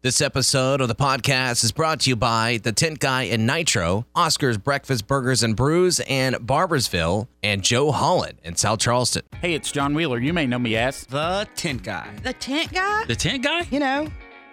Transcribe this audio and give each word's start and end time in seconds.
This 0.00 0.20
episode 0.20 0.80
of 0.80 0.86
the 0.86 0.94
podcast 0.94 1.64
is 1.64 1.72
brought 1.72 1.98
to 2.02 2.10
you 2.10 2.14
by 2.14 2.60
The 2.62 2.70
Tent 2.70 3.00
Guy 3.00 3.24
and 3.24 3.48
Nitro, 3.48 4.06
Oscar's 4.14 4.56
Breakfast 4.56 5.08
Burgers 5.08 5.42
and 5.42 5.56
Brews 5.56 5.98
in 5.98 6.34
Barboursville, 6.34 7.26
and 7.42 7.64
Joe 7.64 7.90
Holland 7.90 8.38
in 8.44 8.54
South 8.54 8.78
Charleston. 8.78 9.22
Hey, 9.40 9.54
it's 9.54 9.72
John 9.72 9.94
Wheeler. 9.94 10.20
You 10.20 10.32
may 10.32 10.46
know 10.46 10.60
me 10.60 10.76
as. 10.76 11.04
The 11.06 11.48
tent 11.56 11.82
guy. 11.82 12.14
The 12.22 12.32
tent 12.32 12.72
guy? 12.72 13.06
The 13.06 13.16
tent 13.16 13.42
guy? 13.42 13.62
You 13.72 13.80
know, 13.80 14.08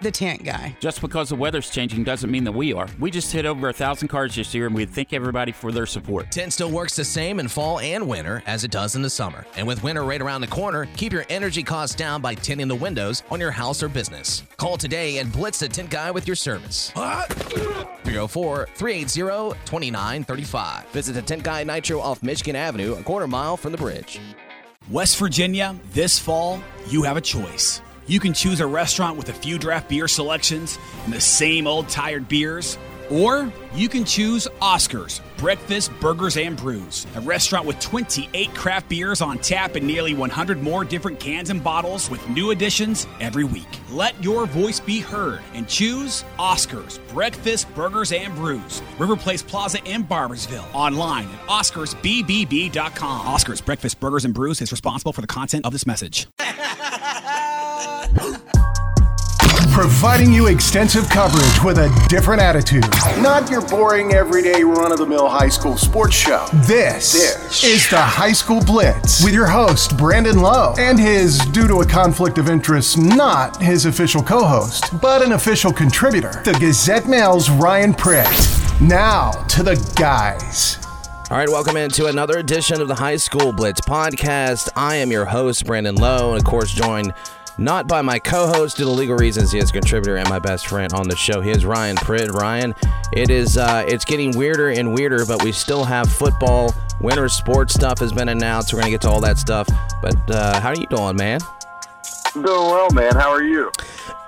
the 0.05 0.11
tent 0.11 0.43
guy. 0.43 0.77
Just 0.79 1.01
because 1.01 1.29
the 1.29 1.35
weather's 1.35 1.69
changing 1.69 2.03
doesn't 2.03 2.29
mean 2.29 2.43
that 2.43 2.51
we 2.51 2.73
are. 2.73 2.87
We 2.99 3.09
just 3.09 3.31
hit 3.31 3.45
over 3.45 3.69
a 3.69 3.73
thousand 3.73 4.07
cars 4.07 4.35
this 4.35 4.53
year, 4.53 4.67
and 4.67 4.75
we 4.75 4.85
thank 4.85 5.13
everybody 5.13 5.51
for 5.51 5.71
their 5.71 5.87
support. 5.87 6.31
Tent 6.31 6.53
still 6.53 6.69
works 6.69 6.95
the 6.95 7.03
same 7.03 7.39
in 7.39 7.47
fall 7.47 7.79
and 7.79 8.07
winter 8.07 8.43
as 8.45 8.63
it 8.63 8.69
does 8.69 8.95
in 8.95 9.01
the 9.01 9.09
summer. 9.09 9.45
And 9.57 9.67
with 9.67 9.83
winter 9.83 10.03
right 10.03 10.21
around 10.21 10.41
the 10.41 10.47
corner, 10.47 10.87
keep 10.95 11.11
your 11.11 11.25
energy 11.29 11.63
costs 11.63 11.95
down 11.95 12.21
by 12.21 12.35
tinting 12.35 12.67
the 12.67 12.75
windows 12.75 13.23
on 13.31 13.39
your 13.39 13.49
house 13.49 13.81
or 13.81 13.89
business. 13.89 14.43
Call 14.57 14.77
today 14.77 15.17
and 15.17 15.31
blitz 15.31 15.59
the 15.59 15.67
tent 15.67 15.89
guy 15.89 16.11
with 16.11 16.27
your 16.27 16.35
service. 16.35 16.91
304 16.91 18.69
380 18.75 19.59
2935. 19.65 20.85
Visit 20.89 21.13
the 21.13 21.21
Tent 21.23 21.43
Guy 21.43 21.63
Nitro 21.63 21.99
off 21.99 22.21
Michigan 22.21 22.55
Avenue, 22.55 22.93
a 22.93 23.01
quarter 23.01 23.27
mile 23.27 23.57
from 23.57 23.71
the 23.71 23.77
bridge. 23.79 24.19
West 24.91 25.17
Virginia, 25.17 25.75
this 25.93 26.19
fall, 26.19 26.61
you 26.89 27.01
have 27.01 27.17
a 27.17 27.21
choice. 27.21 27.81
You 28.07 28.19
can 28.19 28.33
choose 28.33 28.59
a 28.59 28.67
restaurant 28.67 29.17
with 29.17 29.29
a 29.29 29.33
few 29.33 29.57
draft 29.57 29.89
beer 29.89 30.07
selections 30.07 30.77
and 31.05 31.13
the 31.13 31.19
same 31.19 31.65
old 31.65 31.89
tired 31.89 32.27
beers, 32.27 32.77
or 33.09 33.51
you 33.73 33.89
can 33.89 34.05
choose 34.05 34.47
Oscars, 34.61 35.21
Breakfast, 35.37 35.91
Burgers, 35.99 36.37
and 36.37 36.55
Brews, 36.55 37.07
a 37.15 37.21
restaurant 37.21 37.65
with 37.65 37.79
28 37.79 38.53
craft 38.53 38.89
beers 38.89 39.21
on 39.21 39.39
tap 39.39 39.75
and 39.75 39.87
nearly 39.87 40.13
100 40.13 40.61
more 40.61 40.85
different 40.85 41.19
cans 41.19 41.49
and 41.49 41.63
bottles 41.63 42.07
with 42.11 42.27
new 42.29 42.51
additions 42.51 43.07
every 43.19 43.43
week. 43.43 43.67
Let 43.89 44.23
your 44.23 44.45
voice 44.45 44.79
be 44.79 44.99
heard 44.99 45.41
and 45.55 45.67
choose 45.67 46.23
Oscars, 46.37 46.99
Breakfast, 47.09 47.73
Burgers, 47.73 48.11
and 48.11 48.35
Brews, 48.35 48.83
River 48.99 49.15
Place 49.15 49.41
Plaza 49.41 49.83
in 49.83 50.03
Barboursville. 50.03 50.71
Online 50.75 51.25
at 51.25 51.47
OscarsBBB.com. 51.47 53.25
Oscars, 53.25 53.65
Breakfast, 53.65 53.99
Burgers, 53.99 54.25
and 54.25 54.33
Brews 54.33 54.61
is 54.61 54.71
responsible 54.71 55.11
for 55.11 55.21
the 55.21 55.27
content 55.27 55.65
of 55.65 55.71
this 55.71 55.87
message. 55.87 56.27
Providing 59.71 60.31
you 60.31 60.47
extensive 60.47 61.09
coverage 61.09 61.61
with 61.63 61.77
a 61.79 61.89
different 62.07 62.41
attitude. 62.41 62.83
Not 63.21 63.49
your 63.49 63.61
boring, 63.67 64.13
everyday, 64.13 64.63
run 64.63 64.91
of 64.93 64.97
the 64.99 65.05
mill 65.05 65.27
high 65.27 65.49
school 65.49 65.75
sports 65.77 66.15
show. 66.15 66.45
This, 66.65 67.11
This. 67.11 67.63
is 67.65 67.89
the 67.89 67.97
High 68.01 68.31
School 68.31 68.61
Blitz 68.63 69.21
with 69.23 69.33
your 69.33 69.47
host, 69.47 69.97
Brandon 69.97 70.39
Lowe, 70.39 70.73
and 70.79 70.97
his, 70.97 71.39
due 71.39 71.67
to 71.67 71.77
a 71.81 71.85
conflict 71.85 72.37
of 72.37 72.47
interest, 72.49 72.97
not 72.97 73.61
his 73.61 73.85
official 73.85 74.23
co 74.23 74.45
host, 74.45 74.85
but 75.01 75.21
an 75.21 75.33
official 75.33 75.73
contributor, 75.73 76.41
the 76.45 76.53
Gazette 76.53 77.07
Mail's 77.07 77.49
Ryan 77.49 77.93
Pritt. 77.93 78.81
Now 78.81 79.31
to 79.49 79.61
the 79.61 79.75
guys. 79.97 80.77
All 81.29 81.37
right, 81.37 81.49
welcome 81.49 81.75
into 81.75 82.05
another 82.05 82.37
edition 82.37 82.79
of 82.79 82.87
the 82.87 82.95
High 82.95 83.17
School 83.17 83.51
Blitz 83.51 83.81
podcast. 83.81 84.69
I 84.77 84.95
am 84.95 85.11
your 85.11 85.25
host, 85.25 85.65
Brandon 85.65 85.95
Lowe, 85.95 86.29
and 86.31 86.37
of 86.39 86.45
course, 86.45 86.71
joined 86.71 87.13
not 87.57 87.87
by 87.87 88.01
my 88.01 88.19
co-host 88.19 88.77
due 88.77 88.83
to 88.83 88.89
legal 88.89 89.15
reasons. 89.15 89.51
He 89.51 89.59
is 89.59 89.69
a 89.69 89.73
contributor 89.73 90.17
and 90.17 90.27
my 90.29 90.39
best 90.39 90.67
friend 90.67 90.91
on 90.93 91.07
the 91.07 91.15
show. 91.15 91.41
He 91.41 91.51
is 91.51 91.65
Ryan 91.65 91.95
Pritt. 91.95 92.31
Ryan, 92.31 92.73
it 93.13 93.29
is 93.29 93.57
uh, 93.57 93.85
it's 93.87 94.05
getting 94.05 94.37
weirder 94.37 94.69
and 94.69 94.93
weirder, 94.93 95.25
but 95.25 95.43
we 95.43 95.51
still 95.51 95.83
have 95.83 96.11
football. 96.11 96.73
Winter 97.01 97.29
sports 97.29 97.73
stuff 97.73 97.99
has 97.99 98.11
been 98.11 98.29
announced. 98.29 98.73
We're 98.73 98.79
gonna 98.79 98.91
get 98.91 99.01
to 99.01 99.09
all 99.09 99.21
that 99.21 99.37
stuff. 99.37 99.67
But 100.01 100.17
uh, 100.29 100.59
how 100.59 100.69
are 100.69 100.75
you 100.75 100.87
doing, 100.87 101.15
man? 101.15 101.39
Doing 102.33 102.45
well, 102.45 102.89
man. 102.91 103.15
How 103.15 103.29
are 103.29 103.43
you? 103.43 103.71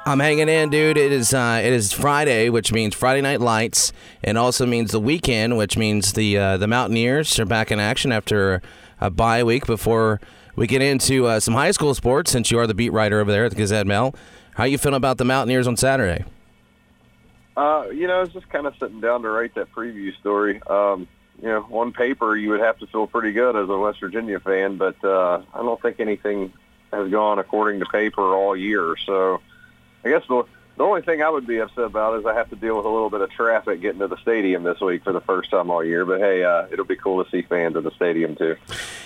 I'm 0.06 0.22
hanging 0.22 0.48
in, 0.48 0.70
dude. 0.70 0.96
It 0.98 1.12
is 1.12 1.34
uh, 1.34 1.62
it 1.62 1.74
is 1.74 1.92
Friday, 1.92 2.50
which 2.50 2.72
means 2.72 2.96
Friday 2.96 3.20
Night 3.20 3.42
Lights, 3.42 3.92
and 4.24 4.38
also 4.38 4.66
means 4.66 4.92
the 4.92 5.02
weekend, 5.02 5.58
which 5.58 5.78
means 5.78 6.14
the 6.14 6.38
uh, 6.38 6.58
the 6.58 6.68
Mountaineers 6.68 7.38
are 7.40 7.46
back 7.46 7.72
in 7.72 7.80
action 7.82 8.14
after 8.14 8.62
a 9.02 9.10
bye 9.10 9.44
week. 9.44 9.66
Before 9.66 10.22
we 10.58 10.68
get 10.68 10.82
into 10.82 11.28
uh, 11.28 11.40
some 11.40 11.54
high 11.54 11.72
school 11.72 11.94
sports, 11.94 12.32
since 12.32 12.52
you 12.52 12.60
are 12.60 12.68
the 12.68 12.74
beat 12.74 12.92
writer 12.92 13.22
over 13.22 13.32
there 13.32 13.46
at 13.46 13.52
the 13.52 13.56
Gazette 13.56 13.88
Mail, 13.88 14.14
how 14.56 14.66
you 14.66 14.78
feeling 14.78 14.98
about 14.98 15.18
the 15.18 15.24
Mountaineers 15.24 15.68
on 15.68 15.78
Saturday? 15.78 16.26
Uh, 17.56 17.86
you 17.92 18.08
know, 18.08 18.18
I 18.18 18.20
was 18.20 18.34
just 18.34 18.50
kind 18.50 18.68
of 18.68 18.76
sitting 18.80 19.00
down 19.00 19.22
to 19.22 19.30
write 19.30 19.56
that 19.56 19.72
preview 19.72 20.16
story. 20.20 20.62
Um, 20.68 21.08
you 21.42 21.48
know, 21.48 21.68
on 21.72 21.94
paper, 21.94 22.36
you 22.36 22.50
would 22.50 22.60
have 22.60 22.80
to 22.80 22.88
feel 22.88 23.08
pretty 23.08 23.32
good 23.32 23.56
as 23.56 23.70
a 23.70 23.78
West 23.78 24.00
Virginia 24.00 24.40
fan, 24.40 24.78
but 24.78 25.02
uh, 25.04 25.42
I 25.54 25.60
don't 25.60 25.82
think 25.82 26.00
anything 26.00 26.52
has 26.92 27.10
gone 27.12 27.38
according 27.38 27.80
to 27.80 27.86
paper 27.86 28.22
all 28.22 28.56
year. 28.56 28.96
So 29.06 29.42
I 30.04 30.10
guess 30.10 30.24
the, 30.28 30.44
the 30.78 30.84
only 30.84 31.02
thing 31.02 31.24
I 31.24 31.30
would 31.30 31.48
be 31.48 31.58
upset 31.58 31.86
about 31.86 32.20
is 32.20 32.26
I 32.26 32.36
have 32.36 32.50
to 32.52 32.56
deal 32.56 32.78
with 32.78 32.86
a 32.86 32.90
little 32.90 33.10
bit 33.10 33.22
of 33.22 33.32
traffic 33.32 33.82
getting 33.82 34.00
to 34.00 34.08
the 34.08 34.18
stadium 34.22 34.64
this 34.64 34.80
week 34.80 35.04
for 35.04 35.12
the 35.12 35.22
first 35.22 35.50
time 35.50 35.72
all 35.72 35.84
year. 35.84 36.06
But 36.06 36.20
hey, 36.20 36.44
uh, 36.44 36.68
it'll 36.72 36.86
be 36.86 36.96
cool 36.96 37.24
to 37.24 37.30
see 37.32 37.42
fans 37.42 37.76
at 37.76 37.84
the 37.84 37.92
stadium 37.92 38.36
too. 38.36 38.56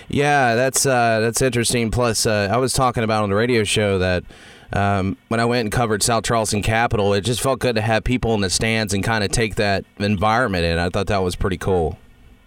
Yeah, 0.09 0.55
that's 0.55 0.85
uh, 0.85 1.21
that's 1.21 1.41
interesting. 1.41 1.89
Plus, 1.89 2.25
uh, 2.25 2.49
I 2.51 2.57
was 2.57 2.73
talking 2.73 3.03
about 3.03 3.23
on 3.23 3.29
the 3.29 3.35
radio 3.35 3.63
show 3.63 3.99
that 3.99 4.25
um, 4.73 5.17
when 5.29 5.39
I 5.39 5.45
went 5.45 5.61
and 5.61 5.71
covered 5.71 6.03
South 6.03 6.25
Charleston 6.25 6.61
Capital, 6.61 7.13
it 7.13 7.21
just 7.21 7.39
felt 7.39 7.59
good 7.59 7.75
to 7.75 7.81
have 7.81 8.03
people 8.03 8.33
in 8.33 8.41
the 8.41 8.49
stands 8.49 8.93
and 8.93 9.01
kind 9.01 9.23
of 9.23 9.31
take 9.31 9.55
that 9.55 9.85
environment 9.97 10.65
in. 10.65 10.77
I 10.77 10.89
thought 10.89 11.07
that 11.07 11.23
was 11.23 11.37
pretty 11.37 11.57
cool. 11.57 11.97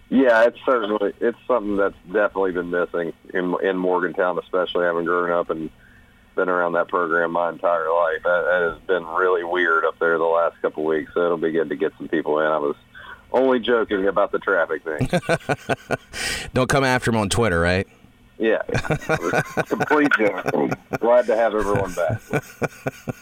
Yeah, 0.09 0.43
it's 0.43 0.59
certainly 0.63 1.13
it's 1.19 1.37
something 1.47 1.77
that's 1.77 1.95
definitely 2.05 2.51
been 2.51 2.69
missing 2.69 3.11
in 3.33 3.55
in 3.63 3.75
Morgantown, 3.75 4.37
especially 4.37 4.85
having 4.85 5.05
grown 5.05 5.31
up 5.31 5.49
and 5.49 5.71
been 6.35 6.49
around 6.49 6.73
that 6.73 6.87
program 6.87 7.31
my 7.31 7.49
entire 7.49 7.91
life. 7.91 8.23
That, 8.23 8.43
that 8.43 8.71
has 8.71 8.81
been 8.87 9.05
really 9.05 9.43
weird 9.43 9.85
up 9.85 9.97
there 9.99 10.17
the 10.17 10.23
last 10.23 10.61
couple 10.61 10.83
of 10.83 10.87
weeks. 10.87 11.11
So 11.13 11.23
it'll 11.23 11.37
be 11.37 11.51
good 11.51 11.69
to 11.69 11.75
get 11.75 11.93
some 11.97 12.07
people 12.07 12.39
in. 12.39 12.45
I 12.45 12.57
was 12.57 12.75
only 13.31 13.59
joking 13.59 14.07
about 14.07 14.31
the 14.31 14.39
traffic 14.39 14.83
thing. 14.83 15.09
Don't 16.53 16.69
come 16.69 16.83
after 16.83 17.11
him 17.11 17.17
on 17.17 17.29
Twitter, 17.29 17.59
right? 17.59 17.87
yeah, 18.37 18.61
complete 19.67 20.09
joke. 20.17 20.77
Glad 20.99 21.25
to 21.27 21.35
have 21.35 21.53
everyone 21.55 21.93
back. 21.93 22.21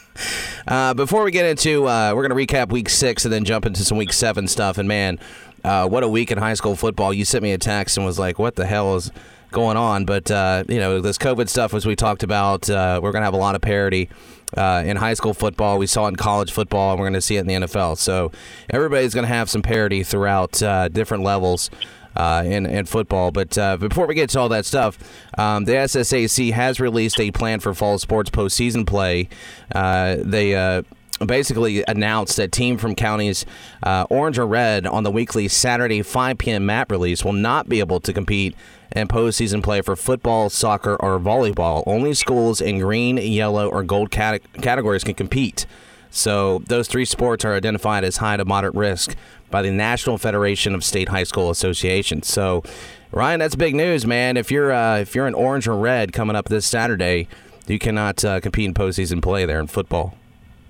Uh, 0.65 0.93
before 0.93 1.23
we 1.23 1.31
get 1.31 1.45
into, 1.45 1.87
uh, 1.87 2.13
we're 2.15 2.25
going 2.25 2.47
to 2.47 2.55
recap 2.55 2.71
week 2.71 2.87
six 2.87 3.25
and 3.25 3.33
then 3.33 3.43
jump 3.43 3.65
into 3.65 3.83
some 3.83 3.97
week 3.97 4.13
seven 4.13 4.47
stuff. 4.47 4.77
And 4.77 4.87
man, 4.87 5.19
uh, 5.63 5.89
what 5.89 6.03
a 6.03 6.07
week 6.07 6.31
in 6.31 6.37
high 6.37 6.53
school 6.53 6.75
football. 6.77 7.13
You 7.13 7.25
sent 7.25 7.43
me 7.43 7.51
a 7.51 7.57
text 7.57 7.97
and 7.97 8.05
was 8.05 8.17
like, 8.17 8.39
what 8.39 8.55
the 8.55 8.65
hell 8.65 8.95
is 8.95 9.11
going 9.53 9.77
on? 9.77 10.05
But, 10.05 10.29
uh, 10.29 10.65
you 10.67 10.79
know, 10.79 10.99
this 10.99 11.17
COVID 11.17 11.47
stuff, 11.47 11.73
as 11.73 11.85
we 11.85 11.95
talked 11.95 12.23
about, 12.23 12.69
uh, 12.69 12.99
we're 13.01 13.11
going 13.11 13.21
to 13.21 13.25
have 13.25 13.33
a 13.33 13.37
lot 13.37 13.55
of 13.55 13.61
parity. 13.61 14.09
Uh, 14.55 14.83
in 14.85 14.97
high 14.97 15.15
school 15.15 15.33
football, 15.33 15.79
we 15.79 15.87
saw 15.87 16.05
it 16.05 16.09
in 16.09 16.15
college 16.15 16.51
football, 16.51 16.91
and 16.91 16.99
we're 16.99 17.05
going 17.05 17.13
to 17.13 17.21
see 17.21 17.37
it 17.37 17.39
in 17.39 17.47
the 17.47 17.53
NFL. 17.53 17.97
So 17.97 18.31
everybody's 18.69 19.13
going 19.13 19.23
to 19.23 19.33
have 19.33 19.49
some 19.49 19.63
parity 19.63 20.03
throughout 20.03 20.61
uh, 20.61 20.89
different 20.89 21.23
levels 21.23 21.71
uh, 22.15 22.43
in, 22.45 22.67
in 22.67 22.85
football. 22.85 23.31
But 23.31 23.57
uh, 23.57 23.77
before 23.77 24.05
we 24.05 24.13
get 24.13 24.29
to 24.31 24.39
all 24.39 24.49
that 24.49 24.65
stuff, 24.65 24.99
um, 25.39 25.65
the 25.65 25.71
SSAC 25.71 26.51
has 26.51 26.79
released 26.79 27.19
a 27.19 27.31
plan 27.31 27.61
for 27.61 27.73
fall 27.73 27.97
sports 27.97 28.29
postseason 28.29 28.85
play. 28.85 29.27
They 29.73 30.83
basically 31.25 31.83
announced 31.87 32.37
that 32.37 32.51
team 32.51 32.77
from 32.77 32.95
counties 32.95 33.45
uh, 33.83 34.05
orange 34.09 34.37
or 34.37 34.47
red 34.47 34.85
on 34.85 35.03
the 35.03 35.11
weekly 35.11 35.47
Saturday 35.47 36.01
5 36.01 36.37
p.m. 36.37 36.65
map 36.65 36.91
release 36.91 37.23
will 37.23 37.33
not 37.33 37.69
be 37.69 37.79
able 37.79 37.99
to 38.01 38.13
compete 38.13 38.55
in 38.95 39.07
postseason 39.07 39.61
play 39.61 39.81
for 39.81 39.95
football, 39.95 40.49
soccer, 40.49 40.95
or 40.95 41.19
volleyball. 41.19 41.83
Only 41.85 42.13
schools 42.13 42.61
in 42.61 42.79
green, 42.79 43.17
yellow, 43.17 43.69
or 43.69 43.83
gold 43.83 44.11
cate- 44.11 44.43
categories 44.61 45.03
can 45.03 45.15
compete. 45.15 45.65
So 46.09 46.59
those 46.67 46.87
three 46.87 47.05
sports 47.05 47.43
are 47.43 47.55
identified 47.55 48.03
as 48.03 48.17
high 48.17 48.37
to 48.37 48.45
moderate 48.45 48.75
risk 48.75 49.15
by 49.49 49.63
the 49.63 49.71
National 49.71 50.17
Federation 50.17 50.75
of 50.75 50.83
State 50.83 51.09
High 51.09 51.23
School 51.23 51.49
Associations. 51.49 52.27
So, 52.27 52.63
Ryan, 53.11 53.39
that's 53.39 53.55
big 53.55 53.73
news, 53.73 54.05
man. 54.05 54.37
If 54.37 54.51
you're 54.51 54.71
uh, 54.71 54.99
if 54.99 55.15
you're 55.15 55.27
in 55.27 55.33
orange 55.33 55.67
or 55.67 55.75
red 55.75 56.13
coming 56.13 56.35
up 56.35 56.49
this 56.49 56.67
Saturday, 56.67 57.27
you 57.67 57.79
cannot 57.79 58.23
uh, 58.23 58.39
compete 58.41 58.65
in 58.65 58.73
postseason 58.73 59.21
play 59.21 59.45
there 59.45 59.59
in 59.59 59.67
football. 59.67 60.15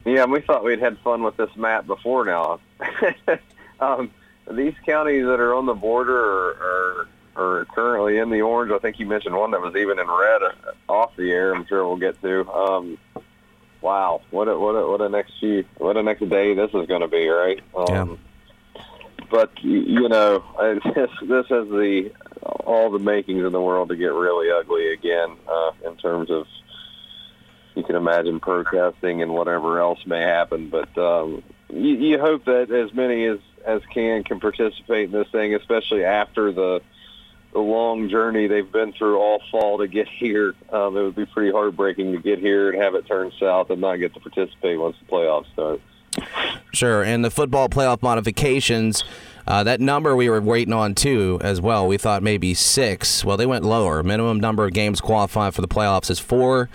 Yeah, 0.06 0.24
and 0.24 0.32
we 0.32 0.42
thought 0.42 0.64
we'd 0.64 0.80
had 0.80 0.98
fun 1.00 1.24
with 1.24 1.38
this 1.38 1.54
map 1.56 1.88
before 1.88 2.26
now. 2.26 2.60
um, 3.80 4.12
these 4.52 4.74
counties 4.86 5.26
that 5.26 5.40
are 5.40 5.54
on 5.54 5.66
the 5.66 5.74
border 5.74 6.18
are, 6.18 6.52
are, 6.52 7.08
are 7.36 7.66
currently 7.74 8.18
in 8.18 8.30
the 8.30 8.42
orange. 8.42 8.72
I 8.72 8.80
think 8.80 9.00
you 9.00 9.06
mentioned 9.06 9.36
one 9.36 9.52
that 9.52 9.62
was 9.62 9.76
even 9.76 10.00
in 10.00 10.08
red 10.08 10.44
uh, 10.44 10.92
off 10.92 11.16
the 11.16 11.32
air. 11.32 11.54
I'm 11.54 11.66
sure 11.66 11.86
we'll 11.88 11.98
get 11.98 12.22
to. 12.22 12.50
Um, 12.52 12.98
wow, 13.82 14.22
what 14.32 14.48
a 14.48 14.58
what 14.58 14.74
a 14.74 14.88
what 14.88 15.02
a 15.02 15.10
next 15.10 15.34
few 15.40 15.66
what 15.78 15.98
a 15.98 16.04
next 16.04 16.28
day 16.30 16.54
this 16.54 16.72
is 16.74 16.88
going 16.88 17.02
to 17.02 17.08
be, 17.08 17.28
right? 17.28 17.60
Um, 17.76 17.88
But 19.30 19.52
you 19.64 20.10
know, 20.10 20.44
this 20.96 21.10
this 21.22 21.48
has 21.48 21.68
the 21.68 22.12
all 22.66 22.92
the 22.92 23.00
makings 23.00 23.44
in 23.44 23.52
the 23.52 23.62
world 23.62 23.90
to 23.90 23.96
get 23.96 24.14
really 24.14 24.52
ugly 24.52 24.94
again 24.94 25.36
uh, 25.48 25.72
in 25.86 25.96
terms 25.98 26.30
of 26.30 26.46
you 27.76 27.84
can 27.84 27.96
imagine 27.96 28.40
protesting 28.40 29.22
and 29.22 29.34
whatever 29.34 29.80
else 29.80 30.00
may 30.06 30.22
happen. 30.22 30.70
But 30.70 30.96
um, 30.98 31.44
you, 31.70 31.96
you 31.96 32.20
hope 32.20 32.46
that 32.46 32.72
as 32.72 32.94
many 32.94 33.26
as 33.26 33.40
as 33.66 33.82
can 33.94 34.24
can 34.24 34.40
participate 34.40 35.06
in 35.06 35.12
this 35.12 35.30
thing, 35.32 35.56
especially 35.56 36.04
after 36.04 36.52
the 36.52 36.82
the 37.54 37.60
long 37.60 38.10
journey 38.10 38.48
they've 38.48 38.72
been 38.72 38.94
through 38.94 39.18
all 39.20 39.42
fall 39.52 39.78
to 39.78 39.88
get 39.88 40.08
here. 40.08 40.56
Um, 40.72 40.98
it 40.98 41.04
would 41.04 41.16
be 41.16 41.26
pretty 41.26 41.52
heartbreaking 41.52 42.12
to 42.12 42.20
get 42.20 42.40
here 42.40 42.72
and 42.72 42.82
have 42.82 42.96
it 42.96 43.06
turn 43.08 43.32
south 43.40 43.70
and 43.70 43.80
not 43.80 43.98
get 43.98 44.14
to 44.16 44.20
participate 44.20 44.80
once 44.80 44.96
the 45.00 45.06
playoffs 45.06 45.52
start. 45.54 45.82
Sure, 46.74 47.04
and 47.04 47.24
the 47.24 47.32
football 47.32 47.70
playoff 47.70 48.02
modifications. 48.02 49.04
Uh, 49.46 49.64
that 49.64 49.82
number 49.82 50.16
we 50.16 50.30
were 50.30 50.42
waiting 50.42 50.74
on 50.74 50.96
too, 50.96 51.40
as 51.42 51.60
well. 51.60 51.88
We 51.88 51.98
thought 51.98 52.24
maybe 52.24 52.54
six. 52.54 53.26
Well, 53.26 53.38
they 53.38 53.46
went 53.46 53.66
lower. 53.66 54.02
Minimum 54.04 54.40
number 54.40 54.66
of 54.66 54.74
games 54.74 55.02
qualified 55.02 55.54
for 55.54 55.62
the 55.62 55.68
playoffs 55.68 56.10
is 56.10 56.20
four. 56.20 56.70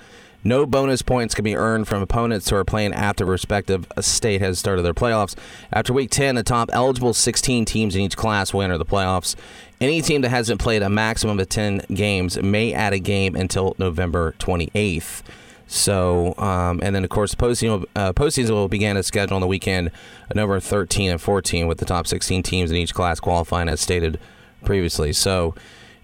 No 0.49 0.65
bonus 0.65 1.03
points 1.03 1.35
can 1.35 1.45
be 1.45 1.55
earned 1.55 1.89
from 1.89 2.01
opponents 2.01 2.49
who 2.49 2.57
are 2.57 2.65
playing 2.65 2.95
after 2.95 3.27
respective 3.27 3.87
state 4.01 4.41
has 4.41 4.59
started 4.59 4.81
their 4.81 4.95
playoffs. 4.95 5.37
After 5.71 5.93
week 5.93 6.09
10, 6.09 6.37
the 6.37 6.43
top 6.43 6.71
eligible 6.73 7.13
16 7.13 7.67
teams 7.67 7.95
in 7.95 8.01
each 8.01 8.17
class 8.17 8.55
will 8.55 8.63
enter 8.63 8.79
the 8.79 8.87
playoffs. 8.87 9.37
Any 9.79 10.01
team 10.01 10.23
that 10.23 10.31
hasn't 10.31 10.59
played 10.59 10.81
a 10.81 10.89
maximum 10.89 11.39
of 11.39 11.51
10 11.51 11.83
games 11.93 12.43
may 12.43 12.73
add 12.73 12.95
a 12.95 12.99
game 12.99 13.37
until 13.37 13.77
November 13.79 14.35
28th. 14.39 15.21
So, 15.67 16.35
um, 16.39 16.81
and 16.83 16.97
then 16.97 17.05
of 17.05 17.11
course, 17.11 17.35
postseason, 17.35 17.85
uh, 17.95 18.15
postseason 18.15 18.53
will 18.53 18.69
begin 18.69 18.97
its 18.97 19.09
schedule 19.09 19.35
on 19.35 19.43
the 19.43 19.47
weekend, 19.47 19.91
November 20.35 20.61
13 20.61 21.11
and 21.11 21.21
14, 21.21 21.67
with 21.67 21.77
the 21.77 21.85
top 21.85 22.07
16 22.07 22.43
teams 22.43 22.71
in 22.71 22.79
each 22.79 22.95
class 22.95 23.21
qualifying 23.21 23.69
as 23.69 23.83
stated 23.83 24.19
previously. 24.65 25.13
So, 25.13 25.55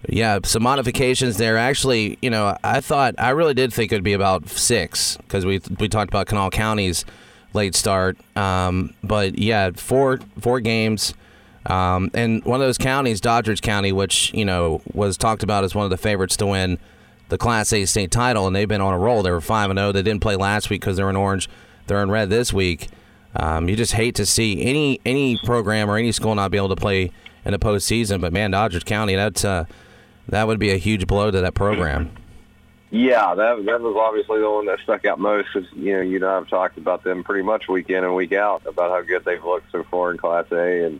yeah, 0.09 0.39
some 0.43 0.63
modifications 0.63 1.37
there. 1.37 1.57
Actually, 1.57 2.17
you 2.21 2.29
know, 2.29 2.57
I 2.63 2.81
thought 2.81 3.15
I 3.17 3.31
really 3.31 3.53
did 3.53 3.73
think 3.73 3.91
it'd 3.91 4.03
be 4.03 4.13
about 4.13 4.47
six 4.49 5.17
because 5.17 5.45
we 5.45 5.61
we 5.79 5.89
talked 5.89 6.09
about 6.09 6.27
Kanawha 6.27 6.51
County's 6.51 7.05
late 7.53 7.75
start. 7.75 8.17
Um, 8.37 8.93
but 9.03 9.37
yeah, 9.37 9.71
four 9.75 10.19
four 10.39 10.59
games. 10.59 11.13
Um, 11.67 12.11
and 12.13 12.43
one 12.45 12.61
of 12.61 12.67
those 12.67 12.77
counties, 12.77 13.19
Doddridge 13.19 13.61
County, 13.61 13.91
which 13.91 14.33
you 14.33 14.45
know 14.45 14.81
was 14.93 15.17
talked 15.17 15.43
about 15.43 15.63
as 15.63 15.73
one 15.73 15.85
of 15.85 15.89
the 15.89 15.97
favorites 15.97 16.37
to 16.37 16.47
win 16.47 16.77
the 17.29 17.37
Class 17.37 17.73
A 17.73 17.85
state 17.85 18.11
title, 18.11 18.45
and 18.47 18.55
they've 18.55 18.67
been 18.67 18.81
on 18.81 18.93
a 18.93 18.99
roll. 18.99 19.23
They 19.23 19.31
were 19.31 19.41
five 19.41 19.69
and 19.69 19.79
zero. 19.79 19.91
They 19.91 20.03
didn't 20.03 20.21
play 20.21 20.35
last 20.35 20.69
week 20.69 20.81
because 20.81 20.97
they're 20.97 21.09
in 21.09 21.15
orange. 21.15 21.49
They're 21.87 22.03
in 22.03 22.11
red 22.11 22.29
this 22.29 22.53
week. 22.53 22.87
Um, 23.35 23.67
you 23.67 23.75
just 23.75 23.93
hate 23.93 24.15
to 24.15 24.25
see 24.25 24.61
any 24.61 24.99
any 25.05 25.37
program 25.43 25.89
or 25.89 25.97
any 25.97 26.11
school 26.11 26.35
not 26.35 26.51
be 26.51 26.57
able 26.57 26.69
to 26.69 26.75
play 26.75 27.11
in 27.43 27.51
the 27.51 27.59
postseason. 27.59 28.21
But 28.21 28.31
man, 28.31 28.51
Doddridge 28.51 28.85
County, 28.85 29.15
that's 29.15 29.43
uh, 29.43 29.65
that 30.29 30.47
would 30.47 30.59
be 30.59 30.71
a 30.71 30.77
huge 30.77 31.07
blow 31.07 31.31
to 31.31 31.41
that 31.41 31.53
program. 31.53 32.11
Yeah, 32.91 33.35
that 33.35 33.65
that 33.65 33.81
was 33.81 33.95
obviously 33.97 34.39
the 34.39 34.49
one 34.49 34.67
that 34.67 34.79
stuck 34.79 35.05
out 35.05 35.19
most 35.19 35.49
because 35.53 35.69
you 35.73 35.93
know 35.93 36.01
you 36.01 36.19
know 36.19 36.37
I've 36.37 36.47
talked 36.47 36.77
about 36.77 37.03
them 37.03 37.23
pretty 37.23 37.43
much 37.43 37.67
week 37.67 37.89
in 37.89 38.03
and 38.03 38.15
week 38.15 38.31
out 38.31 38.65
about 38.65 38.91
how 38.91 39.01
good 39.01 39.25
they've 39.25 39.43
looked 39.43 39.71
so 39.71 39.83
far 39.83 40.11
in 40.11 40.17
Class 40.17 40.45
A, 40.51 40.85
and 40.85 40.99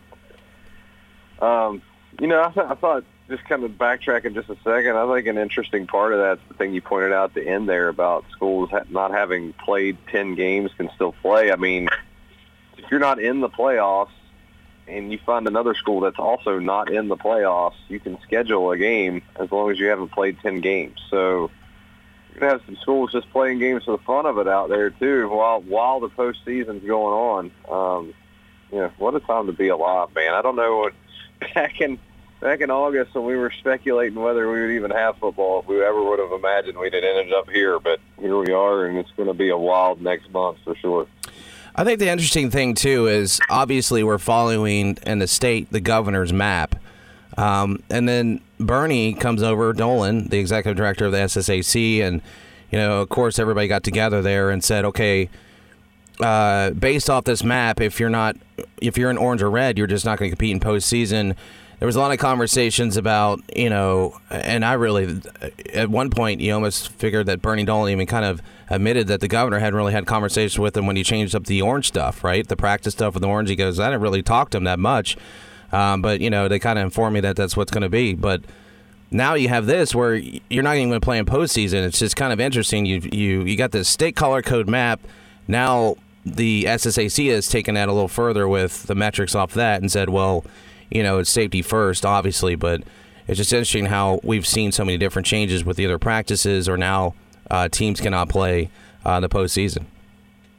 um, 1.40 1.82
you 2.20 2.26
know 2.26 2.42
I, 2.42 2.50
th- 2.50 2.66
I 2.66 2.74
thought 2.74 3.04
just 3.28 3.44
kind 3.44 3.64
of 3.64 3.72
backtracking 3.72 4.34
just 4.34 4.48
a 4.48 4.56
second, 4.62 4.96
I 4.96 5.12
think 5.14 5.26
an 5.26 5.38
interesting 5.38 5.86
part 5.86 6.12
of 6.12 6.20
that's 6.20 6.40
the 6.48 6.54
thing 6.54 6.74
you 6.74 6.80
pointed 6.80 7.12
out 7.12 7.30
at 7.30 7.34
the 7.34 7.48
end 7.48 7.68
there 7.68 7.88
about 7.88 8.24
schools 8.30 8.70
ha- 8.70 8.84
not 8.90 9.12
having 9.12 9.52
played 9.52 9.96
ten 10.10 10.34
games 10.34 10.70
can 10.76 10.90
still 10.94 11.12
play. 11.12 11.50
I 11.50 11.56
mean, 11.56 11.88
if 12.78 12.90
you're 12.90 13.00
not 13.00 13.20
in 13.20 13.40
the 13.40 13.48
playoffs 13.48 14.10
and 14.88 15.10
you 15.10 15.18
find 15.24 15.46
another 15.46 15.74
school 15.74 16.00
that's 16.00 16.18
also 16.18 16.58
not 16.58 16.90
in 16.90 17.08
the 17.08 17.16
playoffs, 17.16 17.76
you 17.88 18.00
can 18.00 18.18
schedule 18.22 18.70
a 18.70 18.78
game 18.78 19.22
as 19.36 19.50
long 19.50 19.70
as 19.70 19.78
you 19.78 19.86
haven't 19.86 20.12
played 20.12 20.38
10 20.40 20.60
games. 20.60 21.00
So 21.10 21.50
you're 22.30 22.40
going 22.40 22.52
to 22.52 22.58
have 22.58 22.62
some 22.66 22.76
schools 22.76 23.12
just 23.12 23.30
playing 23.30 23.58
games 23.58 23.84
for 23.84 23.96
the 23.96 24.02
fun 24.04 24.26
of 24.26 24.38
it 24.38 24.48
out 24.48 24.68
there, 24.68 24.90
too, 24.90 25.28
while 25.28 25.60
while 25.60 26.00
the 26.00 26.08
postseason's 26.10 26.86
going 26.86 27.50
on. 27.68 28.00
Um, 28.00 28.14
you 28.70 28.78
know, 28.78 28.92
what 28.98 29.14
a 29.14 29.20
time 29.20 29.46
to 29.46 29.52
be 29.52 29.68
alive, 29.68 30.14
man. 30.14 30.34
I 30.34 30.42
don't 30.42 30.56
know 30.56 30.76
what 30.78 30.92
back 31.54 31.80
in 31.80 31.98
back 32.40 32.60
in 32.60 32.70
August 32.70 33.14
when 33.14 33.24
we 33.24 33.36
were 33.36 33.52
speculating 33.58 34.20
whether 34.20 34.50
we 34.50 34.60
would 34.60 34.70
even 34.72 34.90
have 34.90 35.16
football, 35.18 35.60
if 35.60 35.66
we 35.66 35.82
ever 35.82 36.02
would 36.02 36.18
have 36.18 36.32
imagined 36.32 36.76
we'd 36.78 36.92
have 36.92 37.02
ended 37.02 37.32
up 37.32 37.48
here. 37.50 37.78
But 37.80 38.00
here 38.20 38.36
we 38.36 38.52
are, 38.52 38.84
and 38.84 38.98
it's 38.98 39.10
going 39.16 39.28
to 39.28 39.34
be 39.34 39.48
a 39.48 39.56
wild 39.56 40.00
next 40.00 40.30
month 40.30 40.58
for 40.64 40.74
sure. 40.76 41.06
I 41.78 41.84
think 41.84 41.98
the 41.98 42.08
interesting 42.08 42.50
thing 42.50 42.74
too 42.74 43.06
is 43.06 43.38
obviously 43.50 44.02
we're 44.02 44.18
following 44.18 44.96
in 45.06 45.18
the 45.18 45.26
state 45.26 45.70
the 45.70 45.80
governor's 45.80 46.32
map, 46.32 46.74
um, 47.36 47.82
and 47.90 48.08
then 48.08 48.40
Bernie 48.58 49.12
comes 49.12 49.42
over, 49.42 49.74
Dolan, 49.74 50.28
the 50.28 50.38
executive 50.38 50.76
director 50.76 51.04
of 51.04 51.12
the 51.12 51.18
SSAC, 51.18 52.00
and 52.00 52.22
you 52.70 52.78
know, 52.78 53.02
of 53.02 53.10
course, 53.10 53.38
everybody 53.38 53.68
got 53.68 53.82
together 53.82 54.22
there 54.22 54.50
and 54.50 54.64
said, 54.64 54.84
okay, 54.86 55.28
uh, 56.20 56.70
based 56.70 57.10
off 57.10 57.24
this 57.24 57.44
map, 57.44 57.80
if 57.80 58.00
you're 58.00 58.10
not, 58.10 58.36
if 58.80 58.96
you're 58.96 59.10
in 59.10 59.18
orange 59.18 59.42
or 59.42 59.50
red, 59.50 59.76
you're 59.78 59.86
just 59.86 60.04
not 60.04 60.18
going 60.18 60.30
to 60.30 60.36
compete 60.36 60.52
in 60.52 60.60
postseason. 60.60 61.36
There 61.78 61.86
was 61.86 61.96
a 61.96 62.00
lot 62.00 62.10
of 62.10 62.18
conversations 62.18 62.96
about, 62.96 63.40
you 63.54 63.68
know, 63.68 64.18
and 64.30 64.64
I 64.64 64.72
really, 64.72 65.20
at 65.74 65.90
one 65.90 66.08
point, 66.08 66.40
you 66.40 66.54
almost 66.54 66.88
figured 66.92 67.26
that 67.26 67.42
Bernie 67.42 67.64
Dolan 67.64 67.92
even 67.92 68.06
kind 68.06 68.24
of 68.24 68.40
admitted 68.68 69.06
that 69.06 69.20
the 69.20 69.28
governor 69.28 69.58
hadn't 69.58 69.76
really 69.76 69.92
had 69.92 70.06
conversations 70.06 70.58
with 70.58 70.76
him 70.76 70.86
when 70.86 70.96
he 70.96 71.04
changed 71.04 71.34
up 71.34 71.44
the 71.44 71.62
orange 71.62 71.88
stuff, 71.88 72.24
right? 72.24 72.46
The 72.46 72.56
practice 72.56 72.94
stuff 72.94 73.14
with 73.14 73.22
the 73.22 73.28
orange. 73.28 73.48
He 73.48 73.56
goes, 73.56 73.78
I 73.78 73.88
didn't 73.88 74.02
really 74.02 74.22
talk 74.22 74.50
to 74.50 74.58
him 74.58 74.64
that 74.64 74.78
much, 74.78 75.16
um, 75.72 76.02
but 76.02 76.20
you 76.20 76.30
know, 76.30 76.48
they 76.48 76.58
kind 76.58 76.78
of 76.78 76.84
informed 76.84 77.14
me 77.14 77.20
that 77.20 77.36
that's 77.36 77.56
what's 77.56 77.70
going 77.70 77.82
to 77.82 77.88
be. 77.88 78.14
But 78.14 78.42
now 79.10 79.34
you 79.34 79.48
have 79.48 79.66
this 79.66 79.94
where 79.94 80.14
you're 80.14 80.62
not 80.62 80.76
even 80.76 80.88
going 80.88 81.00
to 81.00 81.04
play 81.04 81.18
in 81.18 81.26
postseason. 81.26 81.84
It's 81.84 81.98
just 81.98 82.16
kind 82.16 82.32
of 82.32 82.40
interesting. 82.40 82.86
You 82.86 83.00
you 83.12 83.42
you 83.42 83.56
got 83.56 83.72
this 83.72 83.88
state 83.88 84.16
color 84.16 84.42
code 84.42 84.68
map. 84.68 85.00
Now 85.46 85.96
the 86.24 86.64
SSAC 86.64 87.30
has 87.30 87.48
taken 87.48 87.76
that 87.76 87.88
a 87.88 87.92
little 87.92 88.08
further 88.08 88.48
with 88.48 88.84
the 88.84 88.96
metrics 88.96 89.36
off 89.36 89.54
that 89.54 89.80
and 89.80 89.92
said, 89.92 90.10
well, 90.10 90.44
you 90.90 91.02
know, 91.02 91.18
it's 91.18 91.30
safety 91.30 91.62
first, 91.62 92.04
obviously, 92.04 92.56
but 92.56 92.82
it's 93.28 93.38
just 93.38 93.52
interesting 93.52 93.86
how 93.86 94.20
we've 94.24 94.46
seen 94.46 94.72
so 94.72 94.84
many 94.84 94.98
different 94.98 95.26
changes 95.26 95.64
with 95.64 95.78
either 95.78 95.98
practices 95.98 96.68
or 96.68 96.76
now 96.76 97.14
uh, 97.50 97.68
teams 97.68 98.00
cannot 98.00 98.28
play 98.28 98.70
uh, 99.04 99.20
the 99.20 99.28
postseason. 99.28 99.86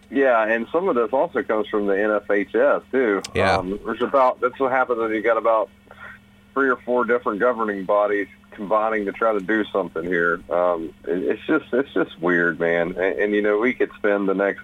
Yeah, 0.10 0.48
and 0.48 0.68
some 0.72 0.88
of 0.88 0.96
this 0.96 1.12
also 1.12 1.44
comes 1.44 1.68
from 1.68 1.88
the 1.88 1.94
NFHS 1.94 2.84
too. 2.92 3.22
Yeah, 3.36 3.58
um, 3.58 3.80
there's 3.86 4.02
about 4.02 4.40
that's 4.40 4.58
what 4.60 4.72
happens 4.72 5.00
when 5.00 5.12
you 5.12 5.22
got 5.22 5.38
about 5.38 5.70
three 6.54 6.70
or 6.70 6.78
four 6.78 7.06
different 7.06 7.40
governing 7.40 7.84
bodies 7.84 8.28
combining 8.52 9.06
to 9.06 9.12
try 9.12 9.34
to 9.34 9.40
do 9.40 9.64
something 9.66 10.04
here. 10.04 10.42
Um, 10.50 10.94
it, 11.06 11.24
it's 11.24 11.46
just 11.46 11.66
it's 11.74 11.94
just 11.94 12.20
weird, 12.22 12.60
man. 12.60 12.96
And, 12.98 13.20
and 13.20 13.36
you 13.36 13.42
know 13.42 13.60
we 13.60 13.74
could 13.74 13.92
spend 13.98 14.30
the 14.30 14.34
next 14.34 14.64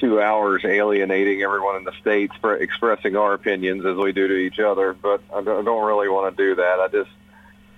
two 0.00 0.20
hours 0.20 0.64
alienating 0.64 1.42
everyone 1.42 1.76
in 1.76 1.84
the 1.84 1.92
state, 2.00 2.30
for 2.40 2.56
expressing 2.56 3.16
our 3.16 3.34
opinions 3.34 3.84
as 3.84 3.96
we 3.96 4.12
do 4.12 4.26
to 4.26 4.34
each 4.34 4.58
other. 4.58 4.94
But 4.94 5.20
I 5.34 5.42
don't, 5.42 5.60
I 5.60 5.62
don't 5.62 5.86
really 5.86 6.08
want 6.08 6.34
to 6.34 6.42
do 6.42 6.54
that. 6.54 6.80
I 6.80 6.88
just 6.88 7.10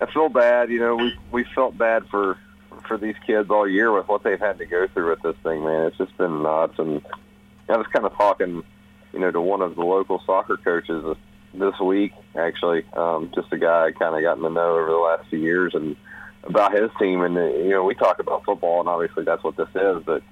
I 0.01 0.07
feel 0.07 0.29
bad. 0.29 0.71
You 0.71 0.79
know, 0.79 0.97
we 0.97 1.19
we 1.31 1.45
felt 1.55 1.77
bad 1.77 2.07
for 2.09 2.39
for 2.93 2.99
these 2.99 3.17
kids 3.27 3.49
all 3.49 3.67
year 3.67 3.91
with 3.91 4.07
what 4.07 4.23
they've 4.23 4.39
had 4.39 4.59
to 4.59 4.67
go 4.67 4.87
through 4.89 5.09
with 5.09 5.23
this 5.23 5.37
thing, 5.43 5.65
man. 5.65 5.87
It's 5.87 5.97
just 5.97 6.15
been 6.19 6.43
nuts. 6.43 6.79
And 6.79 7.01
I 7.67 7.79
was 7.79 7.87
kind 7.87 8.05
of 8.05 8.13
talking, 8.15 8.63
you 9.15 9.19
know, 9.19 9.31
to 9.31 9.41
one 9.41 9.63
of 9.63 9.77
the 9.77 9.83
local 9.83 10.23
soccer 10.27 10.59
coaches 10.59 11.17
this 11.55 11.81
week, 11.81 12.13
actually, 12.37 12.85
um, 12.93 13.31
just 13.35 13.51
a 13.51 13.57
guy 13.57 13.87
I 13.87 13.93
kind 13.93 14.15
of 14.15 14.21
gotten 14.21 14.43
to 14.43 14.51
know 14.51 14.77
over 14.77 14.91
the 14.91 14.97
last 14.99 15.31
few 15.31 15.39
years 15.39 15.75
and 15.75 15.97
about 16.45 16.75
his 16.75 16.91
team. 16.99 17.23
And, 17.23 17.39
uh, 17.39 17.45
you 17.45 17.71
know, 17.71 17.83
we 17.85 17.95
talk 17.95 18.19
about 18.19 18.45
football, 18.45 18.81
and 18.81 18.89
obviously 18.91 19.25
that's 19.25 19.43
what 19.43 19.57
this 19.57 19.71
is, 19.75 20.03
but 20.05 20.23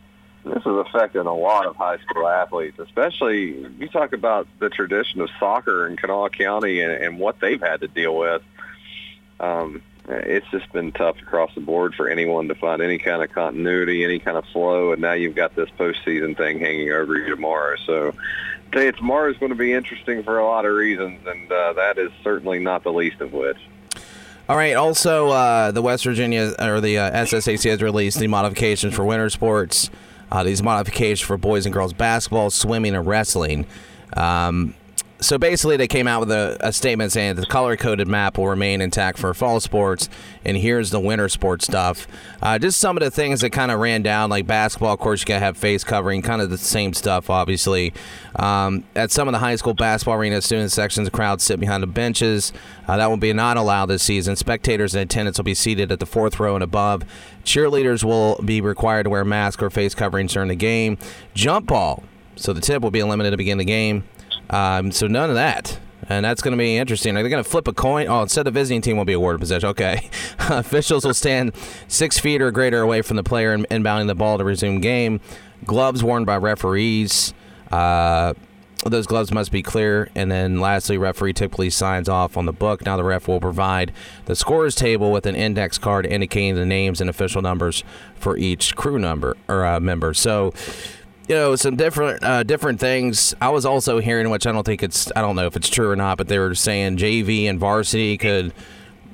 this 0.45 0.59
is 0.59 0.67
affecting 0.67 1.23
a 1.23 1.35
lot 1.35 1.64
of 1.64 1.76
high 1.76 1.97
school 1.99 2.29
athletes, 2.29 2.79
especially 2.79 3.67
you 3.79 3.88
talk 3.88 4.12
about 4.12 4.49
the 4.59 4.69
tradition 4.69 5.23
of 5.23 5.31
soccer 5.38 5.87
in 5.87 5.97
Kanawha 5.97 6.29
County 6.29 6.83
and, 6.83 6.93
and 6.93 7.19
what 7.19 7.40
they've 7.40 7.61
had 7.61 7.81
to 7.81 7.88
deal 7.88 8.14
with. 8.14 8.43
Um, 9.38 9.81
it's 10.11 10.47
just 10.50 10.73
been 10.73 10.93
tough 10.93 11.21
across 11.21 11.55
the 11.55 11.61
board 11.61 11.95
for 11.95 12.09
anyone 12.09 12.49
to 12.49 12.55
find 12.55 12.83
any 12.83 12.99
kind 12.99 13.23
of 13.23 13.33
continuity, 13.33 14.05
any 14.05 14.19
kind 14.19 14.37
of 14.37 14.45
flow, 14.47 14.93
and 14.93 15.00
now 15.00 15.12
you've 15.12 15.35
got 15.35 15.55
this 15.55 15.69
postseason 15.79 16.37
thing 16.37 16.59
hanging 16.59 16.90
over 16.90 17.17
you 17.17 17.29
tomorrow. 17.29 17.76
So, 17.87 18.09
I 18.09 18.71
tell 18.73 18.83
you, 18.83 18.93
tomorrow 18.93 19.31
is 19.31 19.38
going 19.38 19.50
to 19.50 19.57
be 19.57 19.73
interesting 19.73 20.23
for 20.23 20.38
a 20.38 20.45
lot 20.45 20.64
of 20.64 20.73
reasons, 20.73 21.21
and 21.26 21.50
uh, 21.50 21.73
that 21.75 21.99
is 21.99 22.11
certainly 22.23 22.59
not 22.59 22.83
the 22.83 22.93
least 22.93 23.21
of 23.21 23.33
which. 23.33 23.59
All 24.49 24.57
right. 24.57 24.75
Also, 24.75 25.29
uh, 25.29 25.71
the 25.71 25.81
West 25.81 26.02
Virginia 26.02 26.52
or 26.59 26.81
the 26.81 26.99
uh, 26.99 27.23
SSAC 27.25 27.71
has 27.71 27.81
released 27.81 28.19
the 28.19 28.26
modifications 28.26 28.95
for 28.97 29.05
winter 29.05 29.31
sports. 29.31 29.90
Uh, 30.33 30.43
these 30.43 30.61
modifications 30.61 31.21
for 31.21 31.37
boys 31.37 31.67
and 31.67 31.73
girls 31.73 31.93
basketball, 31.93 32.50
swimming, 32.50 32.97
and 32.97 33.07
wrestling. 33.07 33.64
Um, 34.17 34.75
so 35.21 35.39
basically, 35.39 35.77
they 35.77 35.89
came 35.89 36.07
out 36.07 36.21
with 36.21 36.31
a, 36.31 36.57
a 36.61 36.73
statement 36.73 37.12
saying 37.12 37.37
the 37.37 37.47
color 37.47 37.77
coded 37.77 38.09
map 38.09 38.39
will 38.39 38.49
remain 38.49 38.81
intact 38.81 39.19
for 39.19 39.33
fall 39.35 39.61
sports, 39.61 40.09
and 40.45 40.57
here's 40.57 40.91
the 40.91 41.00
winter 41.00 41.29
sports 41.29 41.67
stuff. 41.67 42.07
Uh, 42.43 42.59
just 42.59 42.79
some 42.79 42.97
of 42.97 43.03
the 43.03 43.11
things 43.11 43.43
that 43.43 43.50
kind 43.50 43.71
of 43.71 43.81
ran 43.81 44.03
down, 44.03 44.31
like 44.31 44.47
basketball, 44.47 44.95
of 44.95 44.99
course, 44.99 45.21
you 45.21 45.27
got 45.27 45.35
to 45.35 45.41
have 45.41 45.57
face 45.57 45.85
covering, 45.85 46.23
kind 46.23 46.41
of 46.41 46.50
the 46.50 46.59
same 46.59 46.95
stuff, 46.95 47.29
obviously. 47.29 47.93
Um, 48.37 48.85
at 48.97 49.11
some 49.11 49.29
of 49.29 49.33
the 49.33 49.39
high 49.39 49.57
school 49.57 49.75
basketball 49.75 50.15
arenas, 50.15 50.45
student 50.47 50.73
sections, 50.73 51.07
the 51.07 51.11
crowd 51.11 51.41
sit 51.41 51.61
behind 51.61 51.83
the 51.83 51.89
benches. 51.89 52.53
Uh, 52.89 52.97
that 52.97 53.09
will 53.09 53.17
be 53.17 53.33
not 53.33 53.57
allowed 53.57 53.87
this 53.87 54.03
season. 54.03 54.37
Spectators 54.37 54.95
and 54.95 55.03
attendance 55.03 55.39
will 55.39 55.45
be 55.45 55.55
seated 55.55 55.93
at 55.93 56.00
the 56.00 56.07
fourth 56.07 56.41
row 56.41 56.55
and 56.55 56.65
above. 56.65 57.05
Cheerleaders 57.45 58.03
will 58.03 58.41
be 58.45 58.61
required 58.61 59.05
to 59.05 59.11
wear 59.11 59.25
masks 59.25 59.62
or 59.62 59.71
face 59.71 59.95
coverings 59.95 60.33
during 60.33 60.49
the 60.49 60.57
game. 60.57 60.99
Jump 61.35 61.67
ball. 61.67 62.03
So 62.37 62.53
the 62.55 62.61
tip 62.61 62.83
will 62.83 62.91
be 62.91 63.03
limited 63.03 63.33
to 63.33 63.37
begin 63.37 63.59
the 63.59 63.65
game. 63.65 64.05
Um, 64.50 64.90
so 64.92 65.07
none 65.07 65.30
of 65.30 65.37
that. 65.37 65.78
and 66.09 66.25
that's 66.25 66.42
going 66.42 66.52
to 66.52 66.59
be 66.59 66.76
interesting. 66.76 67.16
Are 67.16 67.23
they 67.23 67.28
going 67.28 67.42
to 67.42 67.49
flip 67.49 67.69
a 67.69 67.73
coin? 67.73 68.09
Oh, 68.09 68.23
instead 68.23 68.45
the 68.45 68.50
visiting 68.50 68.83
team 68.83 68.97
will 68.97 69.04
be 69.04 69.12
awarded 69.12 69.40
possession. 69.40 69.69
Okay, 69.71 70.11
officials 70.40 71.04
will 71.04 71.14
stand 71.14 71.52
six 71.88 72.19
feet 72.19 72.42
or 72.42 72.50
greater 72.50 72.80
away 72.80 73.02
from 73.02 73.16
the 73.16 73.23
player 73.23 73.54
in- 73.54 73.64
inbounding 73.71 74.09
the 74.09 74.14
ball 74.14 74.38
to 74.38 74.45
resume 74.45 74.80
game. 74.80 75.21
Gloves 75.64 76.02
worn 76.02 76.25
by 76.25 76.37
referees. 76.37 77.33
Uh, 77.71 78.35
those 78.87 79.07
gloves 79.07 79.30
must 79.30 79.52
be 79.52 79.62
clear. 79.62 80.09
And 80.14 80.30
then 80.33 80.59
lastly, 80.59 80.97
referee 80.97 81.35
typically 81.35 81.69
signs 81.69 82.09
off 82.09 82.38
on 82.38 82.47
the 82.47 82.52
book. 82.52 82.87
Now 82.87 82.97
the 82.97 83.04
ref 83.04 83.28
will 83.28 83.38
provide 83.38 83.92
the 84.25 84.35
scores 84.35 84.75
table 84.75 85.12
with 85.12 85.26
an 85.26 85.35
index 85.37 85.76
card 85.76 86.07
indicating 86.07 86.54
the 86.54 86.64
names 86.64 86.99
and 87.02 87.11
official 87.11 87.42
numbers 87.42 87.85
for 88.16 88.38
each 88.38 88.75
crew 88.76 88.99
number 88.99 89.37
or 89.49 89.66
uh, 89.66 89.80
member. 89.80 90.14
So, 90.14 90.54
you 91.31 91.37
know, 91.37 91.55
some 91.55 91.77
different 91.77 92.25
uh, 92.25 92.43
different 92.43 92.81
things. 92.81 93.35
I 93.41 93.51
was 93.51 93.65
also 93.65 94.01
hearing, 94.01 94.31
which 94.31 94.49
I 94.49 94.53
don't 94.53 94.65
think 94.65 94.83
it's, 94.83 95.13
I 95.15 95.21
don't 95.21 95.37
know 95.37 95.47
if 95.47 95.55
it's 95.55 95.69
true 95.69 95.89
or 95.89 95.95
not, 95.95 96.19
but 96.19 96.27
they 96.27 96.41
were 96.41 96.57
saying 96.57 96.97
JV 96.97 97.45
and 97.45 97.57
varsity 97.57 98.19
could 98.19 98.53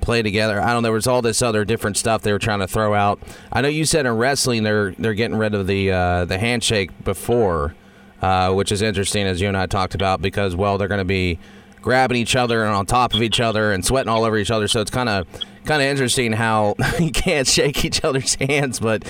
play 0.01 0.23
together. 0.23 0.59
I 0.59 0.73
don't 0.73 0.83
know. 0.83 0.87
There 0.87 0.93
was 0.93 1.07
all 1.07 1.21
this 1.21 1.43
other 1.43 1.67
different 1.67 1.99
stuff 1.99 2.23
they 2.23 2.33
were 2.33 2.39
trying 2.39 2.61
to 2.61 2.67
throw 2.67 2.95
out. 2.95 3.21
I 3.53 3.61
know 3.61 3.69
you 3.69 3.85
said 3.85 4.07
in 4.07 4.17
wrestling 4.17 4.63
they're 4.63 4.93
they're 4.93 5.13
getting 5.13 5.37
rid 5.37 5.55
of 5.55 5.67
the 5.67 5.93
uh, 5.93 6.25
the 6.25 6.39
handshake 6.39 6.91
before 7.05 7.75
uh, 8.23 8.51
which 8.55 8.73
is 8.73 8.81
interesting 8.81 9.27
as 9.27 9.43
you 9.43 9.49
and 9.49 9.57
I 9.57 9.67
talked 9.67 9.95
about 9.95 10.23
because 10.23 10.57
well 10.57 10.79
they're 10.79 10.89
going 10.89 10.99
to 10.99 11.05
be 11.05 11.39
grabbing 11.83 12.17
each 12.17 12.35
other 12.35 12.65
and 12.65 12.75
on 12.75 12.87
top 12.87 13.13
of 13.13 13.23
each 13.23 13.41
other 13.41 13.73
and 13.73 13.85
sweating 13.85 14.09
all 14.09 14.25
over 14.25 14.39
each 14.39 14.51
other. 14.51 14.69
So 14.69 14.81
it's 14.81 14.91
kind 14.91 15.11
of 15.11 15.27
kind 15.67 15.83
of 15.83 15.89
interesting 15.89 16.33
how 16.33 16.77
you 16.99 17.11
can't 17.11 17.47
shake 17.47 17.85
each 17.85 18.03
other's 18.03 18.35
hands, 18.41 18.81
but 18.81 19.05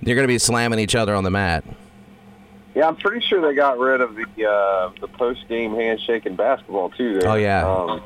you're 0.00 0.16
going 0.16 0.26
to 0.26 0.32
be 0.32 0.38
slamming 0.38 0.80
each 0.80 0.96
other 0.96 1.14
on 1.14 1.22
the 1.22 1.30
mat. 1.30 1.64
Yeah, 2.78 2.86
I'm 2.86 2.94
pretty 2.94 3.26
sure 3.26 3.40
they 3.40 3.56
got 3.56 3.76
rid 3.80 4.00
of 4.00 4.14
the 4.14 4.48
uh, 4.48 4.92
the 5.00 5.08
post 5.08 5.48
game 5.48 5.74
handshake 5.74 6.26
in 6.26 6.36
basketball 6.36 6.90
too. 6.90 7.18
There. 7.18 7.28
Oh, 7.28 7.34
yeah. 7.34 7.66
Um, 7.66 8.00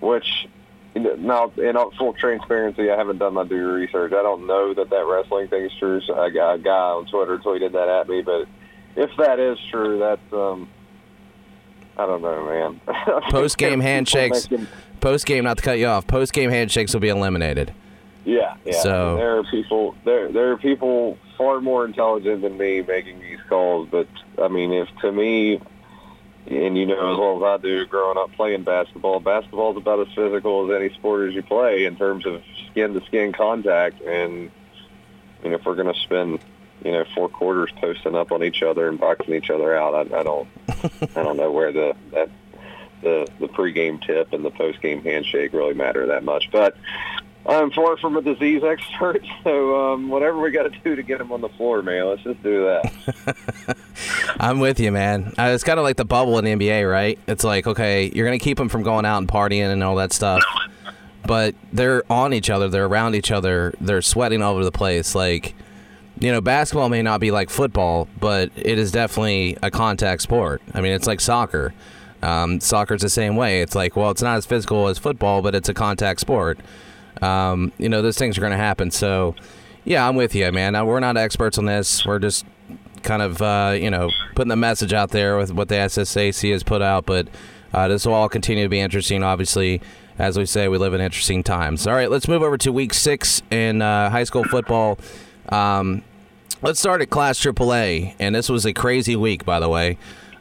which 0.00 0.48
now, 0.94 1.52
in 1.58 1.76
all 1.76 1.90
full 1.98 2.14
transparency, 2.14 2.90
I 2.90 2.96
haven't 2.96 3.18
done 3.18 3.34
my 3.34 3.44
due 3.44 3.70
research. 3.70 4.14
I 4.14 4.22
don't 4.22 4.46
know 4.46 4.72
that 4.72 4.88
that 4.88 5.04
wrestling 5.04 5.48
thing 5.48 5.66
is 5.66 5.72
true. 5.78 6.00
So 6.06 6.18
I 6.18 6.30
got 6.30 6.54
a 6.54 6.58
guy 6.58 6.70
on 6.70 7.04
Twitter 7.04 7.36
tweeted 7.36 7.72
that 7.72 7.90
at 7.90 8.08
me, 8.08 8.22
but 8.22 8.48
if 8.96 9.10
that 9.18 9.38
is 9.38 9.58
true, 9.70 9.98
that's 9.98 10.32
um, 10.32 10.70
I 11.98 12.06
don't 12.06 12.22
know, 12.22 12.46
man. 12.46 12.80
Post 13.30 13.58
game 13.58 13.80
handshakes. 13.80 14.48
Post 15.02 15.26
game, 15.26 15.44
not 15.44 15.58
to 15.58 15.62
cut 15.62 15.78
you 15.78 15.88
off. 15.88 16.06
Post 16.06 16.32
game 16.32 16.48
handshakes 16.48 16.94
will 16.94 17.00
be 17.00 17.10
eliminated. 17.10 17.74
Yeah, 18.24 18.56
yeah. 18.64 18.80
So- 18.80 19.16
there 19.16 19.36
are 19.36 19.44
people 19.44 19.94
there 20.06 20.32
there 20.32 20.50
are 20.52 20.56
people 20.56 21.18
far 21.42 21.60
more 21.60 21.84
intelligent 21.84 22.42
than 22.42 22.56
me 22.56 22.82
making 22.82 23.18
these 23.20 23.40
calls, 23.48 23.88
but 23.90 24.06
I 24.40 24.46
mean 24.46 24.72
if 24.72 24.88
to 25.00 25.10
me 25.10 25.60
and 26.46 26.78
you 26.78 26.86
know 26.86 27.12
as 27.12 27.18
well 27.18 27.36
as 27.36 27.60
I 27.60 27.62
do 27.62 27.84
growing 27.86 28.16
up 28.16 28.32
playing 28.32 28.62
basketball, 28.62 29.18
basketball 29.18 29.72
is 29.72 29.78
about 29.78 30.06
as 30.06 30.14
physical 30.14 30.70
as 30.70 30.80
any 30.80 30.94
sport 30.94 31.28
as 31.28 31.34
you 31.34 31.42
play 31.42 31.84
in 31.84 31.96
terms 31.96 32.26
of 32.26 32.42
skin 32.70 32.94
to 32.94 33.04
skin 33.06 33.32
contact 33.32 34.00
and 34.02 34.50
I 35.40 35.44
mean 35.44 35.52
if 35.52 35.64
we're 35.64 35.74
gonna 35.74 35.94
spend 35.94 36.38
you 36.84 36.92
know, 36.92 37.04
four 37.14 37.28
quarters 37.28 37.70
posting 37.80 38.16
up 38.16 38.32
on 38.32 38.42
each 38.42 38.62
other 38.62 38.88
and 38.88 38.98
boxing 38.98 39.34
each 39.34 39.50
other 39.50 39.76
out. 39.76 39.94
I, 39.94 40.18
I 40.18 40.22
don't, 40.24 40.48
I 41.16 41.22
don't 41.22 41.36
know 41.36 41.52
where 41.52 41.70
the 41.70 41.94
that 42.10 42.28
the 43.02 43.28
the 43.38 43.46
pregame 43.46 44.04
tip 44.04 44.32
and 44.32 44.44
the 44.44 44.50
postgame 44.50 45.02
handshake 45.04 45.52
really 45.52 45.74
matter 45.74 46.06
that 46.06 46.24
much. 46.24 46.50
But 46.50 46.76
I'm 47.44 47.72
far 47.72 47.96
from 47.96 48.16
a 48.16 48.22
disease 48.22 48.62
expert, 48.62 49.24
so 49.44 49.92
um, 49.92 50.08
whatever 50.08 50.40
we 50.40 50.50
got 50.50 50.62
to 50.64 50.78
do 50.84 50.94
to 50.94 51.02
get 51.02 51.20
him 51.20 51.32
on 51.32 51.40
the 51.40 51.48
floor, 51.50 51.82
man, 51.82 52.06
let's 52.06 52.22
just 52.22 52.42
do 52.42 52.64
that. 52.64 53.76
I'm 54.40 54.60
with 54.60 54.78
you, 54.78 54.92
man. 54.92 55.34
Uh, 55.38 55.50
it's 55.52 55.64
kind 55.64 55.78
of 55.78 55.84
like 55.84 55.96
the 55.96 56.04
bubble 56.04 56.38
in 56.38 56.44
the 56.44 56.52
NBA, 56.52 56.90
right? 56.90 57.18
It's 57.26 57.44
like, 57.44 57.66
okay, 57.66 58.10
you're 58.14 58.26
going 58.26 58.38
to 58.38 58.42
keep 58.42 58.58
them 58.58 58.68
from 58.68 58.82
going 58.82 59.04
out 59.04 59.18
and 59.18 59.28
partying 59.28 59.72
and 59.72 59.82
all 59.82 59.96
that 59.96 60.12
stuff, 60.12 60.42
but 61.26 61.54
they're 61.72 62.04
on 62.10 62.32
each 62.32 62.48
other, 62.48 62.68
they're 62.68 62.86
around 62.86 63.14
each 63.14 63.32
other, 63.32 63.74
they're 63.80 64.02
sweating 64.02 64.40
all 64.42 64.54
over 64.54 64.64
the 64.64 64.72
place. 64.72 65.14
Like, 65.14 65.54
you 66.20 66.30
know, 66.30 66.40
basketball 66.40 66.88
may 66.88 67.02
not 67.02 67.20
be 67.20 67.32
like 67.32 67.50
football, 67.50 68.08
but 68.20 68.52
it 68.54 68.78
is 68.78 68.92
definitely 68.92 69.56
a 69.62 69.70
contact 69.70 70.22
sport. 70.22 70.62
I 70.72 70.80
mean, 70.80 70.92
it's 70.92 71.08
like 71.08 71.20
soccer. 71.20 71.74
Um, 72.22 72.60
soccer's 72.60 73.02
the 73.02 73.08
same 73.08 73.34
way. 73.34 73.62
It's 73.62 73.74
like, 73.74 73.96
well, 73.96 74.12
it's 74.12 74.22
not 74.22 74.36
as 74.36 74.46
physical 74.46 74.86
as 74.86 74.98
football, 74.98 75.42
but 75.42 75.56
it's 75.56 75.68
a 75.68 75.74
contact 75.74 76.20
sport. 76.20 76.60
Um, 77.22 77.72
you 77.78 77.88
know, 77.88 78.02
those 78.02 78.18
things 78.18 78.36
are 78.36 78.40
going 78.40 78.52
to 78.52 78.56
happen. 78.56 78.90
So, 78.90 79.34
yeah, 79.84 80.06
I'm 80.06 80.16
with 80.16 80.34
you, 80.34 80.50
man. 80.52 80.74
Now, 80.74 80.84
we're 80.84 81.00
not 81.00 81.16
experts 81.16 81.56
on 81.56 81.64
this. 81.64 82.04
We're 82.04 82.18
just 82.18 82.44
kind 83.02 83.22
of, 83.22 83.40
uh, 83.40 83.76
you 83.78 83.90
know, 83.90 84.10
putting 84.34 84.48
the 84.48 84.56
message 84.56 84.92
out 84.92 85.10
there 85.10 85.36
with 85.36 85.52
what 85.52 85.68
the 85.68 85.76
SSAC 85.76 86.52
has 86.52 86.62
put 86.62 86.82
out. 86.82 87.06
But 87.06 87.28
uh, 87.72 87.88
this 87.88 88.04
will 88.04 88.14
all 88.14 88.28
continue 88.28 88.64
to 88.64 88.68
be 88.68 88.80
interesting, 88.80 89.22
obviously. 89.22 89.80
As 90.18 90.38
we 90.38 90.44
say, 90.44 90.68
we 90.68 90.76
live 90.76 90.92
in 90.92 91.00
interesting 91.00 91.42
times. 91.42 91.86
All 91.86 91.94
right, 91.94 92.10
let's 92.10 92.28
move 92.28 92.42
over 92.42 92.58
to 92.58 92.70
week 92.70 92.92
six 92.92 93.40
in 93.50 93.80
uh, 93.80 94.10
high 94.10 94.24
school 94.24 94.44
football. 94.44 94.98
Um, 95.48 96.02
let's 96.60 96.78
start 96.78 97.00
at 97.00 97.08
Class 97.08 97.40
AAA. 97.40 98.14
And 98.18 98.34
this 98.34 98.48
was 98.48 98.66
a 98.66 98.74
crazy 98.74 99.16
week, 99.16 99.44
by 99.44 99.58
the 99.58 99.70
way. 99.70 99.96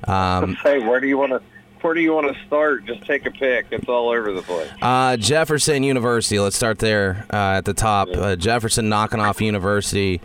Um, 0.06 0.56
hey, 0.64 0.80
where 0.80 1.00
do 1.00 1.08
you 1.08 1.18
want 1.18 1.32
to? 1.32 1.42
Where 1.82 1.94
do 1.96 2.02
you 2.02 2.14
want 2.14 2.36
to 2.36 2.46
start? 2.46 2.86
Just 2.86 3.04
take 3.06 3.26
a 3.26 3.32
pick. 3.32 3.68
It's 3.72 3.90
all 3.90 4.10
over 4.10 4.32
the 4.32 4.44
place. 4.44 4.70
Uh, 4.82 5.18
Jefferson 5.18 5.82
University. 5.84 6.40
Let's 6.40 6.56
start 6.56 6.78
there 6.80 7.26
uh, 7.32 7.58
at 7.58 7.66
the 7.66 7.74
top. 7.74 8.10
Uh, 8.14 8.36
Jefferson 8.36 8.88
knocking 8.88 9.20
off 9.20 9.42
University, 9.42 10.22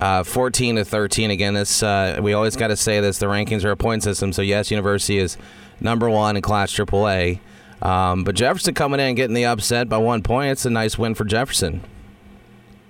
uh, 0.00 0.22
fourteen 0.22 0.76
to 0.76 0.84
thirteen. 0.84 1.30
Again, 1.30 1.54
this 1.54 1.82
uh, 1.82 2.20
we 2.22 2.32
always 2.32 2.54
got 2.54 2.68
to 2.68 2.76
say 2.76 3.00
this. 3.00 3.18
The 3.18 3.26
rankings 3.26 3.64
are 3.64 3.72
a 3.72 3.76
point 3.76 4.04
system, 4.04 4.32
so 4.32 4.40
yes, 4.40 4.70
University 4.70 5.18
is 5.18 5.36
number 5.80 6.08
one 6.08 6.36
in 6.36 6.42
Class 6.42 6.72
AAA. 6.72 7.40
Um, 7.82 8.24
but 8.24 8.34
Jefferson 8.34 8.74
coming 8.74 9.00
in 9.00 9.08
and 9.08 9.16
getting 9.16 9.34
the 9.34 9.46
upset 9.46 9.88
by 9.88 9.98
one 9.98 10.22
point. 10.22 10.52
It's 10.52 10.64
a 10.64 10.70
nice 10.70 10.96
win 10.96 11.14
for 11.14 11.24
Jefferson. 11.24 11.82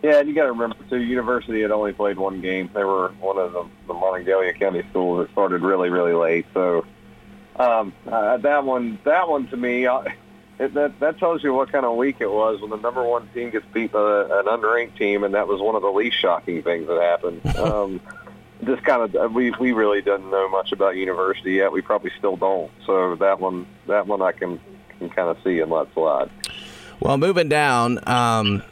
Yeah, 0.03 0.19
and 0.19 0.29
you 0.29 0.35
got 0.35 0.45
to 0.45 0.53
remember 0.53 0.77
too. 0.89 0.99
University 0.99 1.63
had 1.63 1.71
only 1.71 1.93
played 1.93 2.19
one 2.19 2.41
game. 2.41 2.71
They 2.75 2.85
were 2.85 3.11
one 3.21 3.39
of 3.39 3.53
the, 3.53 3.65
the 3.87 3.95
Monongalia 3.95 4.59
County 4.59 4.83
schools 4.91 5.25
that 5.25 5.33
started 5.33 5.63
really, 5.63 5.91
really 5.91 6.15
late. 6.15 6.47
So 6.55 6.87
um, 7.61 7.93
uh, 8.07 8.39
that 8.39 8.65
one, 8.65 8.99
that 9.05 9.29
one 9.29 9.47
to 9.49 9.57
me, 9.57 9.87
I, 9.87 10.17
it, 10.59 10.75
that 10.75 10.99
that 11.01 11.19
tells 11.19 11.43
you 11.43 11.55
what 11.55 11.71
kind 11.73 11.85
of 11.85 11.97
week 11.97 12.17
it 12.21 12.31
was 12.31 12.61
when 12.61 12.71
the 12.71 12.77
number 12.77 13.03
one 13.03 13.29
team 13.35 13.51
gets 13.51 13.67
beat 13.73 13.93
by 13.93 14.23
an 14.23 14.47
unranked 14.47 14.97
team, 14.97 15.25
and 15.25 15.35
that 15.35 15.47
was 15.47 15.61
one 15.61 15.75
of 15.75 15.83
the 15.83 15.91
least 15.91 16.19
shocking 16.19 16.63
things 16.63 16.87
that 16.89 17.01
happened. 17.01 17.41
Um, 17.61 18.01
just 18.65 18.83
kind 18.85 19.15
of, 19.15 19.33
we 19.33 19.51
we 19.53 19.73
really 19.73 20.03
didn't 20.03 20.31
know 20.31 20.49
much 20.49 20.73
about 20.73 20.95
University 20.97 21.53
yet. 21.53 21.73
We 21.73 21.81
probably 21.81 22.11
still 22.19 22.37
don't. 22.37 22.71
So 22.85 23.15
that 23.17 23.41
one, 23.41 23.67
that 23.87 24.07
one, 24.07 24.21
I 24.21 24.33
can 24.33 24.61
can 24.99 25.09
kind 25.09 25.29
of 25.29 25.39
see 25.43 25.61
and 25.61 25.71
let 25.71 25.93
slide. 25.95 26.31
Well, 27.01 27.17
moving 27.17 27.49
down, 27.49 28.01
um, 28.07 28.63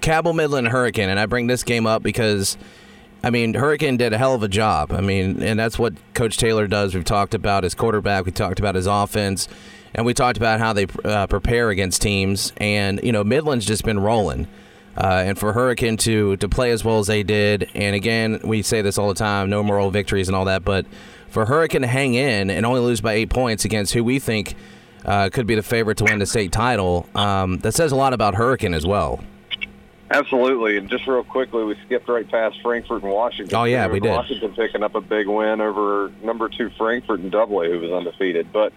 Cabell 0.00 0.32
Midland 0.32 0.68
Hurricane, 0.68 1.08
and 1.08 1.20
I 1.20 1.26
bring 1.26 1.46
this 1.46 1.62
game 1.62 1.86
up 1.86 2.02
because, 2.02 2.56
I 3.24 3.30
mean, 3.30 3.54
Hurricane 3.54 3.96
did 3.96 4.12
a 4.12 4.18
hell 4.18 4.34
of 4.34 4.42
a 4.42 4.48
job. 4.48 4.92
I 4.92 5.00
mean, 5.00 5.42
and 5.42 5.58
that's 5.58 5.78
what 5.78 5.94
Coach 6.12 6.36
Taylor 6.36 6.66
does. 6.66 6.94
We've 6.94 7.04
talked 7.04 7.32
about 7.32 7.64
his 7.64 7.74
quarterback, 7.74 8.26
we 8.26 8.32
talked 8.32 8.58
about 8.58 8.74
his 8.74 8.86
offense, 8.86 9.48
and 9.94 10.04
we 10.04 10.12
talked 10.12 10.36
about 10.36 10.60
how 10.60 10.74
they 10.74 10.86
uh, 11.06 11.26
prepare 11.26 11.70
against 11.70 12.02
teams. 12.02 12.52
And 12.58 13.00
you 13.02 13.12
know, 13.12 13.24
Midland's 13.24 13.64
just 13.64 13.82
been 13.82 13.98
rolling. 13.98 14.46
Uh, 14.96 15.24
and 15.26 15.38
for 15.38 15.54
Hurricane 15.54 15.96
to 15.96 16.36
to 16.36 16.48
play 16.48 16.70
as 16.70 16.84
well 16.84 16.98
as 16.98 17.08
they 17.08 17.22
did, 17.24 17.68
and 17.74 17.96
again, 17.96 18.40
we 18.44 18.62
say 18.62 18.82
this 18.82 18.98
all 18.98 19.08
the 19.08 19.14
time: 19.14 19.50
no 19.50 19.62
moral 19.62 19.90
victories 19.90 20.28
and 20.28 20.36
all 20.36 20.44
that. 20.44 20.62
But 20.62 20.86
for 21.28 21.46
Hurricane 21.46 21.80
to 21.80 21.88
hang 21.88 22.14
in 22.14 22.50
and 22.50 22.64
only 22.64 22.80
lose 22.80 23.00
by 23.00 23.14
eight 23.14 23.30
points 23.30 23.64
against 23.64 23.92
who 23.94 24.04
we 24.04 24.20
think 24.20 24.54
uh, 25.04 25.30
could 25.32 25.46
be 25.46 25.56
the 25.56 25.64
favorite 25.64 25.98
to 25.98 26.04
win 26.04 26.20
the 26.20 26.26
state 26.26 26.52
title, 26.52 27.08
um, 27.16 27.58
that 27.58 27.72
says 27.72 27.90
a 27.90 27.96
lot 27.96 28.12
about 28.12 28.34
Hurricane 28.36 28.74
as 28.74 28.86
well. 28.86 29.24
Absolutely, 30.10 30.76
and 30.76 30.88
just 30.88 31.06
real 31.06 31.24
quickly, 31.24 31.64
we 31.64 31.76
skipped 31.86 32.08
right 32.08 32.30
past 32.30 32.60
Frankfort 32.62 33.02
and 33.02 33.10
Washington. 33.10 33.56
Oh, 33.56 33.64
yeah, 33.64 33.86
we 33.86 34.00
did. 34.00 34.10
Washington 34.10 34.52
picking 34.54 34.82
up 34.82 34.94
a 34.94 35.00
big 35.00 35.26
win 35.26 35.60
over 35.60 36.12
number 36.22 36.48
two 36.48 36.70
Frankfort 36.76 37.20
and 37.20 37.32
Double 37.32 37.62
A, 37.62 37.70
who 37.70 37.80
was 37.80 37.90
undefeated. 37.90 38.52
But 38.52 38.72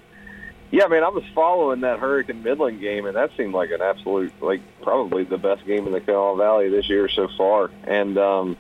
yeah, 0.72 0.86
I 0.86 0.88
mean, 0.88 1.04
I 1.04 1.10
was 1.10 1.24
following 1.34 1.82
that 1.82 2.00
Hurricane 2.00 2.44
Midland 2.44 2.80
game, 2.80 3.06
and 3.06 3.16
that 3.16 3.32
seemed 3.38 3.54
like 3.54 3.72
an 3.72 3.82
absolute, 3.82 4.34
like 4.42 4.62
probably 4.82 5.24
the 5.24 5.38
best 5.38 5.66
game 5.66 5.86
in 5.86 5.94
the 5.94 6.02
Kanawha 6.02 6.38
Valley 6.38 6.70
this 6.70 6.90
year 6.90 7.10
so 7.10 7.30
far. 7.38 7.72
And 7.84 8.18
um, 8.18 8.58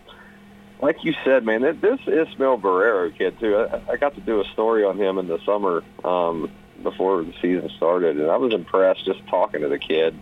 like 0.81 1.03
you 1.03 1.13
said, 1.23 1.43
man, 1.45 1.61
th- 1.61 1.81
this 1.81 1.99
Ismael 2.01 2.59
Borrero 2.59 3.15
kid 3.17 3.39
too. 3.39 3.57
I, 3.57 3.93
I 3.93 3.97
got 3.97 4.15
to 4.15 4.21
do 4.21 4.41
a 4.41 4.45
story 4.45 4.83
on 4.83 4.97
him 4.97 5.17
in 5.17 5.27
the 5.27 5.39
summer 5.45 5.83
um, 6.03 6.51
before 6.81 7.23
the 7.23 7.33
season 7.41 7.69
started, 7.75 8.17
and 8.17 8.29
I 8.29 8.37
was 8.37 8.53
impressed 8.53 9.03
just 9.05 9.25
talking 9.27 9.61
to 9.61 9.67
the 9.67 9.79
kid. 9.79 10.17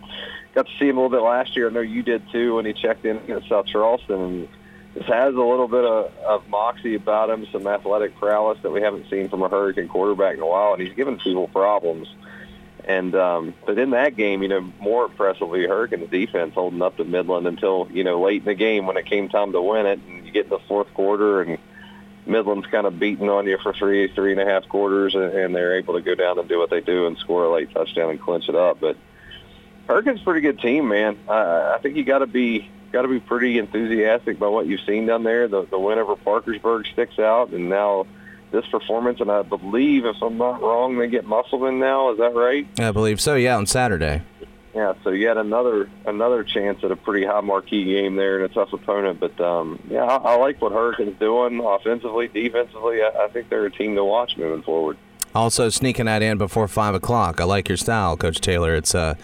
Got 0.56 0.68
to 0.68 0.78
see 0.78 0.88
him 0.88 0.96
a 0.96 1.02
little 1.02 1.14
bit 1.14 1.22
last 1.22 1.54
year. 1.54 1.68
I 1.68 1.70
know 1.70 1.80
you 1.80 2.02
did 2.02 2.30
too 2.32 2.54
when 2.54 2.64
he 2.64 2.72
checked 2.72 3.04
in 3.04 3.18
against 3.18 3.46
South 3.46 3.66
Charleston, 3.66 4.20
and 4.20 4.48
just 4.94 5.06
has 5.06 5.34
a 5.34 5.38
little 5.38 5.68
bit 5.68 5.84
of, 5.84 6.10
of 6.26 6.48
moxie 6.48 6.94
about 6.94 7.28
him, 7.28 7.46
some 7.52 7.66
athletic 7.66 8.16
prowess 8.16 8.58
that 8.62 8.70
we 8.70 8.80
haven't 8.80 9.10
seen 9.10 9.28
from 9.28 9.42
a 9.42 9.50
Hurricane 9.50 9.86
quarterback 9.86 10.38
in 10.38 10.42
a 10.42 10.46
while, 10.46 10.72
and 10.72 10.80
he's 10.80 10.94
given 10.96 11.18
people 11.18 11.46
problems. 11.48 12.08
And 12.86 13.14
um, 13.14 13.52
but 13.66 13.78
in 13.78 13.90
that 13.90 14.16
game, 14.16 14.42
you 14.42 14.48
know, 14.48 14.62
more 14.80 15.04
impressively, 15.04 15.66
Hurricane's 15.66 16.08
defense 16.08 16.54
holding 16.54 16.80
up 16.80 16.96
to 16.96 17.04
Midland 17.04 17.46
until 17.46 17.86
you 17.90 18.02
know 18.02 18.22
late 18.22 18.40
in 18.40 18.46
the 18.46 18.54
game 18.54 18.86
when 18.86 18.96
it 18.96 19.04
came 19.04 19.28
time 19.28 19.52
to 19.52 19.60
win 19.60 19.84
it, 19.84 20.00
and 20.08 20.24
you 20.24 20.32
get 20.32 20.44
in 20.44 20.50
the 20.50 20.60
fourth 20.60 20.94
quarter, 20.94 21.42
and 21.42 21.58
Midland's 22.24 22.66
kind 22.68 22.86
of 22.86 22.98
beating 22.98 23.28
on 23.28 23.46
you 23.46 23.58
for 23.62 23.74
three, 23.74 24.08
three 24.08 24.32
and 24.32 24.40
a 24.40 24.46
half 24.46 24.66
quarters, 24.70 25.14
and, 25.14 25.24
and 25.24 25.54
they're 25.54 25.76
able 25.76 25.92
to 25.94 26.00
go 26.00 26.14
down 26.14 26.38
and 26.38 26.48
do 26.48 26.58
what 26.58 26.70
they 26.70 26.80
do 26.80 27.06
and 27.06 27.18
score 27.18 27.44
a 27.44 27.52
late 27.52 27.74
touchdown 27.74 28.08
and 28.08 28.18
clinch 28.18 28.48
it 28.48 28.54
up. 28.54 28.80
But 28.80 28.96
Hurricanes 29.86 30.20
a 30.20 30.24
pretty 30.24 30.40
good 30.40 30.58
team, 30.58 30.88
man. 30.88 31.18
Uh, 31.28 31.74
I 31.76 31.78
think 31.80 31.96
you 31.96 32.04
got 32.04 32.18
to 32.18 32.26
be 32.26 32.68
got 32.92 33.02
to 33.02 33.08
be 33.08 33.20
pretty 33.20 33.58
enthusiastic 33.58 34.36
about 34.36 34.52
what 34.52 34.66
you've 34.66 34.80
seen 34.80 35.06
down 35.06 35.22
there. 35.22 35.48
The, 35.48 35.66
the 35.66 35.78
win 35.78 35.98
over 35.98 36.16
Parkersburg 36.16 36.86
sticks 36.86 37.18
out, 37.18 37.50
and 37.50 37.68
now 37.68 38.06
this 38.52 38.66
performance, 38.66 39.20
and 39.20 39.30
I 39.30 39.42
believe, 39.42 40.04
if 40.04 40.16
I'm 40.22 40.38
not 40.38 40.62
wrong, 40.62 40.96
they 40.98 41.08
get 41.08 41.24
Musselman 41.24 41.78
now. 41.78 42.12
Is 42.12 42.18
that 42.18 42.34
right? 42.34 42.66
I 42.78 42.90
believe 42.92 43.20
so. 43.20 43.34
Yeah, 43.34 43.56
on 43.56 43.66
Saturday. 43.66 44.22
Yeah, 44.74 44.92
so 45.04 45.10
yet 45.10 45.38
another 45.38 45.88
another 46.04 46.44
chance 46.44 46.84
at 46.84 46.90
a 46.90 46.96
pretty 46.96 47.26
high 47.26 47.40
marquee 47.40 47.84
game 47.84 48.16
there 48.16 48.36
and 48.36 48.50
a 48.50 48.54
tough 48.54 48.74
opponent. 48.74 49.18
But 49.18 49.40
um, 49.40 49.80
yeah, 49.88 50.04
I, 50.04 50.16
I 50.16 50.36
like 50.36 50.60
what 50.60 50.72
Hurricanes 50.72 51.18
doing 51.18 51.60
offensively, 51.64 52.28
defensively. 52.28 53.02
I, 53.02 53.24
I 53.24 53.28
think 53.28 53.48
they're 53.48 53.64
a 53.64 53.70
team 53.70 53.94
to 53.94 54.04
watch 54.04 54.36
moving 54.36 54.62
forward. 54.62 54.98
Also 55.34 55.70
sneaking 55.70 56.04
that 56.06 56.22
in 56.22 56.36
before 56.36 56.68
five 56.68 56.94
o'clock. 56.94 57.40
I 57.40 57.44
like 57.44 57.68
your 57.68 57.78
style, 57.78 58.18
Coach 58.18 58.40
Taylor. 58.40 58.74
It's 58.74 58.94
a 58.94 59.16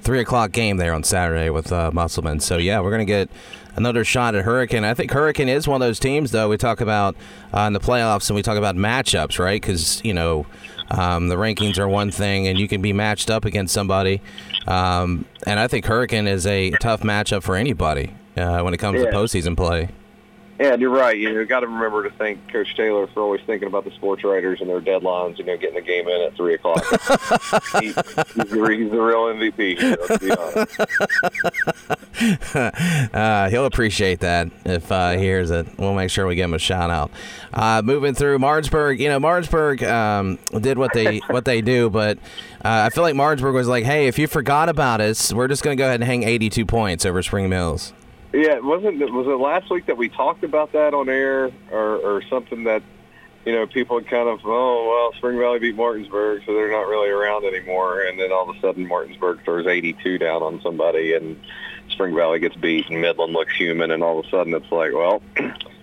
three 0.00 0.20
o'clock 0.20 0.52
game 0.52 0.76
there 0.76 0.92
on 0.94 1.02
Saturday 1.04 1.50
with 1.50 1.72
uh, 1.72 1.90
Musselman. 1.92 2.40
So 2.40 2.56
yeah, 2.58 2.80
we're 2.80 2.90
gonna 2.90 3.04
get 3.04 3.28
another 3.76 4.04
shot 4.04 4.34
at 4.34 4.44
Hurricane. 4.44 4.84
I 4.84 4.94
think 4.94 5.10
Hurricane 5.12 5.48
is 5.48 5.68
one 5.68 5.80
of 5.80 5.86
those 5.86 5.98
teams, 5.98 6.30
though. 6.30 6.48
We 6.48 6.56
talk 6.56 6.80
about 6.80 7.16
uh, 7.54 7.60
in 7.62 7.72
the 7.72 7.80
playoffs 7.80 8.28
and 8.30 8.34
we 8.36 8.42
talk 8.42 8.56
about 8.58 8.74
matchups, 8.76 9.38
right? 9.38 9.60
Because 9.60 10.02
you 10.04 10.14
know 10.14 10.46
um, 10.90 11.28
the 11.28 11.36
rankings 11.36 11.78
are 11.78 11.88
one 11.88 12.10
thing, 12.10 12.46
and 12.48 12.58
you 12.58 12.68
can 12.68 12.80
be 12.82 12.92
matched 12.92 13.30
up 13.30 13.44
against 13.44 13.74
somebody. 13.74 14.20
Um, 14.66 15.24
and 15.46 15.58
I 15.60 15.66
think 15.68 15.84
Hurricane 15.86 16.26
is 16.26 16.46
a 16.46 16.70
tough 16.72 17.02
matchup 17.02 17.42
for 17.42 17.56
anybody 17.56 18.14
uh, 18.36 18.60
when 18.62 18.74
it 18.74 18.78
comes 18.78 19.00
Yeah. 19.00 19.10
to 19.10 19.16
postseason 19.16 19.56
play. 19.56 19.88
Yeah, 20.58 20.72
and 20.72 20.82
you're 20.82 20.90
right. 20.90 21.16
You 21.16 21.32
know, 21.32 21.44
got 21.44 21.60
to 21.60 21.68
remember 21.68 22.02
to 22.02 22.10
thank 22.10 22.52
Coach 22.52 22.74
Taylor 22.76 23.06
for 23.06 23.20
always 23.20 23.40
thinking 23.42 23.68
about 23.68 23.84
the 23.84 23.92
sports 23.92 24.24
writers 24.24 24.60
and 24.60 24.68
their 24.68 24.80
deadlines. 24.80 25.38
You 25.38 25.44
know, 25.44 25.56
getting 25.56 25.76
the 25.76 25.80
game 25.82 26.08
in 26.08 26.22
at 26.22 26.34
three 26.34 26.54
o'clock. 26.54 26.84
he, 27.80 27.86
he's, 27.86 27.94
the, 27.94 28.76
he's 28.76 28.90
the 28.90 29.00
real 29.00 29.26
MVP. 29.26 29.56
Be. 29.56 29.78
Uh, 32.20 33.48
he'll 33.48 33.66
appreciate 33.66 34.20
that 34.20 34.48
if 34.64 34.90
uh, 34.90 35.12
he 35.12 35.18
hears 35.18 35.50
it. 35.50 35.66
We'll 35.78 35.94
make 35.94 36.10
sure 36.10 36.26
we 36.26 36.34
give 36.34 36.46
him 36.46 36.54
a 36.54 36.58
shout 36.58 36.90
out. 36.90 37.12
Uh, 37.54 37.80
moving 37.84 38.14
through 38.14 38.40
Martinsburg, 38.40 38.98
you 39.00 39.08
know, 39.08 39.20
Martinsburg 39.20 39.84
um, 39.84 40.38
did 40.60 40.78
what 40.78 40.92
they 40.92 41.18
what 41.28 41.44
they 41.44 41.60
do, 41.60 41.90
but 41.90 42.18
uh, 42.64 42.86
I 42.86 42.90
feel 42.90 43.04
like 43.04 43.14
Martinsburg 43.14 43.54
was 43.54 43.68
like, 43.68 43.84
"Hey, 43.84 44.08
if 44.08 44.18
you 44.18 44.26
forgot 44.26 44.68
about 44.68 45.00
us, 45.00 45.32
we're 45.32 45.48
just 45.48 45.62
going 45.62 45.76
to 45.76 45.80
go 45.80 45.86
ahead 45.86 46.00
and 46.00 46.04
hang 46.04 46.24
82 46.24 46.66
points 46.66 47.06
over 47.06 47.22
Spring 47.22 47.48
Mills." 47.48 47.92
Yeah, 48.32 48.56
it 48.56 48.64
wasn't 48.64 48.98
was 48.98 49.26
it 49.26 49.40
last 49.40 49.70
week 49.70 49.86
that 49.86 49.96
we 49.96 50.08
talked 50.08 50.44
about 50.44 50.72
that 50.72 50.92
on 50.92 51.08
air, 51.08 51.50
or, 51.70 51.96
or 51.96 52.22
something 52.28 52.64
that 52.64 52.82
you 53.46 53.52
know 53.52 53.66
people 53.66 54.00
kind 54.02 54.28
of 54.28 54.40
oh 54.44 54.88
well 54.88 55.18
Spring 55.18 55.38
Valley 55.38 55.58
beat 55.58 55.76
Martinsburg, 55.76 56.42
so 56.44 56.52
they're 56.52 56.70
not 56.70 56.88
really 56.88 57.08
around 57.08 57.46
anymore, 57.46 58.02
and 58.02 58.20
then 58.20 58.30
all 58.30 58.48
of 58.48 58.54
a 58.54 58.60
sudden 58.60 58.86
Martinsburg 58.86 59.42
throws 59.44 59.66
82 59.66 60.18
down 60.18 60.42
on 60.42 60.60
somebody, 60.60 61.14
and 61.14 61.40
Spring 61.88 62.14
Valley 62.14 62.38
gets 62.38 62.56
beat, 62.56 62.90
and 62.90 63.00
Midland 63.00 63.32
looks 63.32 63.54
human, 63.56 63.90
and 63.90 64.02
all 64.02 64.18
of 64.18 64.26
a 64.26 64.28
sudden 64.28 64.52
it's 64.54 64.70
like 64.70 64.92
well. 64.92 65.22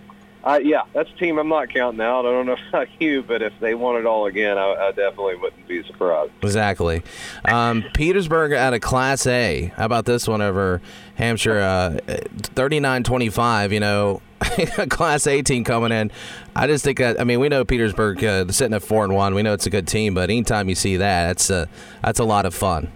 Uh, 0.45 0.59
yeah, 0.63 0.83
that's 0.93 1.09
a 1.09 1.15
team 1.15 1.39
I'm 1.39 1.47
not 1.47 1.73
counting 1.73 2.01
out. 2.01 2.19
I 2.19 2.29
don't 2.29 2.45
know 2.45 2.55
about 2.69 2.87
you, 2.99 3.23
but 3.23 3.41
if 3.41 3.53
they 3.59 3.73
won 3.73 3.95
it 3.95 4.05
all 4.05 4.27
again, 4.27 4.57
I, 4.57 4.73
I 4.73 4.91
definitely 4.91 5.35
wouldn't 5.35 5.67
be 5.67 5.83
surprised. 5.83 6.31
Exactly. 6.43 7.01
Um, 7.45 7.83
Petersburg 7.93 8.53
out 8.53 8.73
of 8.73 8.81
Class 8.81 9.25
A. 9.25 9.73
How 9.75 9.85
about 9.85 10.05
this 10.05 10.27
one 10.27 10.41
over 10.41 10.81
Hampshire? 11.15 11.59
Uh, 11.59 11.97
39-25, 12.07 13.71
You 13.71 13.79
know, 13.79 14.21
a 14.77 14.87
Class 14.87 15.25
A 15.25 15.41
team 15.41 15.63
coming 15.63 15.91
in. 15.91 16.11
I 16.55 16.67
just 16.67 16.83
think 16.83 16.99
that. 16.99 17.19
I 17.19 17.23
mean, 17.23 17.39
we 17.39 17.49
know 17.49 17.65
Petersburg 17.65 18.23
uh, 18.23 18.51
sitting 18.51 18.75
at 18.75 18.83
four 18.83 19.03
and 19.03 19.15
one. 19.15 19.33
We 19.33 19.41
know 19.41 19.53
it's 19.53 19.65
a 19.65 19.71
good 19.71 19.87
team, 19.87 20.13
but 20.13 20.29
anytime 20.29 20.69
you 20.69 20.75
see 20.75 20.97
that, 20.97 21.27
that's 21.27 21.49
a 21.49 21.67
that's 22.03 22.19
a 22.19 22.23
lot 22.23 22.45
of 22.45 22.53
fun. 22.53 22.91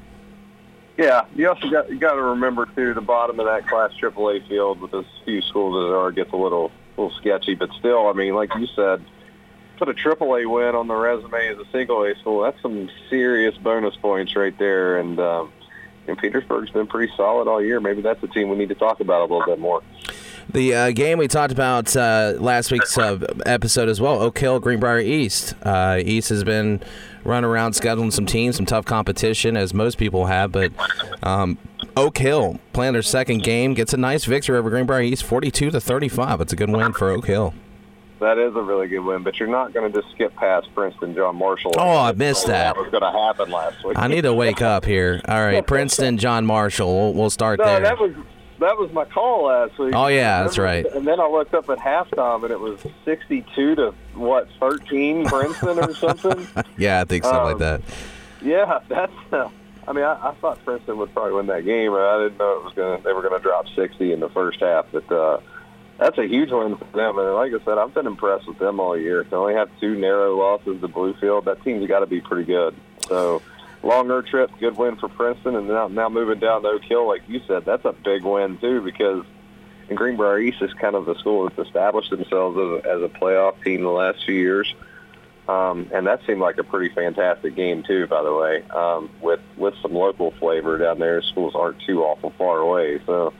Yeah, 0.98 1.26
you 1.34 1.48
also 1.48 1.70
got 1.70 1.90
you 1.90 1.98
got 1.98 2.14
to 2.16 2.22
remember 2.22 2.68
too 2.76 2.94
the 2.94 3.02
bottom 3.02 3.40
of 3.40 3.46
that 3.46 3.68
Class 3.68 3.92
AAA 4.00 4.48
field 4.48 4.82
with 4.82 4.94
as 4.94 5.06
few 5.24 5.42
schools 5.42 5.82
as 5.82 5.90
there 5.90 5.98
are 5.98 6.12
gets 6.12 6.32
a 6.34 6.36
little 6.36 6.72
little 7.00 7.18
sketchy, 7.18 7.56
but 7.56 7.70
still, 7.80 8.08
I 8.08 8.14
mean, 8.14 8.36
like 8.36 8.54
you 8.56 8.68
said, 8.76 9.04
put 9.78 9.90
a 9.90 9.94
AAA 9.94 10.50
win 10.50 10.76
on 10.76 10.88
the 10.88 10.96
resume 10.96 11.48
as 11.48 11.58
a 11.58 11.66
single 11.72 12.04
A 12.04 12.16
school. 12.20 12.42
That's 12.42 12.62
some 12.62 12.90
serious 13.10 13.58
bonus 13.58 13.96
points 13.96 14.36
right 14.36 14.58
there, 14.60 14.98
and 14.98 15.20
um, 15.20 15.52
and 16.08 16.18
Petersburg's 16.18 16.72
been 16.72 16.88
pretty 16.88 17.12
solid 17.16 17.48
all 17.48 17.64
year. 17.64 17.80
Maybe 17.80 18.02
that's 18.02 18.22
a 18.24 18.28
team 18.28 18.50
we 18.50 18.58
need 18.58 18.70
to 18.70 18.76
talk 18.76 19.00
about 19.00 19.22
a 19.22 19.34
little 19.34 19.46
bit 19.46 19.60
more. 19.60 19.82
The 20.52 20.74
uh, 20.74 20.92
game 20.92 21.20
we 21.20 21.28
talked 21.28 21.54
about 21.54 21.96
uh, 21.96 22.34
last 22.40 22.72
week's 22.72 22.98
uh, 22.98 23.20
episode 23.46 23.88
as 23.88 24.02
well, 24.02 24.20
Oak 24.20 24.38
Hill, 24.40 24.60
Greenbrier 24.60 25.00
East. 25.00 25.54
Uh, 25.62 26.02
East 26.04 26.30
has 26.30 26.44
been 26.44 26.82
running 27.24 27.48
around 27.48 27.74
scheduling 27.74 28.12
some 28.12 28.26
teams, 28.26 28.56
some 28.56 28.66
tough 28.66 28.86
competition, 28.86 29.56
as 29.56 29.76
most 29.76 30.00
people 30.00 30.26
have. 30.26 30.52
But 30.52 30.72
um, 31.22 31.60
Oak 31.98 32.18
Hill 32.18 32.60
playing 32.74 32.94
their 32.94 33.02
second 33.02 33.44
game 33.44 33.74
gets 33.74 33.94
a 33.94 33.98
nice 33.98 34.26
victory 34.26 34.58
over 34.58 34.70
Greenbrier 34.70 35.02
East, 35.02 35.24
forty-two 35.24 35.72
to 35.72 35.80
thirty-five. 35.82 36.42
It's 36.42 36.54
a 36.54 36.56
good 36.56 36.70
win 36.70 36.94
for 36.94 37.10
Oak 37.10 37.26
Hill. 37.28 37.54
That 38.20 38.38
is 38.38 38.54
a 38.56 38.62
really 38.62 38.88
good 38.90 39.00
win, 39.00 39.24
but 39.24 39.40
you're 39.40 39.48
not 39.48 39.74
going 39.74 39.90
to 39.92 40.02
just 40.02 40.14
skip 40.14 40.36
past 40.36 40.68
Princeton, 40.76 41.16
John 41.16 41.38
Marshall. 41.38 41.72
Oh, 41.78 41.98
I 42.00 42.12
missed 42.12 42.48
that. 42.48 42.76
That 42.76 42.82
was 42.82 42.92
going 42.92 43.02
to 43.02 43.18
happen 43.18 43.50
last 43.50 43.82
week. 43.86 43.98
I 43.98 44.08
need 44.08 44.24
to 44.24 44.34
wake 44.34 44.62
up 44.62 44.84
here. 44.84 45.22
All 45.26 45.40
right, 45.40 45.66
Princeton, 45.66 46.18
John 46.18 46.46
Marshall. 46.46 46.94
We'll, 46.94 47.14
we'll 47.14 47.30
start 47.30 47.60
No, 47.60 47.66
there. 47.66 47.80
that 47.80 47.98
was 47.98 48.12
that 48.60 48.78
was 48.78 48.92
my 48.92 49.06
call 49.06 49.46
last 49.46 49.80
week. 49.80 49.94
Oh, 49.96 50.08
yeah, 50.08 50.44
that's 50.44 50.58
right. 50.58 50.86
And 50.86 51.08
then 51.08 51.22
I 51.22 51.28
looked 51.28 51.54
up 51.54 51.70
at 51.70 51.78
halftime, 51.78 52.44
and 52.44 52.52
it 52.52 52.60
was 52.60 52.78
sixty-two 53.06 53.76
to 53.76 53.94
what, 54.16 54.50
thirteen, 54.60 55.24
Princeton 55.26 55.80
or 55.80 55.94
something. 55.96 56.46
yeah, 56.78 57.00
I 57.00 57.06
think 57.06 57.24
something 57.24 57.42
like 57.42 57.54
Um, 57.54 57.60
that. 57.60 57.82
Yeah, 58.42 58.80
that's. 58.90 59.14
Uh, 59.32 59.48
I 59.90 59.94
mean, 59.94 60.06
I, 60.06 60.30
I 60.30 60.34
thought 60.36 60.64
Princeton 60.64 60.98
would 61.00 61.12
probably 61.14 61.34
win 61.34 61.48
that 61.48 61.66
game, 61.66 61.94
and 61.94 62.02
I 62.02 62.24
didn't 62.24 62.38
know 62.38 62.58
it 62.60 62.64
was 62.64 62.74
going. 62.74 63.02
They 63.04 63.12
were 63.12 63.24
going 63.24 63.36
to 63.36 63.44
drop 63.44 63.66
sixty 63.76 64.14
in 64.14 64.20
the 64.20 64.30
first 64.30 64.60
half, 64.60 64.86
but 64.92 65.12
uh, 65.12 65.40
that's 65.98 66.18
a 66.18 66.28
huge 66.28 66.52
win 66.52 66.78
for 66.78 66.86
them. 66.86 67.18
And 67.18 67.34
like 67.34 67.52
I 67.52 67.66
said, 67.66 67.78
I've 67.78 67.94
been 67.94 68.08
impressed 68.08 68.48
with 68.48 68.60
them 68.60 68.80
all 68.80 68.96
year. 68.96 69.24
They 69.24 69.36
only 69.36 69.56
have 69.56 69.70
two 69.80 69.96
narrow 69.96 70.38
losses 70.38 70.80
to 70.82 70.88
Bluefield. 70.88 71.46
That 71.46 71.64
team's 71.64 71.88
got 71.88 72.00
to 72.00 72.08
be 72.08 72.22
pretty 72.22 72.46
good. 72.46 72.76
So. 73.08 73.42
Longer 73.82 74.22
trip, 74.22 74.52
good 74.60 74.76
win 74.76 74.98
for 74.98 75.08
Princeton, 75.08 75.56
and 75.56 75.70
now 75.70 75.88
now 75.88 76.10
moving 76.10 76.40
down 76.40 76.64
to 76.64 76.68
Oak 76.68 76.84
Hill, 76.84 77.08
like 77.08 77.22
you 77.30 77.40
said, 77.48 77.64
that's 77.64 77.86
a 77.86 77.94
big 77.94 78.26
win 78.26 78.58
too 78.58 78.82
because 78.82 79.24
and 79.90 79.98
Greenbrier 79.98 80.40
East 80.40 80.62
is 80.62 80.74
kind 80.74 80.96
of 80.96 81.06
the 81.06 81.16
school 81.16 81.50
that's 81.50 81.68
established 81.68 82.12
themselves 82.12 82.58
as 82.58 82.86
a, 82.86 82.96
as 82.96 83.02
a 83.02 83.08
playoff 83.08 83.62
team 83.64 83.82
the 83.82 83.90
last 83.90 84.24
few 84.26 84.36
years. 84.36 84.74
Um, 85.50 85.90
and 85.92 86.06
that 86.06 86.20
seemed 86.28 86.42
like 86.42 86.60
a 86.60 86.64
pretty 86.64 86.94
fantastic 86.94 87.56
game 87.56 87.82
too, 87.82 88.06
by 88.06 88.22
the 88.22 88.32
way, 88.32 88.62
um, 88.70 89.10
with 89.20 89.40
with 89.58 89.74
some 89.82 89.96
local 89.96 90.30
flavor 90.40 90.78
down 90.78 91.00
there. 91.00 91.24
Schools 91.24 91.56
aren't 91.56 91.82
too 91.88 92.04
awful 92.04 92.32
far 92.38 92.60
away, 92.60 93.00
so 93.08 93.34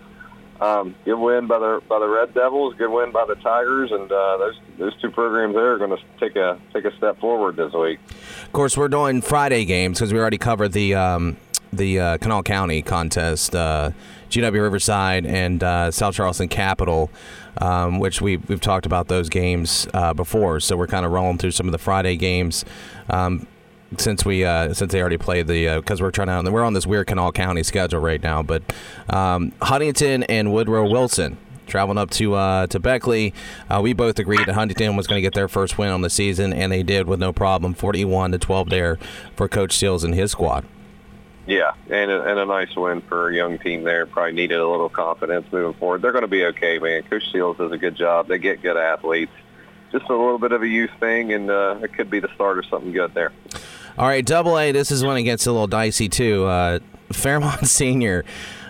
um, 0.60 0.96
good 1.06 1.20
win 1.20 1.46
by 1.46 1.60
the 1.60 1.84
by 1.88 2.00
the 2.00 2.08
Red 2.08 2.34
Devils, 2.34 2.74
good 2.80 2.90
win 2.90 3.12
by 3.12 3.26
the 3.28 3.36
Tigers, 3.36 3.92
and 3.92 4.12
uh, 4.12 4.38
those 4.38 4.60
those 4.80 5.00
two 5.00 5.12
programs 5.12 5.54
there 5.54 5.74
are 5.74 5.78
going 5.78 5.96
to 5.96 6.04
take 6.20 6.36
a 6.36 6.60
take 6.74 6.86
a 6.86 6.98
step 6.98 7.20
forward 7.20 7.58
this 7.58 7.74
week. 7.74 8.00
Of 8.44 8.54
course, 8.54 8.76
we're 8.76 8.88
doing 8.88 9.22
Friday 9.22 9.66
games 9.66 10.00
because 10.00 10.12
we 10.12 10.18
already 10.20 10.40
covered 10.40 10.72
the 10.72 10.96
um, 10.96 11.38
the 11.72 12.00
uh, 12.00 12.18
Kanawha 12.18 12.44
County 12.44 12.82
contest, 12.82 13.56
uh, 13.56 13.92
GW 14.30 14.62
Riverside 14.62 15.26
and 15.26 15.64
uh, 15.64 15.92
South 15.92 16.16
Charleston 16.16 16.48
Capital, 16.48 17.10
um, 17.58 18.00
which 18.00 18.22
we 18.22 18.38
we've 18.38 18.62
talked 18.62 18.86
about 18.86 19.08
those 19.08 19.30
games 19.30 19.88
uh, 19.94 20.14
before. 20.14 20.60
So 20.60 20.78
we're 20.78 20.88
kind 20.88 21.06
of 21.06 21.12
rolling 21.12 21.38
through 21.38 21.52
some 21.52 21.68
of 21.68 21.72
the 21.72 21.78
Friday 21.78 22.16
games. 22.16 22.66
Um, 23.10 23.48
since 23.98 24.24
we 24.24 24.46
uh, 24.46 24.74
since 24.74 24.92
they 24.92 25.02
already 25.02 25.18
played 25.18 25.48
the 25.48 25.78
because 25.78 26.00
we're 26.02 26.12
trying 26.12 26.46
to 26.46 26.52
we're 26.52 26.64
on 26.64 26.74
this 26.74 26.86
weird 26.86 27.08
Kanawha 27.08 27.32
County 27.32 27.64
schedule 27.64 28.00
right 28.00 28.22
now, 28.22 28.44
but 28.44 28.62
um, 29.10 29.52
Huntington 29.62 30.24
and 30.24 30.54
Woodrow 30.54 30.88
Wilson 30.88 31.38
traveling 31.70 31.98
up 31.98 32.10
to 32.12 32.34
uh, 32.36 32.68
to 32.68 32.80
Beckley. 32.80 33.34
Uh, 33.70 33.80
we 33.82 33.94
both 33.94 34.20
agreed 34.20 34.46
that 34.46 34.54
Huntington 34.54 34.96
was 34.96 35.08
going 35.08 35.18
to 35.18 35.22
get 35.22 35.34
their 35.34 35.48
first 35.48 35.78
win 35.78 35.92
on 35.92 36.02
the 36.02 36.10
season, 36.10 36.52
and 36.52 36.72
they 36.72 36.84
did 36.84 37.08
with 37.08 37.20
no 37.20 37.32
problem, 37.32 37.74
forty-one 37.74 38.32
to 38.32 38.38
twelve 38.38 38.70
there 38.70 38.98
for 39.36 39.48
Coach 39.48 39.78
Seals 39.78 40.04
and 40.04 40.14
his 40.14 40.32
squad. 40.32 40.66
Yeah, 41.50 41.74
and 41.90 42.12
a, 42.12 42.22
and 42.26 42.38
a 42.38 42.46
nice 42.46 42.76
win 42.76 43.02
for 43.02 43.30
a 43.30 43.36
young 43.36 43.58
team 43.58 43.84
there. 43.84 44.06
Probably 44.06 44.34
needed 44.34 44.60
a 44.60 44.68
little 44.70 44.88
confidence 44.88 45.52
moving 45.52 45.74
forward. 45.80 46.04
They're 46.04 46.12
going 46.12 46.22
to 46.22 46.28
be 46.28 46.46
okay, 46.46 46.78
man. 46.78 47.02
Coach 47.02 47.32
Seals 47.32 47.58
does 47.58 47.72
a 47.72 47.78
good 47.78 47.96
job. 47.96 48.28
They 48.28 48.38
get 48.38 48.62
good 48.62 48.78
athletes. 48.78 49.32
Just 49.92 50.06
a 50.06 50.16
little 50.16 50.38
bit 50.38 50.52
of 50.52 50.62
a 50.62 50.68
youth 50.68 50.92
thing, 51.00 51.34
and 51.34 51.50
uh, 51.50 51.80
it 51.82 51.94
could 51.94 52.12
be 52.12 52.20
the 52.20 52.32
start 52.36 52.60
of 52.60 52.68
something 52.68 52.92
good 52.92 53.16
there. 53.16 53.32
All 53.98 54.08
right, 54.08 54.24
Double 54.24 54.60
A. 54.60 54.72
This 54.72 54.92
is 54.92 55.04
when 55.04 55.18
it 55.18 55.24
gets 55.24 55.48
a 55.48 55.52
little 55.52 55.66
dicey 55.66 56.08
too. 56.08 56.46
Uh, 56.46 56.80
Fairmont 57.12 57.68
Senior 57.68 58.26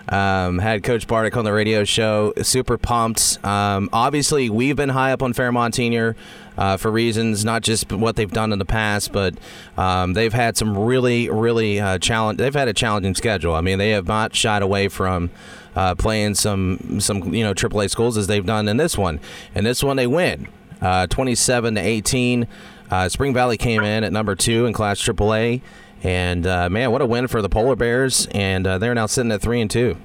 um, 0.08 0.58
had 0.58 0.82
Coach 0.82 1.06
Bartic 1.06 1.36
on 1.36 1.44
the 1.44 1.52
radio 1.52 1.84
show. 1.84 2.32
Super 2.40 2.78
pumped. 2.78 3.44
Um, 3.44 3.90
obviously, 3.92 4.48
we've 4.48 4.76
been 4.76 4.88
high 4.88 5.12
up 5.12 5.22
on 5.22 5.34
Fairmont 5.34 5.74
Senior 5.74 6.16
uh, 6.60 6.76
for 6.76 6.92
reasons 6.92 7.44
not 7.44 7.62
just 7.62 7.90
what 7.90 8.14
they've 8.14 8.30
done 8.30 8.52
in 8.52 8.60
the 8.60 8.64
past, 8.64 9.10
but 9.10 9.34
um, 9.76 10.12
they've 10.12 10.32
had 10.34 10.56
some 10.56 10.78
really, 10.78 11.28
really 11.28 11.80
uh, 11.80 11.98
challenge. 11.98 12.38
They've 12.38 12.54
had 12.54 12.68
a 12.68 12.72
challenging 12.72 13.16
schedule. 13.16 13.54
I 13.54 13.62
mean, 13.62 13.78
they 13.78 13.90
have 13.90 14.06
not 14.06 14.36
shied 14.36 14.62
away 14.62 14.86
from. 14.88 15.30
Uh, 15.76 15.94
playing 15.94 16.34
some 16.34 16.98
some 17.00 17.32
you 17.32 17.44
know 17.44 17.54
AAA 17.54 17.88
schools 17.88 18.16
as 18.18 18.26
they've 18.26 18.44
done 18.44 18.66
in 18.66 18.76
this 18.76 18.98
one, 18.98 19.20
and 19.54 19.64
this 19.64 19.84
one 19.84 19.96
they 19.96 20.06
win. 20.06 20.48
uh, 20.80 21.06
27 21.06 21.76
to 21.76 21.80
18. 21.80 22.48
Uh, 22.90 23.08
Spring 23.08 23.32
Valley 23.32 23.56
came 23.56 23.84
in 23.84 24.02
at 24.02 24.12
number 24.12 24.34
two 24.34 24.66
in 24.66 24.72
Class 24.72 25.00
AAA, 25.00 25.62
and 26.02 26.44
uh, 26.44 26.68
man, 26.68 26.90
what 26.90 27.02
a 27.02 27.06
win 27.06 27.28
for 27.28 27.40
the 27.40 27.48
Polar 27.48 27.76
Bears! 27.76 28.26
And 28.32 28.66
they're 28.66 28.96
now 28.96 29.06
sitting 29.06 29.30
at 29.30 29.40
three 29.40 29.60
and 29.60 29.70
two. 29.70 29.96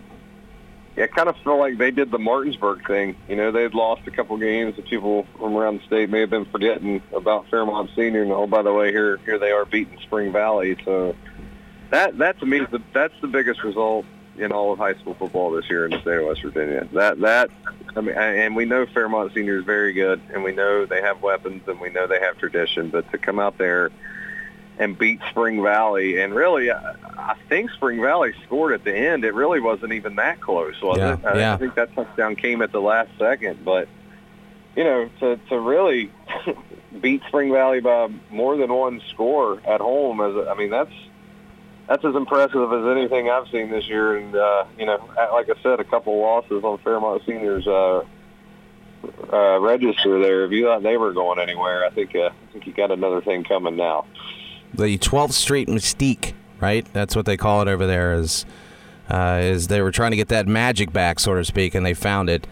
Yeah, 0.95 1.05
it 1.05 1.13
kind 1.13 1.27
of 1.27 1.35
felt 1.43 1.59
like 1.59 1.77
they 1.77 1.91
did 1.91 2.09
the 2.09 2.19
Martinsburg 2.19 2.87
thing. 2.87 3.17
You 3.27 3.35
know, 3.35 3.51
they 3.51 3.63
had 3.63 3.73
lost 3.73 4.07
a 4.07 4.11
couple 4.11 4.37
games 4.37 4.77
that 4.77 4.85
people 4.85 5.27
from 5.37 5.55
around 5.55 5.79
the 5.79 5.85
state 5.85 6.09
may 6.09 6.21
have 6.21 6.29
been 6.29 6.45
forgetting 6.45 7.01
about 7.13 7.49
Fairmont 7.49 7.89
Senior. 7.95 8.23
And 8.23 8.31
oh, 8.31 8.47
by 8.47 8.61
the 8.61 8.71
way, 8.71 8.91
here 8.91 9.17
here 9.25 9.37
they 9.37 9.51
are 9.51 9.65
beating 9.65 9.99
Spring 10.01 10.31
Valley. 10.31 10.77
So 10.85 11.15
that 11.91 12.17
that 12.19 12.39
to 12.39 12.45
me 12.45 12.59
is 12.59 12.69
the 12.71 12.81
that's 12.93 13.13
the 13.21 13.27
biggest 13.27 13.63
result 13.63 14.05
in 14.37 14.51
all 14.51 14.71
of 14.71 14.79
high 14.79 14.93
school 14.95 15.15
football 15.15 15.51
this 15.51 15.69
year 15.69 15.85
in 15.85 15.91
the 15.91 16.01
state 16.01 16.17
of 16.17 16.25
West 16.25 16.41
Virginia. 16.43 16.87
That 16.93 17.19
that 17.19 17.49
I 17.95 18.01
mean, 18.01 18.15
and 18.15 18.55
we 18.55 18.63
know 18.63 18.85
Fairmont 18.85 19.33
Senior 19.33 19.59
is 19.59 19.65
very 19.65 19.91
good, 19.91 20.21
and 20.33 20.43
we 20.43 20.53
know 20.53 20.85
they 20.85 21.01
have 21.01 21.21
weapons, 21.21 21.63
and 21.67 21.79
we 21.79 21.89
know 21.89 22.07
they 22.07 22.19
have 22.19 22.37
tradition. 22.37 22.89
But 22.89 23.11
to 23.11 23.17
come 23.17 23.39
out 23.39 23.57
there 23.57 23.91
and 24.77 24.97
beat 24.97 25.19
Spring 25.29 25.63
Valley, 25.63 26.19
and 26.19 26.35
really, 26.35 26.69
I, 26.69 26.95
I 27.17 27.35
think 27.49 27.71
Spring 27.71 28.01
Valley 28.01 28.33
scored 28.45 28.73
at 28.73 28.83
the 28.83 28.95
end. 28.95 29.23
It 29.23 29.33
really 29.33 29.59
wasn't 29.59 29.93
even 29.93 30.15
that 30.15 30.41
close, 30.41 30.79
was 30.81 30.97
Yeah, 30.97 31.13
it? 31.13 31.25
I, 31.25 31.37
yeah. 31.37 31.53
I 31.53 31.57
think 31.57 31.75
that 31.75 31.93
touchdown 31.95 32.35
came 32.35 32.61
at 32.61 32.71
the 32.71 32.81
last 32.81 33.09
second, 33.17 33.63
but 33.63 33.87
you 34.75 34.83
know, 34.83 35.09
to 35.21 35.37
to 35.49 35.59
really 35.59 36.11
beat 37.01 37.21
Spring 37.27 37.51
Valley 37.51 37.79
by 37.79 38.09
more 38.29 38.57
than 38.57 38.71
one 38.73 39.01
score 39.11 39.61
at 39.65 39.81
home, 39.81 40.19
as 40.21 40.47
I 40.47 40.53
mean, 40.55 40.69
that's 40.69 40.91
that's 41.87 42.03
as 42.03 42.15
impressive 42.15 42.73
as 42.73 42.85
anything 42.97 43.29
I've 43.29 43.47
seen 43.49 43.69
this 43.69 43.87
year. 43.87 44.17
And 44.17 44.35
uh, 44.35 44.65
you 44.77 44.85
know, 44.85 44.97
like 45.31 45.49
I 45.49 45.61
said, 45.63 45.79
a 45.79 45.83
couple 45.83 46.19
losses 46.19 46.63
on 46.63 46.79
Fairmont 46.79 47.21
Seniors 47.25 47.65
uh, 47.67 48.03
uh, 49.31 49.59
register 49.59 50.19
there. 50.19 50.45
If 50.45 50.51
you 50.51 50.65
thought 50.65 50.83
they 50.83 50.97
were 50.97 51.13
going 51.13 51.39
anywhere, 51.39 51.85
I 51.85 51.89
think 51.91 52.15
uh, 52.15 52.29
I 52.31 52.51
think 52.53 52.67
you 52.67 52.73
got 52.73 52.91
another 52.91 53.21
thing 53.21 53.43
coming 53.43 53.75
now. 53.75 54.05
The 54.75 54.97
12th 54.97 55.33
Street 55.33 55.67
Mystique, 55.67 56.33
right? 56.59 56.85
That's 56.93 57.15
what 57.15 57.25
they 57.25 57.37
call 57.37 57.61
it 57.61 57.67
over 57.67 57.85
there. 57.87 58.13
Is 58.13 58.45
uh, 59.09 59.39
is 59.41 59.67
they 59.67 59.81
were 59.81 59.91
trying 59.91 60.11
to 60.11 60.17
get 60.17 60.29
that 60.29 60.47
magic 60.47 60.91
back, 60.91 61.19
so 61.19 61.35
to 61.35 61.45
speak, 61.45 61.75
and 61.75 61.85
they 61.85 61.93
found 61.93 62.29
it. 62.29 62.47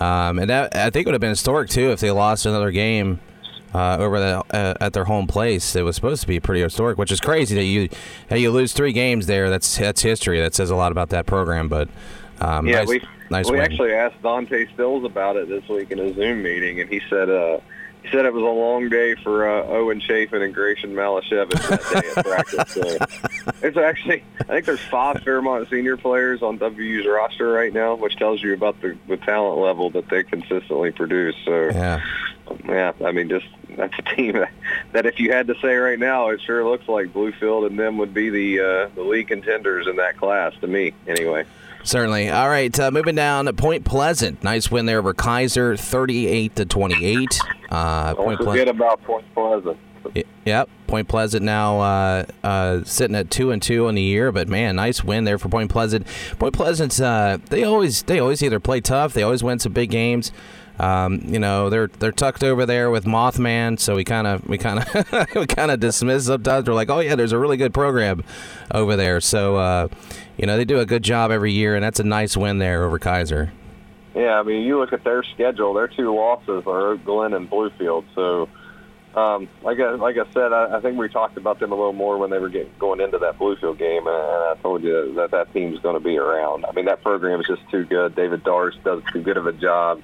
Um, 0.00 0.38
and 0.38 0.50
that, 0.50 0.74
I 0.74 0.90
think 0.90 1.06
it 1.06 1.08
would 1.08 1.14
have 1.14 1.20
been 1.20 1.30
historic 1.30 1.70
too 1.70 1.90
if 1.92 2.00
they 2.00 2.10
lost 2.10 2.44
another 2.44 2.72
game 2.72 3.20
uh, 3.72 3.98
over 3.98 4.18
the, 4.18 4.44
uh, 4.50 4.74
at 4.80 4.92
their 4.94 5.04
home 5.04 5.26
place. 5.26 5.76
It 5.76 5.82
was 5.82 5.94
supposed 5.94 6.20
to 6.22 6.26
be 6.26 6.40
pretty 6.40 6.60
historic, 6.60 6.98
which 6.98 7.12
is 7.12 7.20
crazy 7.20 7.54
that 7.54 7.64
you 7.64 7.88
that 8.28 8.40
you 8.40 8.50
lose 8.50 8.72
three 8.72 8.92
games 8.92 9.26
there. 9.26 9.48
That's 9.48 9.78
that's 9.78 10.02
history. 10.02 10.40
That 10.40 10.54
says 10.54 10.70
a 10.70 10.76
lot 10.76 10.92
about 10.92 11.10
that 11.10 11.26
program. 11.26 11.68
But 11.68 11.88
um, 12.40 12.66
Yeah, 12.66 12.80
nice, 12.80 12.88
we 12.88 13.00
nice 13.30 13.46
we 13.46 13.52
win. 13.58 13.60
actually 13.60 13.92
asked 13.92 14.20
Dante 14.22 14.66
Stills 14.74 15.04
about 15.04 15.36
it 15.36 15.48
this 15.48 15.66
week 15.68 15.90
in 15.92 16.00
a 16.00 16.12
Zoom 16.14 16.42
meeting, 16.42 16.80
and 16.80 16.90
he 16.90 17.00
said 17.08 17.30
uh, 17.30 17.60
he 18.02 18.08
said 18.10 18.26
it 18.26 18.32
was 18.32 18.42
a 18.42 18.46
long 18.46 18.88
day 18.88 19.14
for 19.14 19.48
uh, 19.48 19.64
Owen 19.64 20.00
Chafin 20.00 20.42
and 20.42 20.54
Gratian 20.54 20.94
Malashevich 20.94 21.68
that 21.68 22.02
day 22.02 22.10
at 22.16 22.24
practice. 22.24 22.72
So 22.72 23.52
it's 23.66 23.76
actually 23.76 24.24
I 24.40 24.44
think 24.44 24.66
there's 24.66 24.80
five 24.80 25.22
Fairmont 25.22 25.68
senior 25.70 25.96
players 25.96 26.42
on 26.42 26.58
WU's 26.58 27.06
roster 27.06 27.50
right 27.50 27.72
now, 27.72 27.94
which 27.94 28.16
tells 28.16 28.42
you 28.42 28.54
about 28.54 28.80
the, 28.80 28.96
the 29.08 29.16
talent 29.16 29.60
level 29.60 29.90
that 29.90 30.08
they 30.08 30.24
consistently 30.24 30.90
produce. 30.90 31.36
So 31.44 31.70
yeah. 31.70 32.00
yeah, 32.64 32.92
I 33.04 33.12
mean, 33.12 33.28
just 33.28 33.46
that's 33.76 33.94
a 33.98 34.02
team 34.14 34.32
that, 34.32 34.52
that 34.92 35.06
if 35.06 35.20
you 35.20 35.32
had 35.32 35.46
to 35.46 35.54
say 35.60 35.74
right 35.76 35.98
now, 35.98 36.30
it 36.30 36.40
sure 36.40 36.64
looks 36.68 36.88
like 36.88 37.12
Bluefield 37.12 37.66
and 37.66 37.78
them 37.78 37.98
would 37.98 38.12
be 38.12 38.30
the 38.30 38.60
uh, 38.60 38.88
the 38.94 39.02
league 39.02 39.28
contenders 39.28 39.86
in 39.86 39.96
that 39.96 40.16
class 40.16 40.52
to 40.60 40.66
me, 40.66 40.92
anyway. 41.06 41.44
Certainly. 41.84 42.30
All 42.30 42.48
right, 42.48 42.78
uh, 42.78 42.90
moving 42.90 43.16
down 43.16 43.46
Point 43.56 43.84
Pleasant. 43.84 44.42
Nice 44.42 44.70
win 44.70 44.86
there 44.86 44.98
over 44.98 45.12
Keyser, 45.14 45.78
thirty-eight 45.78 46.56
to 46.56 46.64
twenty-eight. 46.64 47.40
Uh, 47.70 48.14
Don't 48.14 48.24
Point 48.24 48.38
forget 48.38 48.66
Pleasant. 48.66 48.68
about 48.70 49.02
Point 49.02 49.24
Pleasant. 49.34 49.78
Yep, 50.44 50.68
Point 50.88 51.08
Pleasant 51.08 51.44
now 51.44 51.80
uh, 51.80 52.24
uh, 52.42 52.82
sitting 52.84 53.14
at 53.16 53.30
two 53.30 53.50
and 53.52 53.62
two 53.62 53.88
in 53.88 53.94
the 53.94 54.02
year, 54.02 54.32
but 54.32 54.48
man, 54.48 54.76
nice 54.76 55.02
win 55.04 55.24
there 55.24 55.38
for 55.38 55.48
Point 55.48 55.70
Pleasant. 55.70 56.06
Point 56.38 56.54
Pleasant's 56.54 57.00
uh, 57.00 57.38
they 57.50 57.62
always 57.64 58.02
they 58.02 58.18
always 58.18 58.42
either 58.42 58.58
play 58.60 58.80
tough, 58.80 59.12
they 59.14 59.22
always 59.22 59.42
win 59.42 59.58
some 59.58 59.72
big 59.72 59.90
games. 59.90 60.32
Um, 60.82 61.20
you 61.24 61.38
know 61.38 61.70
they're 61.70 61.86
they're 61.86 62.10
tucked 62.10 62.42
over 62.42 62.66
there 62.66 62.90
with 62.90 63.04
Mothman, 63.04 63.78
so 63.78 63.94
we 63.94 64.02
kind 64.02 64.26
of 64.26 64.48
we 64.48 64.58
kind 64.58 64.80
of 64.80 65.28
we 65.36 65.46
kind 65.46 65.70
of 65.70 65.78
dismiss 65.78 66.26
sometimes. 66.26 66.66
We're 66.66 66.74
like, 66.74 66.90
oh 66.90 66.98
yeah, 66.98 67.14
there's 67.14 67.30
a 67.30 67.38
really 67.38 67.56
good 67.56 67.72
program 67.72 68.24
over 68.72 68.96
there. 68.96 69.20
So 69.20 69.56
uh, 69.56 69.88
you 70.36 70.46
know 70.46 70.56
they 70.56 70.64
do 70.64 70.80
a 70.80 70.86
good 70.86 71.04
job 71.04 71.30
every 71.30 71.52
year, 71.52 71.76
and 71.76 71.84
that's 71.84 72.00
a 72.00 72.04
nice 72.04 72.36
win 72.36 72.58
there 72.58 72.82
over 72.82 72.98
Keyser. 72.98 73.52
Yeah, 74.16 74.40
I 74.40 74.42
mean, 74.42 74.64
you 74.64 74.76
look 74.80 74.92
at 74.92 75.04
their 75.04 75.22
schedule; 75.22 75.72
their 75.72 75.86
two 75.86 76.12
losses 76.12 76.64
are 76.66 76.88
Oak 76.88 77.04
Glen 77.04 77.32
and 77.32 77.48
Bluefield. 77.48 78.04
So, 78.16 78.48
um, 79.14 79.48
like 79.62 79.78
I 79.78 79.92
like 79.92 80.16
I 80.18 80.30
said, 80.32 80.52
I, 80.52 80.78
I 80.78 80.80
think 80.80 80.98
we 80.98 81.08
talked 81.08 81.36
about 81.36 81.60
them 81.60 81.70
a 81.70 81.76
little 81.76 81.92
more 81.92 82.18
when 82.18 82.30
they 82.30 82.38
were 82.38 82.48
getting, 82.48 82.72
going 82.80 83.00
into 83.00 83.18
that 83.18 83.38
Bluefield 83.38 83.78
game, 83.78 84.08
and 84.08 84.16
I 84.16 84.54
told 84.60 84.82
you 84.82 85.14
that 85.14 85.30
that 85.30 85.52
team's 85.52 85.78
going 85.78 85.94
to 85.94 86.00
be 86.00 86.18
around. 86.18 86.66
I 86.66 86.72
mean, 86.72 86.86
that 86.86 87.02
program 87.02 87.40
is 87.40 87.46
just 87.46 87.62
too 87.70 87.84
good. 87.84 88.16
David 88.16 88.42
Darst 88.42 88.82
does 88.82 89.02
too 89.12 89.22
good 89.22 89.36
of 89.36 89.46
a 89.46 89.52
job, 89.52 90.02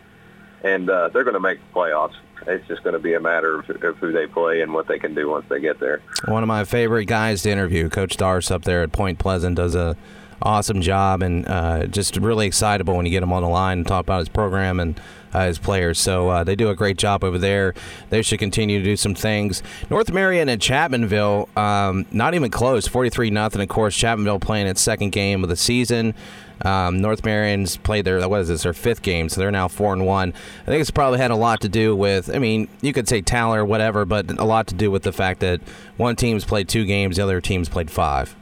and 0.63 0.89
uh, 0.89 1.09
they're 1.09 1.25
going 1.25 1.35
to 1.35 1.41
make 1.41 1.59
the 1.59 1.79
playoffs. 1.79 2.15
It's 2.47 2.67
just 2.69 2.83
going 2.83 2.95
to 2.95 3.01
be 3.01 3.15
a 3.15 3.21
matter 3.21 3.59
of, 3.59 3.69
of 3.69 3.97
who 3.99 4.13
they 4.13 4.27
play 4.27 4.63
and 4.63 4.73
what 4.73 4.87
they 4.87 4.99
can 4.99 5.15
do 5.15 5.29
once 5.29 5.47
they 5.49 5.61
get 5.61 5.81
there. 5.81 6.01
One 6.27 6.43
of 6.43 6.47
my 6.47 6.65
favorite 6.65 7.07
guys 7.07 7.43
to 7.43 7.51
interview, 7.51 7.89
Coach 7.89 8.17
Darst 8.17 8.53
up 8.53 8.63
there 8.63 8.83
at 8.83 8.93
Point 8.93 9.19
Pleasant, 9.19 9.57
does 9.57 9.75
a 9.75 9.97
awesome 10.41 10.81
job 10.81 11.21
and 11.21 11.49
uh, 11.49 11.87
just 11.87 12.17
really 12.17 12.47
excitable 12.47 12.97
when 12.97 13.05
you 13.05 13.11
get 13.11 13.25
him 13.25 13.33
on 13.33 13.43
the 13.43 13.49
line 13.49 13.79
and 13.79 13.87
talk 13.87 14.03
about 14.03 14.21
his 14.21 14.29
program 14.29 14.79
and 14.79 15.01
uh, 15.33 15.49
his 15.49 15.59
players. 15.59 15.99
So 15.99 16.29
uh, 16.29 16.45
they 16.45 16.55
do 16.55 16.71
a 16.71 16.77
great 16.77 16.97
job 16.97 17.25
over 17.25 17.39
there. 17.39 17.75
They 18.11 18.23
should 18.23 18.39
continue 18.39 18.79
to 18.79 18.85
do 18.85 18.97
some 18.97 19.17
things. 19.17 19.65
North 19.91 20.13
Marion 20.13 20.49
and 20.49 20.63
Chapmanville, 20.63 21.55
um, 21.59 22.07
not 22.13 22.35
even 22.35 22.53
close, 22.53 22.87
forty-three 22.87 23.31
nothing. 23.31 23.61
Of 23.61 23.69
course, 23.69 23.99
Chapmanville 23.99 24.41
playing 24.41 24.69
its 24.69 24.81
second 24.81 25.11
game 25.11 25.43
of 25.43 25.51
the 25.51 25.57
season. 25.57 26.15
Um, 26.63 27.01
North 27.01 27.25
Marion's 27.25 27.77
played 27.77 28.05
their 28.05 28.29
what 28.29 28.41
is 28.41 28.49
this 28.49 28.63
their 28.63 28.73
fifth 28.73 29.03
game, 29.03 29.29
so 29.29 29.41
they're 29.41 29.51
now 29.51 29.69
four 29.69 29.93
and 29.93 30.07
one. 30.07 30.33
I 30.63 30.67
think 30.67 30.81
it's 30.81 30.91
probably 30.91 31.19
had 31.19 31.31
a 31.31 31.37
lot 31.37 31.61
to 31.61 31.69
do 31.69 31.95
with. 31.95 32.35
I 32.35 32.39
mean, 32.39 32.69
you 32.81 32.93
could 32.93 33.09
say 33.09 33.21
talent 33.21 33.61
or 33.61 33.65
whatever, 33.65 34.05
but 34.05 34.31
a 34.39 34.45
lot 34.45 34.67
to 34.69 34.75
do 34.75 34.91
with 34.91 35.03
the 35.03 35.13
fact 35.13 35.41
that 35.41 35.61
one 35.97 36.17
team's 36.17 36.45
played 36.45 36.69
two 36.69 36.85
games, 36.85 37.17
the 37.17 37.23
other 37.23 37.41
team's 37.41 37.69
played 37.69 37.91
five. 37.91 38.35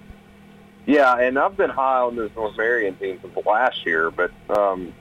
Yeah, 0.87 1.18
and 1.18 1.38
I've 1.38 1.57
been 1.57 1.70
high 1.70 1.98
on 1.98 2.16
this 2.16 2.31
North 2.37 2.57
Marion 2.57 2.94
team 2.96 3.18
since 3.20 3.44
last 3.44 3.85
year, 3.85 4.11
but 4.11 4.31
um, 4.48 4.94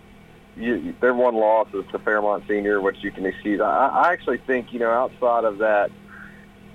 you, 0.58 0.96
their 1.00 1.14
one 1.14 1.36
loss 1.36 1.68
is 1.74 1.86
to 1.92 2.00
Fairmont 2.00 2.46
Senior, 2.48 2.82
which 2.82 2.98
you 3.04 3.12
can 3.12 3.26
excuse. 3.26 3.62
I, 3.62 3.88
I 3.88 4.12
actually 4.12 4.40
think, 4.40 4.74
you 4.74 4.80
know, 4.80 4.92
outside 4.92 5.44
of 5.44 5.60
that 5.60 5.92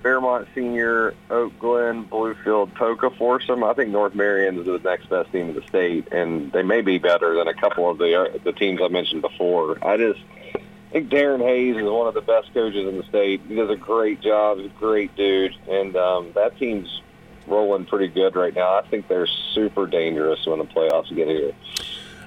Fairmont 0.03 0.49
Senior, 0.55 1.15
Oak 1.29 1.59
Glen, 1.59 2.07
Bluefield, 2.07 2.75
Poca 2.75 3.11
foursome, 3.11 3.63
I 3.63 3.75
think 3.75 3.91
North 3.91 4.15
Marion 4.15 4.59
is 4.59 4.67
the 4.67 4.79
next 4.79 5.09
best 5.11 5.31
team 5.33 5.51
in 5.51 5.55
the 5.55 5.63
state, 5.63 6.09
and 6.13 6.51
they 6.53 6.63
may 6.63 6.81
be 6.81 6.99
better 6.99 7.35
than 7.35 7.49
a 7.49 7.55
couple 7.55 7.91
of 7.91 7.99
the 7.99 8.19
uh, 8.19 8.39
the 8.43 8.53
teams 8.53 8.81
I 8.83 8.89
mentioned 8.89 9.23
before. 9.23 9.77
I 9.87 9.97
just 9.97 10.21
think 10.91 11.11
Daran 11.11 11.41
Hays 11.41 11.77
is 11.77 11.83
one 11.83 12.09
of 12.09 12.15
the 12.15 12.23
best 12.23 12.53
coaches 12.55 12.89
in 12.89 12.97
the 12.97 13.05
state. 13.05 13.43
He 13.47 13.55
does 13.55 13.71
a 13.71 13.77
great 13.77 14.21
job. 14.21 14.59
He's 14.59 14.67
a 14.67 14.75
great 14.75 15.15
dude, 15.17 15.55
and 15.69 15.95
um, 15.97 16.33
that 16.35 16.59
team's 16.59 17.03
rolling 17.47 17.85
pretty 17.85 18.09
good 18.09 18.37
right 18.37 18.55
now. 18.55 18.79
I 18.79 18.87
think 18.89 19.09
they're 19.09 19.29
super 19.55 19.87
dangerous 19.87 20.47
when 20.47 20.59
the 20.59 20.65
playoffs 20.65 21.15
get 21.15 21.29
here. 21.29 21.53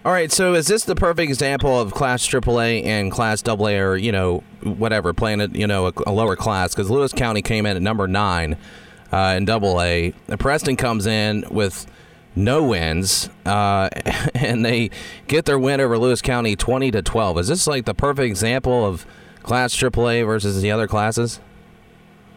All 0.06 0.12
right, 0.12 0.30
so 0.30 0.54
is 0.54 0.68
this 0.68 0.84
the 0.84 0.96
perfect 0.96 1.30
example 1.30 1.80
of 1.80 1.94
Class 1.94 2.28
AAA 2.28 2.84
and 2.84 3.10
Class 3.10 3.42
AA, 3.48 3.78
or 3.80 3.96
you 3.96 4.12
know 4.12 4.44
whatever, 4.62 5.13
playing 5.13 5.39
at 5.39 5.56
you 5.56 5.66
know 5.66 5.88
a, 5.88 5.94
a 6.06 6.12
lower 6.12 6.36
class? 6.36 6.76
Because 6.76 6.92
Lewis 6.92 7.13
County 7.13 7.42
came 7.42 7.66
in 7.66 7.78
at 7.78 7.82
number 7.82 8.06
nine 8.06 8.58
uh, 9.13 9.36
in 9.38 9.50
AA. 9.50 10.12
And 10.28 10.38
Preston 10.38 10.76
comes 10.76 11.06
in 11.06 11.46
with 11.50 11.88
no 12.36 12.66
wins, 12.66 13.30
uh, 13.46 13.88
and 14.36 14.66
they 14.66 14.89
get 15.28 15.46
their 15.46 15.58
win 15.58 15.80
over 15.80 15.98
Lewis 15.98 16.22
County 16.22 16.58
twenty 16.58 16.92
to 16.92 17.02
twelve. 17.02 17.39
Is 17.39 17.48
this 17.48 17.66
like 17.66 17.86
the 17.86 17.94
perfect 17.94 18.26
example 18.26 18.86
of 18.86 19.06
Class 19.42 19.74
AAA 19.74 20.26
versus 20.26 20.62
the 20.62 20.70
other 20.70 20.86
classes? 20.86 21.39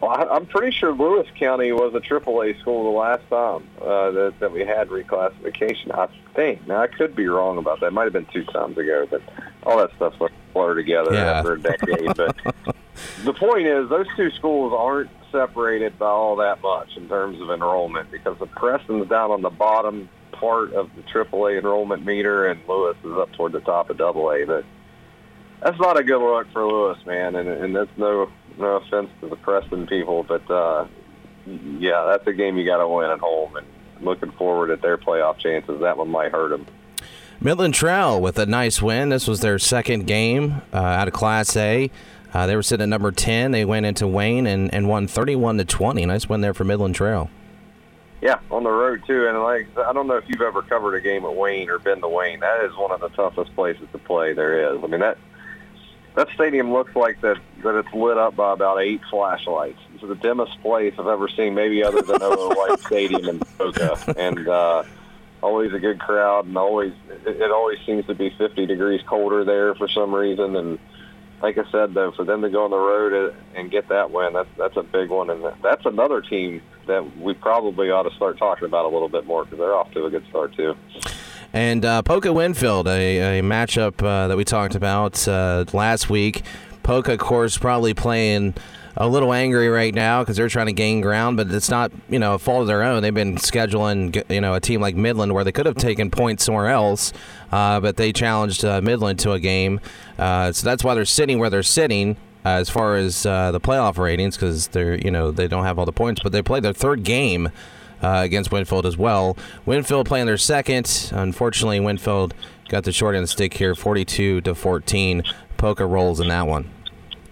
Well, 0.01 0.11
I, 0.11 0.23
I'm 0.35 0.45
pretty 0.45 0.71
sure 0.75 0.91
Lewis 0.93 1.27
County 1.39 1.71
was 1.71 1.93
a 1.95 1.99
AAA 1.99 2.59
school 2.59 2.91
the 2.91 2.97
last 2.99 3.27
time 3.29 3.67
uh, 3.81 4.11
that, 4.11 4.33
that 4.39 4.51
we 4.51 4.61
had 4.61 4.89
reclassification. 4.89 5.91
I 5.91 6.07
think. 6.35 6.67
Now 6.67 6.81
I 6.81 6.87
could 6.87 7.15
be 7.15 7.27
wrong 7.27 7.57
about 7.57 7.79
that. 7.79 7.87
It 7.87 7.93
might 7.93 8.03
have 8.03 8.13
been 8.13 8.27
two 8.31 8.45
times 8.45 8.77
ago, 8.77 9.07
but 9.09 9.21
all 9.63 9.77
that 9.79 9.89
stuff's 9.95 10.19
like 10.21 10.31
blur 10.53 10.75
together 10.75 11.13
Yeah. 11.13 11.31
after 11.39 11.53
a 11.53 11.59
decade. 11.59 12.15
but 12.15 12.35
the 13.23 13.33
point 13.33 13.65
is, 13.65 13.89
those 13.89 14.07
two 14.15 14.29
schools 14.31 14.71
aren't 14.75 15.09
separated 15.31 15.97
by 15.99 16.07
all 16.07 16.35
that 16.37 16.61
much 16.61 16.95
in 16.95 17.09
terms 17.09 17.41
of 17.41 17.49
enrollment 17.49 18.09
because 18.11 18.37
the 18.39 18.45
Preston's 18.47 19.09
down 19.09 19.31
on 19.31 19.41
the 19.41 19.49
bottom 19.49 20.09
part 20.31 20.71
of 20.73 20.89
the 20.95 21.01
AAA 21.01 21.57
enrollment 21.57 22.05
meter, 22.05 22.45
and 22.47 22.59
Lewis 22.67 22.95
is 23.03 23.11
up 23.13 23.31
toward 23.33 23.51
the 23.51 23.59
top 23.61 23.89
of 23.89 23.99
AA. 23.99 24.45
But 24.45 24.63
that's 25.61 25.79
not 25.79 25.97
a 25.97 26.03
good 26.03 26.19
look 26.19 26.51
for 26.51 26.65
Lewis, 26.65 26.97
man, 27.05 27.35
and, 27.35 27.47
and 27.49 27.75
that's 27.75 27.95
no 27.97 28.29
no 28.57 28.77
offense 28.77 29.09
to 29.21 29.29
the 29.29 29.35
Preston 29.35 29.85
people, 29.87 30.23
but 30.23 30.49
uh, 30.49 30.87
yeah, 31.45 32.05
that's 32.05 32.25
a 32.27 32.33
game 32.33 32.57
you 32.57 32.65
got 32.65 32.77
to 32.77 32.87
win 32.87 33.09
at 33.09 33.19
home, 33.19 33.55
and 33.55 33.67
looking 34.01 34.31
forward 34.31 34.71
at 34.71 34.81
their 34.81 34.97
playoff 34.97 35.37
chances. 35.37 35.79
That 35.81 35.97
one 35.97 36.09
might 36.09 36.31
hurt 36.31 36.49
them. 36.49 36.65
Midland 37.39 37.75
Trail 37.75 38.19
with 38.19 38.39
a 38.39 38.45
nice 38.45 38.81
win. 38.81 39.09
This 39.09 39.27
was 39.27 39.41
their 39.41 39.59
second 39.59 40.07
game 40.07 40.61
uh, 40.73 40.77
out 40.77 41.07
of 41.07 41.13
Class 41.13 41.55
A. 41.55 41.91
Uh, 42.33 42.47
they 42.47 42.55
were 42.55 42.63
sitting 42.63 42.83
at 42.83 42.89
number 42.89 43.11
10. 43.11 43.51
They 43.51 43.63
went 43.63 43.85
into 43.85 44.07
Wayne 44.07 44.47
and, 44.47 44.73
and 44.73 44.89
won 44.89 45.07
31 45.07 45.57
to 45.57 45.65
20. 45.65 46.05
Nice 46.05 46.27
win 46.27 46.41
there 46.41 46.53
for 46.53 46.63
Midland 46.63 46.95
Trail. 46.95 47.29
Yeah, 48.21 48.39
on 48.49 48.63
the 48.63 48.71
road 48.71 49.03
too, 49.05 49.27
and 49.27 49.43
like 49.43 49.67
I 49.77 49.93
don't 49.93 50.07
know 50.07 50.15
if 50.15 50.23
you've 50.27 50.41
ever 50.41 50.63
covered 50.63 50.95
a 50.95 51.01
game 51.01 51.23
at 51.23 51.35
Wayne 51.35 51.69
or 51.69 51.77
been 51.77 52.01
to 52.01 52.07
Wayne. 52.07 52.39
That 52.39 52.65
is 52.65 52.75
one 52.75 52.91
of 52.91 52.99
the 52.99 53.09
toughest 53.09 53.53
places 53.53 53.87
to 53.91 53.99
play 53.99 54.33
there 54.33 54.73
is. 54.73 54.83
I 54.83 54.87
mean 54.87 55.01
that 55.01 55.19
that 56.17 56.27
stadium 56.33 56.73
looks 56.73 56.95
like 56.95 57.21
that 57.21 57.37
that 57.63 57.77
it's 57.77 57.93
lit 57.93 58.17
up 58.17 58.35
by 58.35 58.51
about 58.51 58.81
eight 58.81 59.01
flashlights. 59.09 59.77
It's 59.93 60.01
the 60.03 60.15
dimmest 60.15 60.59
place 60.61 60.95
I've 60.97 61.07
ever 61.07 61.29
seen, 61.29 61.53
maybe 61.53 61.83
other 61.83 62.01
than 62.01 62.17
Owen 62.21 62.57
White 62.57 62.79
Stadium 62.87 63.29
in 63.29 63.39
Poca, 63.39 64.15
and 64.17 64.47
uh, 64.47 64.83
always 65.43 65.73
a 65.73 65.79
good 65.79 65.99
crowd, 65.99 66.47
and 66.47 66.57
always 66.57 66.93
it, 67.25 67.39
it 67.39 67.51
always 67.51 67.77
seems 67.85 68.07
to 68.07 68.15
be 68.15 68.31
50 68.31 68.65
degrees 68.65 69.01
colder 69.05 69.45
there 69.45 69.75
for 69.75 69.87
some 69.87 70.13
reason, 70.13 70.55
and 70.55 70.79
like 71.39 71.59
I 71.59 71.69
said, 71.71 71.93
though, 71.93 72.11
for 72.11 72.23
them 72.23 72.41
to 72.41 72.49
go 72.49 72.65
on 72.65 72.71
the 72.71 72.77
road 72.77 73.35
and 73.53 73.69
get 73.69 73.87
that 73.89 74.09
win, 74.09 74.33
that's 74.33 74.49
that's 74.57 74.75
a 74.75 74.83
big 74.83 75.09
one, 75.09 75.29
and 75.29 75.45
that's 75.61 75.85
another 75.85 76.21
team 76.21 76.63
that 76.87 77.15
we 77.19 77.35
probably 77.35 77.91
ought 77.91 78.09
to 78.09 78.15
start 78.15 78.39
talking 78.39 78.65
about 78.65 78.85
a 78.85 78.89
little 78.89 79.09
bit 79.09 79.27
more 79.27 79.43
because 79.43 79.59
they're 79.59 79.75
off 79.75 79.91
to 79.91 80.05
a 80.05 80.09
good 80.09 80.25
start 80.29 80.55
too. 80.55 80.75
And 81.57 81.83
uh, 81.85 82.03
Poca 82.03 82.31
Winfield, 82.31 82.87
a, 82.87 83.39
a 83.39 83.41
matchup 83.41 84.03
uh, 84.05 84.27
that 84.27 84.37
we 84.37 84.45
talked 84.45 84.75
about 84.75 85.27
uh, 85.27 85.65
last 85.73 86.07
week. 86.07 86.43
Poca, 86.83 87.13
of 87.13 87.17
course, 87.17 87.57
probably 87.57 87.95
playing 87.95 88.53
a 88.95 89.07
little 89.07 89.33
angry 89.33 89.67
right 89.67 89.95
now 89.95 90.21
because 90.21 90.37
they're 90.37 90.49
trying 90.49 90.67
to 90.67 90.73
gain 90.73 91.01
ground, 91.01 91.35
but 91.35 91.51
it's 91.51 91.71
not 91.71 91.91
you 92.09 92.19
know 92.19 92.35
a 92.35 92.37
fault 92.37 92.61
of 92.61 92.67
their 92.67 92.83
own. 92.83 93.01
They've 93.01 93.11
been 93.11 93.37
scheduling 93.37 94.23
you 94.29 94.39
know 94.39 94.53
a 94.53 94.59
team 94.59 94.81
like 94.81 94.95
Midland 94.95 95.33
where 95.33 95.43
they 95.43 95.51
could 95.51 95.65
have 95.65 95.77
taken 95.77 96.11
points 96.11 96.43
somewhere 96.43 96.67
else, 96.67 97.11
uh, 97.51 97.79
but 97.79 97.97
they 97.97 98.13
challenged 98.13 98.63
uh, 98.63 98.79
Midland 98.79 99.17
to 99.21 99.31
a 99.31 99.39
game, 99.39 99.79
uh, 100.19 100.51
so 100.51 100.63
that's 100.63 100.83
why 100.83 100.93
they're 100.93 101.05
sitting 101.05 101.39
where 101.39 101.49
they're 101.49 101.63
sitting. 101.63 102.17
Uh, 102.45 102.59
as 102.59 102.69
far 102.69 102.97
as 102.97 103.25
uh, 103.25 103.51
the 103.51 103.59
playoff 103.59 103.97
ratings, 103.97 104.35
because 104.37 104.67
they're 104.67 104.93
you 104.93 105.09
know 105.09 105.31
they 105.31 105.47
don't 105.47 105.63
have 105.63 105.79
all 105.79 105.85
the 105.85 105.91
points, 105.91 106.21
but 106.21 106.31
they 106.31 106.43
played 106.43 106.61
their 106.61 106.71
third 106.71 107.03
game 107.03 107.49
uh, 108.01 108.21
against 108.23 108.51
Winfield 108.51 108.85
as 108.85 108.97
well. 108.97 109.37
Winfield 109.65 110.07
playing 110.07 110.25
their 110.25 110.37
second. 110.37 111.11
Unfortunately, 111.13 111.79
Winfield 111.79 112.33
got 112.69 112.83
the 112.83 112.91
short 112.91 113.15
end 113.15 113.23
the 113.23 113.27
stick 113.27 113.53
here, 113.53 113.75
42 113.75 114.41
to 114.41 114.55
14. 114.55 115.23
Poca 115.57 115.85
rolls 115.85 116.19
in 116.19 116.27
that 116.27 116.47
one. 116.47 116.69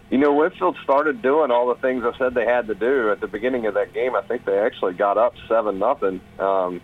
You 0.09 0.17
know, 0.19 0.33
Winfield 0.33 0.77
started 0.83 1.21
doing 1.21 1.51
all 1.51 1.67
the 1.67 1.81
things 1.81 2.03
I 2.05 2.17
said 2.17 2.33
they 2.33 2.45
had 2.45 2.67
to 2.67 2.75
do 2.75 3.11
at 3.11 3.21
the 3.21 3.27
beginning 3.27 3.65
of 3.65 3.73
that 3.73 3.93
game. 3.93 4.15
I 4.15 4.21
think 4.21 4.45
they 4.45 4.57
actually 4.59 4.93
got 4.93 5.17
up 5.17 5.33
seven 5.47 5.79
nothing. 5.79 6.21
Um, 6.39 6.81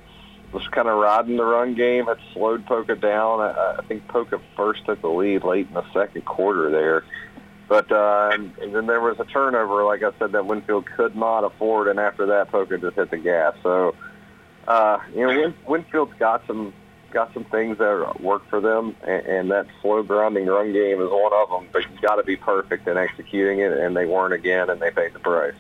was 0.52 0.68
kind 0.68 0.88
of 0.88 0.98
riding 1.00 1.38
the 1.38 1.46
run 1.46 1.76
game. 1.76 2.06
Had 2.06 2.18
slowed 2.34 2.66
Poca 2.66 2.96
down. 2.96 3.40
I, 3.40 3.78
I 3.80 3.86
think 3.88 4.08
Poca 4.08 4.42
first 4.56 4.86
took 4.86 5.02
the 5.02 5.10
lead 5.10 5.44
late 5.44 5.68
in 5.68 5.74
the 5.74 5.86
second 5.94 6.26
quarter 6.26 6.70
there. 6.70 7.04
But 7.72 7.90
uh, 7.90 8.32
and, 8.34 8.76
then 8.76 8.86
there 8.86 9.00
was 9.00 9.18
a 9.22 9.24
turnover, 9.24 9.86
like 9.86 10.04
I 10.04 10.12
said, 10.20 10.34
that 10.34 10.46
Winfield 10.46 10.86
could 10.88 11.16
not 11.16 11.46
afford, 11.46 11.88
and 11.88 12.02
after 12.02 12.26
that, 12.26 12.50
Poca 12.50 12.78
just 12.78 12.98
hit 12.98 13.12
the 13.12 13.18
gas. 13.18 13.56
So, 13.64 13.96
uh, 14.68 14.98
you 15.16 15.22
know, 15.22 15.28
Win, 15.28 15.54
Winfield's 15.66 16.12
got 16.20 16.46
some 16.48 16.74
got 17.12 17.34
some 17.34 17.46
things 17.46 17.78
that 17.78 18.20
work 18.20 18.46
for 18.50 18.60
them, 18.60 18.98
and, 19.04 19.26
and 19.26 19.52
that 19.52 19.68
slow 19.82 20.04
grinding 20.04 20.48
run 20.48 20.74
game 20.74 21.02
is 21.02 21.10
one 21.10 21.32
of 21.32 21.50
them. 21.50 21.70
But 21.72 21.90
you've 21.90 22.02
got 22.02 22.16
to 22.16 22.24
be 22.24 22.36
perfect 22.36 22.90
in 22.90 22.98
executing 22.98 23.60
it, 23.60 23.72
and 23.72 23.96
they 23.96 24.06
weren't 24.06 24.34
again, 24.34 24.70
and 24.70 24.82
they 24.82 24.92
paid 24.92 25.14
the 25.14 25.20
price. 25.20 25.56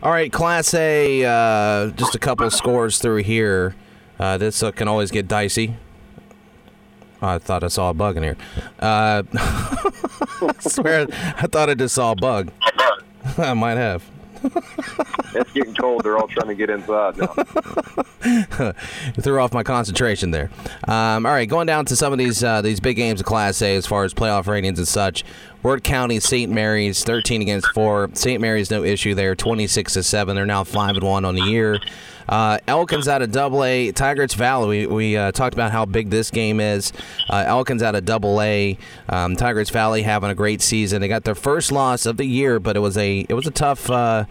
All 0.00 0.12
right, 0.12 0.30
Class 0.30 0.72
A, 0.74 1.24
uh, 1.24 1.90
just 1.90 2.14
a 2.14 2.20
couple 2.20 2.48
scores 2.50 3.00
through 3.00 3.24
here. 3.24 3.74
Uh, 4.16 4.38
this 4.38 4.62
uh, 4.62 4.70
can 4.70 4.86
always 4.86 5.10
get 5.10 5.26
dicey. 5.26 5.74
I 7.20 7.38
thought 7.38 7.64
I 7.64 7.68
saw 7.68 7.90
a 7.90 7.94
bug 7.94 8.16
in 8.16 8.22
here. 8.22 8.36
Uh, 8.78 9.22
I 9.34 10.54
swear, 10.60 11.06
I 11.10 11.46
thought 11.46 11.68
I 11.68 11.74
just 11.74 11.94
saw 11.94 12.12
a 12.12 12.16
bug. 12.16 12.50
I 13.38 13.54
might 13.54 13.76
have. 13.76 14.04
it's 15.34 15.52
getting 15.52 15.74
cold. 15.74 16.04
They're 16.04 16.16
all 16.16 16.28
trying 16.28 16.48
to 16.48 16.54
get 16.54 16.70
inside 16.70 17.16
now. 17.18 17.26
threw 19.20 19.40
off 19.40 19.52
my 19.52 19.64
concentration 19.64 20.30
there. 20.30 20.50
Um, 20.86 21.26
all 21.26 21.32
right, 21.32 21.48
going 21.48 21.66
down 21.66 21.86
to 21.86 21.96
some 21.96 22.12
of 22.12 22.18
these 22.18 22.44
uh, 22.44 22.62
these 22.62 22.78
big 22.78 22.96
games 22.96 23.20
of 23.20 23.26
Class 23.26 23.60
A 23.62 23.74
as 23.74 23.86
far 23.86 24.04
as 24.04 24.14
playoff 24.14 24.46
ratings 24.46 24.78
and 24.78 24.86
such. 24.86 25.24
Wirt 25.62 25.82
County, 25.82 26.20
St. 26.20 26.50
Mary's, 26.52 27.02
thirteen 27.02 27.42
against 27.42 27.68
four. 27.72 28.10
St. 28.14 28.40
Mary's 28.40 28.70
no 28.70 28.84
issue 28.84 29.14
there, 29.14 29.34
twenty 29.34 29.66
six 29.66 29.94
to 29.94 30.02
seven. 30.02 30.36
They're 30.36 30.46
now 30.46 30.64
five 30.64 30.96
and 30.96 31.04
one 31.04 31.24
on 31.24 31.34
the 31.34 31.42
year. 31.42 31.78
Uh, 32.28 32.58
Elkins 32.68 33.08
out 33.08 33.22
of 33.22 33.32
Double 33.32 33.64
A. 33.64 33.90
Tygarts 33.92 34.34
Valley. 34.34 34.86
We, 34.86 34.94
we 34.94 35.16
uh, 35.16 35.32
talked 35.32 35.54
about 35.54 35.72
how 35.72 35.86
big 35.86 36.10
this 36.10 36.30
game 36.30 36.60
is. 36.60 36.92
Uh, 37.30 37.44
Elkins 37.46 37.82
out 37.82 37.94
of 37.94 38.04
Double 38.04 38.40
A. 38.42 38.76
Um, 39.08 39.34
Tygarts 39.34 39.70
Valley 39.70 40.02
having 40.02 40.30
a 40.30 40.34
great 40.34 40.60
season. 40.60 41.00
They 41.00 41.08
got 41.08 41.24
their 41.24 41.34
first 41.34 41.72
loss 41.72 42.04
of 42.04 42.18
the 42.18 42.26
year, 42.26 42.60
but 42.60 42.76
it 42.76 42.80
was 42.80 42.98
a 42.98 43.20
it 43.28 43.32
was 43.34 43.46
a 43.46 43.50
tough 43.50 43.90
uh, 43.90 44.26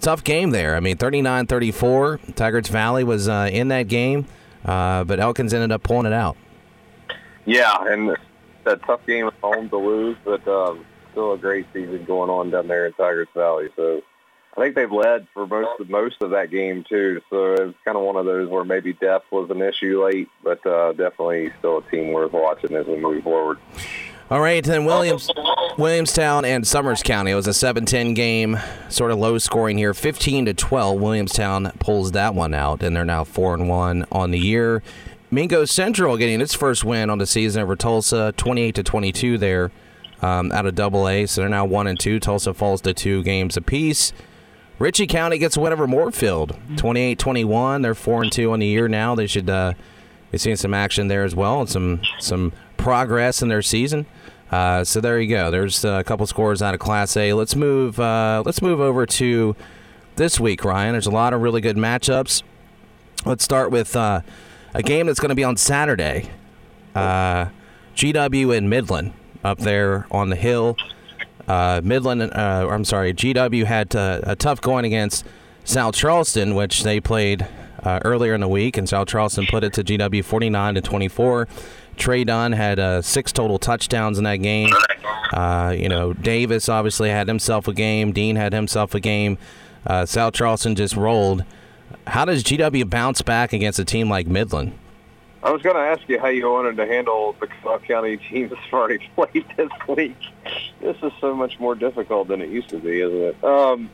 tough 0.00 0.22
game 0.24 0.50
there. 0.50 0.76
I 0.76 0.80
mean, 0.80 0.96
39-34. 0.96 2.34
Tygarts 2.34 2.68
Valley 2.68 3.02
was 3.02 3.28
uh, 3.28 3.48
in 3.50 3.68
that 3.68 3.88
game, 3.88 4.26
uh, 4.64 5.04
but 5.04 5.18
Elkins 5.18 5.54
ended 5.54 5.72
up 5.72 5.82
pulling 5.82 6.06
it 6.06 6.12
out. 6.12 6.36
Yeah, 7.46 7.74
and 7.86 8.14
that 8.68 8.82
tough 8.84 9.04
game 9.06 9.26
at 9.26 9.34
home 9.42 9.68
to 9.70 9.76
lose, 9.76 10.16
but 10.24 10.46
um, 10.46 10.84
still 11.12 11.32
a 11.32 11.38
great 11.38 11.66
season 11.72 12.04
going 12.04 12.30
on 12.30 12.50
down 12.50 12.68
there 12.68 12.86
in 12.86 12.92
Tygarts 12.92 13.32
Valley. 13.34 13.68
So 13.76 14.02
I 14.56 14.60
think 14.60 14.74
they've 14.74 14.90
led 14.90 15.26
for 15.32 15.46
most 15.46 15.80
of 15.80 15.88
most 15.88 16.22
of 16.22 16.30
that 16.30 16.50
game 16.50 16.84
too. 16.88 17.20
So 17.30 17.54
it's 17.54 17.78
kind 17.84 17.96
of 17.96 18.02
one 18.02 18.16
of 18.16 18.24
those 18.24 18.48
where 18.48 18.64
maybe 18.64 18.92
depth 18.92 19.30
was 19.30 19.50
an 19.50 19.62
issue 19.62 20.04
late, 20.04 20.28
but 20.42 20.64
uh, 20.66 20.92
definitely 20.92 21.52
still 21.58 21.78
a 21.78 21.90
team 21.90 22.12
worth 22.12 22.32
watching 22.32 22.74
as 22.74 22.86
we 22.86 22.96
move 22.96 23.22
forward. 23.22 23.58
All 24.30 24.40
right, 24.40 24.62
then 24.62 24.84
Williams, 24.84 25.30
Williamstown 25.78 26.44
and 26.44 26.66
Summers 26.66 27.02
County. 27.02 27.30
It 27.30 27.34
was 27.34 27.46
a 27.46 27.52
7-10 27.52 28.14
game, 28.14 28.58
sort 28.90 29.10
of 29.10 29.16
low 29.16 29.38
scoring 29.38 29.78
here, 29.78 29.94
15 29.94 30.44
to 30.44 30.54
12. 30.54 31.00
Williamstown 31.00 31.72
pulls 31.78 32.12
that 32.12 32.34
one 32.34 32.52
out, 32.52 32.82
and 32.82 32.94
they're 32.94 33.06
now 33.06 33.24
four 33.24 33.54
and 33.54 33.70
one 33.70 34.04
on 34.12 34.30
the 34.30 34.38
year. 34.38 34.82
Mingo 35.30 35.64
Central 35.64 36.16
getting 36.16 36.40
its 36.40 36.54
first 36.54 36.84
win 36.84 37.10
on 37.10 37.18
the 37.18 37.26
season 37.26 37.62
over 37.62 37.76
Tolsia, 37.76 38.34
28 38.36 38.74
to 38.76 38.82
22 38.82 39.38
there, 39.38 39.70
um, 40.22 40.50
out 40.52 40.66
of 40.66 40.74
Double 40.74 41.06
A. 41.08 41.26
So 41.26 41.42
they're 41.42 41.50
now 41.50 41.66
one 41.66 41.86
and 41.86 41.98
two. 41.98 42.18
Tolsia 42.18 42.54
falls 42.54 42.80
to 42.82 42.94
two 42.94 43.22
games 43.22 43.56
apiece. 43.56 44.12
Ritchie 44.78 45.06
County 45.08 45.38
gets 45.38 45.56
a 45.56 45.60
win 45.60 45.72
over 45.72 45.86
Moorefield, 45.88 46.56
28-21. 46.76 47.82
They're 47.82 47.96
four 47.96 48.22
and 48.22 48.30
two 48.30 48.52
on 48.52 48.60
the 48.60 48.66
year 48.66 48.86
now. 48.86 49.16
They 49.16 49.26
should 49.26 49.50
uh, 49.50 49.74
be 50.30 50.38
seeing 50.38 50.56
some 50.56 50.72
action 50.72 51.08
there 51.08 51.24
as 51.24 51.34
well 51.34 51.60
and 51.60 51.68
some 51.68 52.00
some 52.20 52.52
progress 52.76 53.42
in 53.42 53.48
their 53.48 53.62
season. 53.62 54.06
Uh, 54.52 54.84
so 54.84 55.00
there 55.00 55.20
you 55.20 55.28
go. 55.28 55.50
There's 55.50 55.84
a 55.84 56.04
couple 56.04 56.26
scores 56.26 56.62
out 56.62 56.74
of 56.74 56.80
Class 56.80 57.16
A. 57.16 57.32
Let's 57.32 57.56
move. 57.56 57.98
Uh, 57.98 58.42
let's 58.46 58.62
move 58.62 58.80
over 58.80 59.04
to 59.04 59.56
this 60.16 60.38
week, 60.38 60.64
Ryan. 60.64 60.92
There's 60.92 61.06
a 61.06 61.10
lot 61.10 61.34
of 61.34 61.42
really 61.42 61.60
good 61.60 61.76
matchups. 61.76 62.42
Let's 63.26 63.42
start 63.42 63.70
with 63.72 63.96
uh, 63.96 64.20
a 64.74 64.82
game 64.82 65.06
that's 65.06 65.20
going 65.20 65.30
to 65.30 65.34
be 65.34 65.44
on 65.44 65.56
Saturday. 65.56 66.30
Uh, 66.94 67.46
GW 67.96 68.56
in 68.56 68.68
Midland 68.68 69.12
up 69.44 69.58
there 69.58 70.06
on 70.10 70.30
the 70.30 70.36
hill. 70.36 70.76
Uh, 71.46 71.80
Midland, 71.82 72.22
uh, 72.22 72.68
I'm 72.70 72.84
sorry, 72.84 73.14
GW 73.14 73.64
had 73.64 73.96
uh, 73.96 74.20
a 74.22 74.36
tough 74.36 74.60
going 74.60 74.84
against 74.84 75.24
South 75.64 75.94
Charleston, 75.94 76.54
which 76.54 76.82
they 76.82 77.00
played 77.00 77.46
uh, 77.82 78.00
earlier 78.04 78.34
in 78.34 78.40
the 78.40 78.48
week, 78.48 78.76
and 78.76 78.88
South 78.88 79.08
Charleston 79.08 79.46
put 79.46 79.64
it 79.64 79.72
to 79.74 79.84
GW 79.84 80.24
49 80.24 80.74
to 80.74 80.80
24. 80.80 81.48
Trey 81.96 82.24
Dunn 82.24 82.52
had 82.52 82.78
uh, 82.78 83.02
six 83.02 83.32
total 83.32 83.58
touchdowns 83.58 84.18
in 84.18 84.24
that 84.24 84.36
game. 84.36 84.70
You 85.76 85.88
know, 85.88 86.12
Davis 86.12 86.68
obviously 86.68 87.10
had 87.10 87.28
himself 87.28 87.66
a 87.66 87.72
game. 87.72 88.12
Dean 88.12 88.36
had 88.36 88.52
himself 88.52 88.94
a 88.94 89.00
game. 89.00 89.38
South 90.04 90.34
Charleston 90.34 90.74
just 90.74 90.96
rolled. 90.96 91.44
How 92.08 92.24
does 92.24 92.42
GW 92.42 92.88
bounce 92.88 93.20
back 93.20 93.52
against 93.52 93.78
a 93.78 93.84
team 93.84 94.08
like 94.08 94.26
Midland? 94.26 94.72
I 95.42 95.50
was 95.50 95.60
going 95.60 95.76
to 95.76 95.82
ask 95.82 96.08
you 96.08 96.18
how 96.18 96.28
you 96.28 96.48
wanted 96.48 96.78
to 96.78 96.86
handle 96.86 97.36
the 97.38 97.48
Clark 97.62 97.84
County 97.84 98.16
team 98.16 98.48
that's 98.48 98.72
already 98.72 99.06
played 99.14 99.44
this 99.56 99.68
week. 99.86 100.16
This 100.80 100.96
is 101.02 101.12
so 101.20 101.34
much 101.34 101.60
more 101.60 101.74
difficult 101.74 102.28
than 102.28 102.40
it 102.40 102.48
used 102.48 102.70
to 102.70 102.78
be, 102.78 103.02
isn't 103.02 103.14
it? 103.14 103.44
Um, 103.44 103.90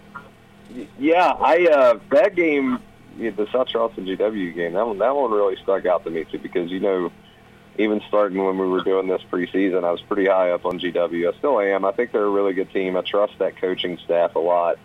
yeah, 0.97 1.33
I 1.33 1.67
uh, 1.67 1.99
that 2.13 2.37
game, 2.37 2.79
the 3.19 3.49
South 3.53 3.67
Charleston 3.67 4.07
GW 4.07 4.55
game, 4.55 4.75
that 4.75 4.87
one, 4.87 4.99
that 4.99 5.15
one 5.15 5.33
really 5.33 5.57
stuck 5.57 5.85
out 5.85 6.05
to 6.05 6.11
me 6.11 6.25
too 6.25 6.39
because 6.39 6.71
you 6.71 6.81
know, 6.81 7.11
even 7.79 8.01
starting 8.07 8.43
when 8.43 8.57
we 8.57 8.69
were 8.69 8.83
doing 8.85 9.09
this 9.09 9.23
preseason, 9.31 9.83
I 9.83 9.91
was 9.91 10.01
pretty 10.03 10.27
high 10.27 10.53
up 10.53 10.65
on 10.65 10.79
GW. 10.79 11.35
I 11.35 11.37
still 11.39 11.61
am. 11.61 11.85
I 11.85 11.91
think 11.91 12.13
they're 12.13 12.25
a 12.25 12.31
really 12.31 12.53
good 12.53 12.71
team. 12.71 12.97
I 12.97 13.03
trust 13.03 13.39
that 13.41 13.57
coaching 13.57 13.99
staff 13.99 14.37
a 14.37 14.39
lot. 14.39 14.79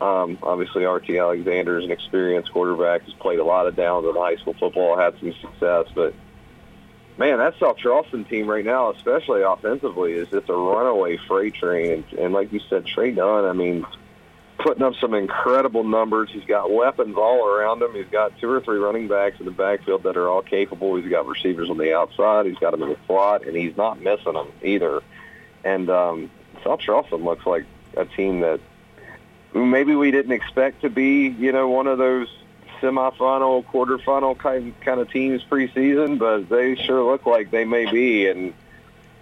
Um, 0.00 0.38
obviously, 0.42 0.84
RT 0.84 1.10
Alexander 1.10 1.78
is 1.78 1.84
an 1.84 1.90
experienced 1.90 2.52
quarterback. 2.52 3.02
He's 3.02 3.14
played 3.14 3.38
a 3.38 3.44
lot 3.44 3.66
of 3.66 3.76
downs 3.76 4.06
in 4.06 4.14
high 4.14 4.36
school 4.36 4.54
football, 4.54 4.96
had 4.96 5.18
some 5.18 5.32
success. 5.40 5.86
But, 5.94 6.14
man, 7.16 7.38
that 7.38 7.58
South 7.58 7.78
Charleston 7.78 8.24
team 8.24 8.46
right 8.46 8.64
now, 8.64 8.90
especially 8.90 9.42
offensively, 9.42 10.12
is 10.12 10.28
just 10.28 10.48
a 10.50 10.54
runaway 10.54 11.16
freight 11.16 11.54
train. 11.54 11.92
And, 11.92 12.18
and 12.18 12.34
like 12.34 12.52
you 12.52 12.60
said, 12.68 12.84
Trey 12.84 13.12
Dunn, 13.12 13.46
I 13.46 13.52
mean, 13.54 13.86
putting 14.58 14.82
up 14.82 14.94
some 15.00 15.14
incredible 15.14 15.84
numbers. 15.84 16.30
He's 16.30 16.44
got 16.44 16.70
weapons 16.70 17.16
all 17.16 17.46
around 17.46 17.82
him. 17.82 17.94
He's 17.94 18.10
got 18.10 18.38
two 18.38 18.50
or 18.50 18.60
three 18.60 18.78
running 18.78 19.08
backs 19.08 19.38
in 19.40 19.46
the 19.46 19.52
backfield 19.52 20.02
that 20.04 20.16
are 20.16 20.28
all 20.28 20.42
capable. 20.42 20.96
He's 20.96 21.10
got 21.10 21.26
receivers 21.26 21.70
on 21.70 21.78
the 21.78 21.94
outside. 21.94 22.46
He's 22.46 22.58
got 22.58 22.72
them 22.72 22.82
in 22.82 22.90
the 22.90 22.98
slot, 23.06 23.46
and 23.46 23.56
he's 23.56 23.76
not 23.76 24.00
missing 24.00 24.34
them 24.34 24.50
either. 24.62 25.02
And 25.64 25.88
um, 25.88 26.30
South 26.62 26.80
Charleston 26.80 27.24
looks 27.24 27.46
like 27.46 27.64
a 27.96 28.04
team 28.04 28.40
that 28.40 28.60
maybe 29.64 29.94
we 29.94 30.10
didn't 30.10 30.32
expect 30.32 30.82
to 30.82 30.90
be, 30.90 31.28
you 31.28 31.52
know, 31.52 31.68
one 31.68 31.86
of 31.86 31.98
those 31.98 32.28
semifinal, 32.80 33.64
quarterfinal 33.64 34.36
kind 34.38 34.78
kind 34.80 35.00
of 35.00 35.10
teams 35.10 35.42
preseason, 35.44 36.18
but 36.18 36.48
they 36.48 36.76
sure 36.76 37.04
look 37.10 37.26
like 37.26 37.50
they 37.50 37.64
may 37.64 37.90
be. 37.90 38.28
And 38.28 38.54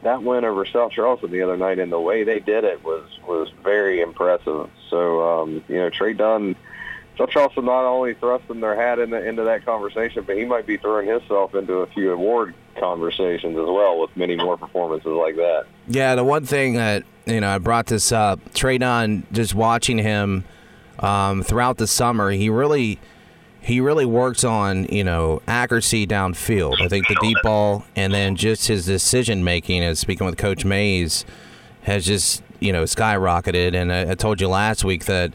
that 0.03 0.23
win 0.23 0.45
over 0.45 0.67
South 0.67 0.93
Charleston 0.93 1.31
the 1.31 1.43
other 1.43 1.57
night 1.57 1.79
and 1.79 1.91
the 1.91 2.01
way 2.01 2.25
they 2.25 2.41
did 2.41 2.65
it 2.65 2.85
was 2.85 3.09
was 3.27 3.51
very 3.63 4.01
impressive. 4.01 4.69
So 4.91 5.43
um, 5.43 5.65
you 5.69 5.77
know, 5.77 5.91
Trey 5.91 6.15
Dunn. 6.15 6.57
South 7.17 7.31
Charleston 7.31 7.67
not 7.67 7.85
only 7.85 8.15
thrusting 8.15 8.59
their 8.59 8.75
hat 8.75 8.99
in 8.99 9.11
the, 9.11 9.25
into 9.25 9.45
that 9.45 9.65
conversation, 9.65 10.25
but 10.27 10.37
he 10.37 10.45
might 10.45 10.67
be 10.67 10.79
throwing 10.79 11.07
himself 11.07 11.55
into 11.55 11.75
a 11.75 11.87
few 11.87 12.11
award 12.11 12.55
conversations 12.75 13.57
as 13.57 13.67
well 13.67 14.01
with 14.01 14.17
many 14.17 14.37
more 14.37 14.57
performances 14.57 15.13
like 15.13 15.37
that. 15.37 15.67
Yeah, 15.89 16.15
the 16.15 16.25
one 16.25 16.45
thing 16.47 16.75
that 16.75 17.05
you 17.27 17.41
know 17.41 17.49
I 17.49 17.59
brought 17.59 17.87
this 17.87 18.13
up, 18.13 18.41
Trey 18.55 18.79
Dunn, 18.79 19.27
just 19.33 19.55
watching 19.55 19.99
him 19.99 20.45
um, 20.99 21.43
throughout 21.43 21.79
the 21.79 21.87
summer, 21.87 22.31
he 22.31 22.51
really 22.51 22.99
he 23.61 23.81
really 23.81 24.05
works 24.05 24.45
on 24.45 24.85
you 24.87 25.05
know 25.05 25.43
accuracy 25.49 26.07
downfield. 26.07 26.81
I 26.81 26.89
think 26.89 27.09
the 27.09 27.17
deep 27.21 27.39
ball 27.43 27.85
and 27.97 28.13
then 28.13 28.37
just 28.37 28.69
his 28.69 28.87
decision 28.87 29.45
making. 29.45 29.83
As 29.83 29.99
speaking 29.99 30.27
with 30.27 30.37
Coach 30.37 30.65
Mays, 30.65 31.25
has 31.83 32.05
just 32.05 32.43
you 32.61 32.73
know 32.73 32.85
skyrocketed. 32.85 33.75
And 33.75 33.93
I, 33.93 34.13
I 34.13 34.15
told 34.15 34.41
you 34.41 34.49
last 34.49 34.85
week 34.85 35.07
that 35.07 35.33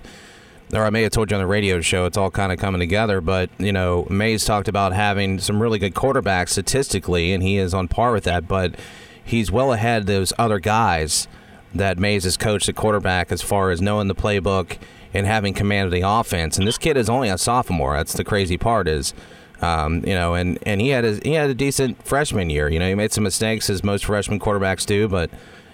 or 0.74 0.86
I 0.86 0.90
may 0.90 1.04
have 1.04 1.12
told 1.12 1.32
you 1.32 1.38
on 1.38 1.42
the 1.42 1.48
radio 1.48 1.82
show, 1.82 2.06
it's 2.06 2.18
all 2.18 2.32
kind 2.32 2.52
of 2.52 2.60
coming 2.60 2.80
together. 2.80 3.22
But, 3.22 3.50
you 3.58 3.72
know, 3.72 4.06
Mays 4.10 4.46
talked 4.46 4.68
about 4.68 4.94
having 4.94 5.40
some 5.40 5.62
really 5.62 5.80
good 5.80 5.96
quarterbacks 5.96 6.50
statistically, 6.50 7.34
and 7.34 7.42
he 7.42 7.58
is 7.58 7.74
on 7.74 7.88
par 7.88 8.12
with 8.12 8.26
that. 8.26 8.48
But 8.48 8.76
he's 9.24 9.52
well 9.52 9.74
ahead 9.74 10.02
of 10.02 10.08
those 10.08 10.34
other 10.38 10.60
guys 10.60 11.28
that 11.74 11.98
Mays 11.98 12.24
has 12.24 12.38
coached 12.38 12.70
at 12.70 12.76
quarterback 12.76 13.32
as 13.32 13.42
far 13.42 13.72
as 13.72 13.82
knowing 13.82 14.08
the 14.08 14.16
playbook 14.16 14.78
and 15.14 15.26
having 15.26 15.54
command 15.54 15.86
of 15.86 15.92
the 15.92 16.02
offense. 16.02 16.58
And 16.58 16.68
this 16.68 16.78
kid 16.78 16.98
is 16.98 17.10
only 17.10 17.30
a 17.30 17.38
sophomore. 17.38 17.96
That's 17.96 18.14
the 18.14 18.24
crazy 18.24 18.58
part 18.58 18.88
is. 18.88 19.14
Um, 19.62 20.04
you 20.06 20.14
know, 20.14 20.36
and, 20.36 20.58
and 20.64 20.80
he 20.80 20.90
had 20.90 21.04
a, 21.04 21.20
he 21.24 21.34
had 21.34 21.50
a 21.50 21.54
decent 21.54 22.02
freshman 22.06 22.50
year. 22.50 22.70
You 22.70 22.80
know, 22.80 22.88
he 22.88 22.96
made 22.96 23.12
some 23.12 23.24
mistakes 23.24 23.70
as 23.70 23.84
most 23.84 24.06
freshman 24.06 24.40
quarterbacks 24.40 24.86
do, 24.86 25.08
but 25.08 25.30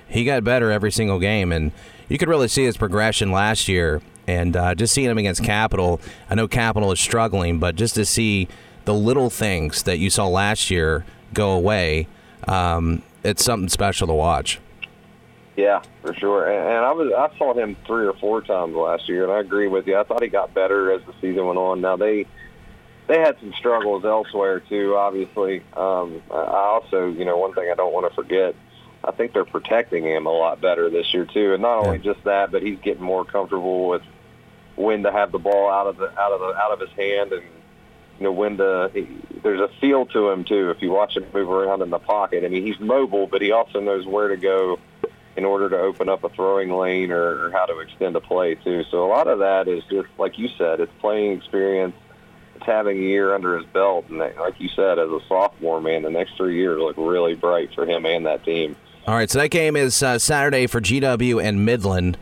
he 0.08 0.26
got 0.26 0.44
better 0.44 0.72
every 0.72 0.92
single 0.92 1.20
game. 1.20 1.52
And 1.52 1.72
you 2.10 2.18
could 2.18 2.30
really 2.30 2.48
see 2.48 2.64
his 2.64 2.78
progression 2.78 3.32
last 3.32 3.68
year 3.68 4.02
and 4.28 4.56
uh, 4.56 4.76
just 4.76 4.94
seeing 4.94 5.10
him 5.10 5.18
against 5.18 5.44
Capital, 5.44 6.00
I 6.30 6.36
know 6.36 6.48
Capital 6.48 6.92
is 6.92 7.00
struggling, 7.00 7.60
but 7.60 7.76
just 7.76 7.96
to 7.96 8.06
see 8.06 8.48
the 8.86 8.94
little 8.94 9.30
things 9.30 9.84
that 9.84 9.98
you 9.98 10.10
saw 10.10 10.28
last 10.28 10.70
year 10.70 11.06
go 11.34 11.52
away, 11.52 12.08
um, 12.48 13.02
it's 13.24 13.44
something 13.44 13.70
special 13.70 14.08
to 14.08 14.14
watch. 14.14 14.60
Yeah, 15.56 15.82
for 16.02 16.14
sure. 16.14 16.50
And, 16.52 16.70
and 16.70 16.86
I 16.86 16.92
was 16.92 17.12
I 17.14 17.38
saw 17.38 17.54
him 17.54 17.78
three 17.88 18.06
or 18.06 18.14
four 18.14 18.42
times 18.42 18.76
last 18.76 19.08
year, 19.08 19.24
and 19.24 19.32
I 19.32 19.40
agree 19.40 19.68
with 19.68 19.88
you. 19.88 19.98
I 19.98 20.04
thought 20.04 20.22
he 20.22 20.30
got 20.30 20.54
better 20.54 20.92
as 20.92 21.02
the 21.06 21.14
season 21.22 21.46
went 21.46 21.58
on. 21.58 21.82
Now 21.82 21.96
they 21.96 22.26
they 23.08 23.20
had 23.20 23.38
some 23.40 23.54
struggles 23.58 24.04
elsewhere 24.04 24.60
too. 24.60 24.96
Obviously, 24.98 25.64
um, 25.74 26.22
I 26.30 26.36
also 26.36 27.08
you 27.08 27.24
know 27.24 27.38
one 27.38 27.54
thing 27.54 27.70
I 27.72 27.76
don't 27.76 27.94
want 27.94 28.10
to 28.10 28.16
forget. 28.16 28.56
I 29.04 29.12
think 29.12 29.34
they're 29.34 29.46
protecting 29.46 30.04
him 30.04 30.26
a 30.26 30.32
lot 30.32 30.60
better 30.62 30.90
this 30.90 31.14
year 31.14 31.26
too, 31.26 31.54
and 31.54 31.62
not 31.62 31.86
only 31.86 32.00
just 32.00 32.24
that, 32.26 32.52
but 32.52 32.62
he's 32.62 32.80
getting 32.80 33.04
more 33.04 33.24
comfortable 33.24 33.88
with 33.88 34.02
when 34.76 35.04
to 35.04 35.12
have 35.12 35.32
the 35.32 35.40
ball 35.40 35.70
out 35.70 35.88
of 35.88 35.98
the 35.98 36.08
out 36.20 36.32
of 36.32 36.40
the 36.40 36.56
out 36.58 36.72
of 36.72 36.80
his 36.80 36.90
hand 36.92 37.32
and 37.32 37.44
you 38.20 38.24
know 38.24 38.32
when 38.32 38.58
to 38.58 38.90
he, 38.94 39.08
there's 39.42 39.60
a 39.60 39.70
feel 39.80 40.06
to 40.08 40.30
him 40.30 40.44
too 40.44 40.70
if 40.70 40.82
you 40.82 40.92
watch 40.92 41.16
him 41.16 41.26
move 41.34 41.50
around 41.50 41.82
in 41.82 41.90
the 41.90 42.00
pocket. 42.00 42.44
I 42.44 42.50
mean 42.50 42.66
he's 42.66 42.80
mobile 42.80 43.28
but 43.28 43.42
he 43.42 43.52
also 43.52 43.80
knows 43.80 44.06
where 44.06 44.30
to 44.30 44.38
go 44.38 44.80
in 45.38 45.44
order 45.44 45.70
to 45.70 45.78
open 45.78 46.08
up 46.08 46.24
a 46.24 46.30
throwing 46.30 46.72
lane 46.72 47.12
or, 47.12 47.46
or 47.46 47.52
how 47.52 47.66
to 47.66 47.80
extend 47.80 48.16
a 48.16 48.22
play 48.22 48.56
too. 48.56 48.84
So 48.90 49.06
a 49.06 49.10
lot 49.10 49.28
of 49.28 49.40
that 49.40 49.68
is 49.68 49.84
just 49.90 50.08
like 50.18 50.38
you 50.38 50.50
said 50.58 50.80
it's 50.80 50.92
playing 51.00 51.38
experience. 51.38 51.96
It's 52.56 52.66
having 52.66 52.98
a 52.98 53.02
year 53.02 53.36
under 53.36 53.58
his 53.58 53.66
belt. 53.68 54.06
And 54.10 54.20
like 54.20 54.60
you 54.60 54.70
said 54.70 54.98
as 54.98 55.10
a 55.10 55.20
sophomore 55.28 55.82
man 55.82 56.04
the 56.04 56.10
next 56.10 56.38
three 56.38 56.58
years 56.58 56.80
look 56.80 56.98
really 56.98 57.36
bright 57.36 57.74
for 57.74 57.86
him 57.86 58.06
and 58.06 58.26
that 58.26 58.44
team. 58.44 58.76
All 59.08 59.16
right 59.16 59.30
so 59.30 59.40
that 59.40 59.50
game 59.50 59.76
is 59.76 60.02
uh, 60.02 60.20
saturday 60.20 60.68
for 60.68 60.82
gw 60.82 61.44
and 61.44 61.66
midland. 61.66 62.18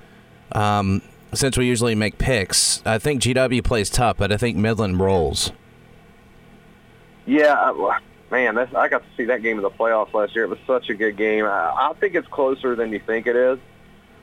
Um, 0.51 1.01
since 1.33 1.57
we 1.57 1.65
usually 1.65 1.95
make 1.95 2.17
picks, 2.17 2.81
I 2.85 2.97
think 2.97 3.21
GW 3.21 3.63
plays 3.63 3.89
tough, 3.89 4.17
but 4.17 4.31
I 4.31 4.37
think 4.37 4.57
Midland 4.57 4.99
rolls. 4.99 5.51
Yeah, 7.25 7.53
I, 7.53 7.99
man, 8.31 8.57
I 8.57 8.87
got 8.89 9.03
to 9.03 9.07
see 9.15 9.25
that 9.25 9.41
game 9.41 9.57
in 9.57 9.63
the 9.63 9.69
playoffs 9.69 10.13
last 10.13 10.35
year. 10.35 10.45
It 10.45 10.49
was 10.49 10.59
such 10.67 10.89
a 10.89 10.93
good 10.93 11.17
game. 11.17 11.45
I, 11.45 11.89
I 11.89 11.93
think 11.99 12.15
it's 12.15 12.27
closer 12.27 12.75
than 12.75 12.91
you 12.91 12.99
think 12.99 13.27
it 13.27 13.35
is. 13.35 13.59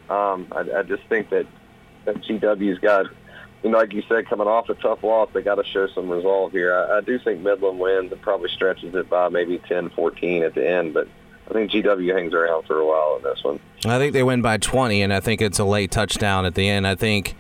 Um, 0.09 0.49
I, 0.53 0.79
I 0.79 0.83
just 0.83 1.05
think 1.05 1.31
that 1.31 1.46
that 2.05 2.16
GW's 2.16 2.79
got, 2.79 3.07
you 3.62 3.70
know, 3.70 3.79
like 3.79 3.92
you 3.92 4.03
said, 4.09 4.27
coming 4.27 4.49
off 4.49 4.68
a 4.68 4.75
tough 4.75 5.03
loss, 5.03 5.31
they 5.33 5.42
got 5.42 5.57
to 5.57 5.64
show 5.64 5.87
some 5.88 6.11
resolve 6.11 6.53
here. 6.53 6.75
I, 6.75 6.99
I 6.99 7.01
do 7.01 7.18
think 7.18 7.40
Midland 7.40 7.79
wins. 7.79 8.12
It 8.12 8.20
probably 8.20 8.51
stretches 8.51 8.94
it 8.94 9.09
by 9.09 9.29
maybe 9.29 9.59
10, 9.59 9.90
14 9.90 10.42
at 10.42 10.55
the 10.55 10.68
end, 10.68 10.94
but 10.94 11.09
I 11.51 11.53
think 11.53 11.73
GW 11.73 12.15
hangs 12.17 12.33
around 12.33 12.65
for 12.67 12.79
a 12.79 12.87
while 12.87 13.17
in 13.17 13.23
this 13.23 13.43
one. 13.43 13.59
I 13.85 13.99
think 13.99 14.13
they 14.13 14.23
win 14.23 14.41
by 14.41 14.57
20, 14.57 15.03
and 15.03 15.13
I 15.13 15.21
think 15.21 15.43
it's 15.43 15.59
a 15.59 15.65
late 15.65 15.91
touchdown 15.91 16.47
at 16.47 16.55
the 16.55 16.69
end. 16.69 16.87
I 16.87 16.95
think, 16.95 17.35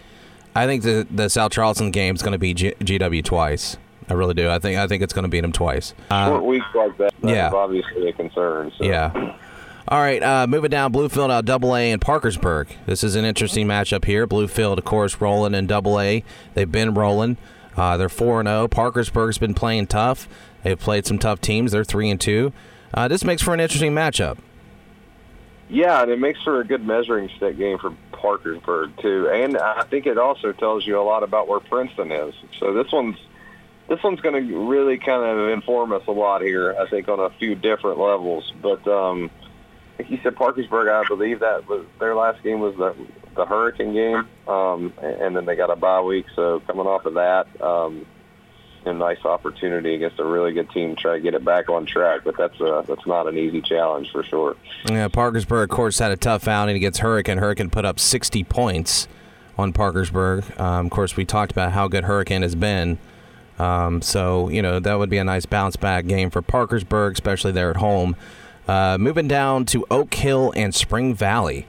I 0.54 0.66
think 0.66 0.82
the 0.82 1.06
the 1.10 1.28
South 1.28 1.52
Charleston 1.52 1.90
game 1.90 2.14
is 2.16 2.22
going 2.22 2.32
to 2.32 2.38
be 2.38 2.52
G- 2.54 2.74
GW 2.80 3.24
twice. 3.24 3.76
I 4.08 4.14
really 4.14 4.34
do. 4.34 4.50
I 4.50 4.58
think 4.58 4.78
I 4.78 4.88
think 4.88 5.02
it's 5.02 5.12
going 5.12 5.22
to 5.22 5.28
beat 5.28 5.42
them 5.42 5.52
twice. 5.52 5.94
Uh, 6.10 6.26
Short 6.26 6.44
weeks 6.44 6.66
like 6.74 6.98
that, 6.98 7.14
yeah, 7.22 7.50
obviously 7.52 8.08
a 8.08 8.12
concern. 8.12 8.72
So. 8.76 8.84
Yeah. 8.84 9.36
All 9.88 9.98
right, 9.98 10.22
uh, 10.22 10.46
moving 10.46 10.70
down, 10.70 10.92
Bluefield 10.92 11.30
out 11.30 11.44
Double 11.44 11.74
A 11.74 11.90
and 11.90 12.00
Parkersburg. 12.00 12.68
This 12.86 13.02
is 13.02 13.16
an 13.16 13.24
interesting 13.24 13.66
matchup 13.66 14.04
here. 14.04 14.26
Bluefield, 14.26 14.78
of 14.78 14.84
course, 14.84 15.20
rolling 15.20 15.54
in 15.54 15.66
Double 15.66 15.98
A. 15.98 16.22
They've 16.54 16.70
been 16.70 16.94
rolling. 16.94 17.38
Uh, 17.76 17.96
they're 17.96 18.08
four 18.08 18.40
and 18.40 18.48
zero. 18.48 18.62
Oh. 18.62 18.68
Parkersburg's 18.68 19.38
been 19.38 19.54
playing 19.54 19.86
tough. 19.88 20.28
They've 20.62 20.78
played 20.78 21.06
some 21.06 21.18
tough 21.18 21.40
teams. 21.40 21.72
They're 21.72 21.84
three 21.84 22.10
and 22.10 22.20
two. 22.20 22.52
Uh, 22.92 23.08
this 23.08 23.24
makes 23.24 23.42
for 23.42 23.54
an 23.54 23.60
interesting 23.60 23.92
matchup. 23.92 24.38
Yeah, 25.68 26.02
and 26.02 26.10
it 26.10 26.18
makes 26.18 26.42
for 26.42 26.60
a 26.60 26.64
good 26.64 26.84
measuring 26.84 27.30
stick 27.36 27.56
game 27.56 27.78
for 27.78 27.94
Parkersburg 28.12 28.96
too, 29.00 29.28
and 29.28 29.56
I 29.56 29.84
think 29.84 30.06
it 30.06 30.18
also 30.18 30.52
tells 30.52 30.86
you 30.86 31.00
a 31.00 31.02
lot 31.02 31.22
about 31.22 31.46
where 31.46 31.60
Princeton 31.60 32.10
is. 32.10 32.34
So 32.58 32.74
this 32.74 32.90
one's 32.92 33.16
this 33.88 34.02
one's 34.02 34.20
going 34.20 34.48
to 34.48 34.68
really 34.68 34.98
kind 34.98 35.24
of 35.24 35.48
inform 35.48 35.92
us 35.92 36.02
a 36.06 36.12
lot 36.12 36.42
here. 36.42 36.76
I 36.78 36.88
think 36.88 37.08
on 37.08 37.20
a 37.20 37.30
few 37.38 37.54
different 37.54 37.98
levels, 37.98 38.52
but 38.60 38.86
um, 38.88 39.30
like 39.98 40.10
you 40.10 40.18
said, 40.22 40.34
Parkersburg, 40.34 40.88
I 40.88 41.06
believe 41.06 41.40
that 41.40 41.68
was 41.68 41.84
their 41.98 42.14
last 42.16 42.42
game 42.42 42.60
was 42.60 42.74
the 42.76 42.94
the 43.36 43.46
Hurricane 43.46 43.94
game, 43.94 44.26
um, 44.48 44.92
and 45.00 45.36
then 45.36 45.44
they 45.44 45.54
got 45.54 45.70
a 45.70 45.76
bye 45.76 46.00
week. 46.00 46.26
So 46.34 46.60
coming 46.66 46.86
off 46.86 47.06
of 47.06 47.14
that. 47.14 47.46
Um, 47.62 48.06
a 48.86 48.92
nice 48.92 49.24
opportunity 49.24 49.94
against 49.94 50.18
a 50.18 50.24
really 50.24 50.52
good 50.52 50.70
team 50.70 50.96
to 50.96 51.02
try 51.02 51.14
to 51.16 51.20
get 51.20 51.34
it 51.34 51.44
back 51.44 51.68
on 51.68 51.86
track. 51.86 52.22
But 52.24 52.36
that's 52.36 52.58
a, 52.60 52.84
that's 52.86 53.06
not 53.06 53.26
an 53.26 53.36
easy 53.36 53.60
challenge 53.60 54.10
for 54.10 54.22
sure. 54.22 54.56
Yeah, 54.86 55.08
Parkersburg, 55.08 55.70
of 55.70 55.76
course, 55.76 55.98
had 55.98 56.12
a 56.12 56.16
tough 56.16 56.48
outing 56.48 56.76
against 56.76 57.00
Hurricane. 57.00 57.38
Hurricane 57.38 57.70
put 57.70 57.84
up 57.84 58.00
60 58.00 58.44
points 58.44 59.08
on 59.58 59.72
Parkersburg. 59.72 60.44
Um, 60.58 60.86
of 60.86 60.92
course, 60.92 61.16
we 61.16 61.24
talked 61.24 61.52
about 61.52 61.72
how 61.72 61.88
good 61.88 62.04
Hurricane 62.04 62.42
has 62.42 62.54
been. 62.54 62.98
Um, 63.58 64.00
so, 64.00 64.48
you 64.48 64.62
know, 64.62 64.80
that 64.80 64.98
would 64.98 65.10
be 65.10 65.18
a 65.18 65.24
nice 65.24 65.44
bounce 65.44 65.76
back 65.76 66.06
game 66.06 66.30
for 66.30 66.40
Parkersburg, 66.40 67.12
especially 67.12 67.52
there 67.52 67.70
at 67.70 67.76
home. 67.76 68.16
Uh, 68.66 68.96
moving 68.98 69.28
down 69.28 69.66
to 69.66 69.84
Oak 69.90 70.14
Hill 70.14 70.52
and 70.56 70.74
Spring 70.74 71.14
Valley. 71.14 71.66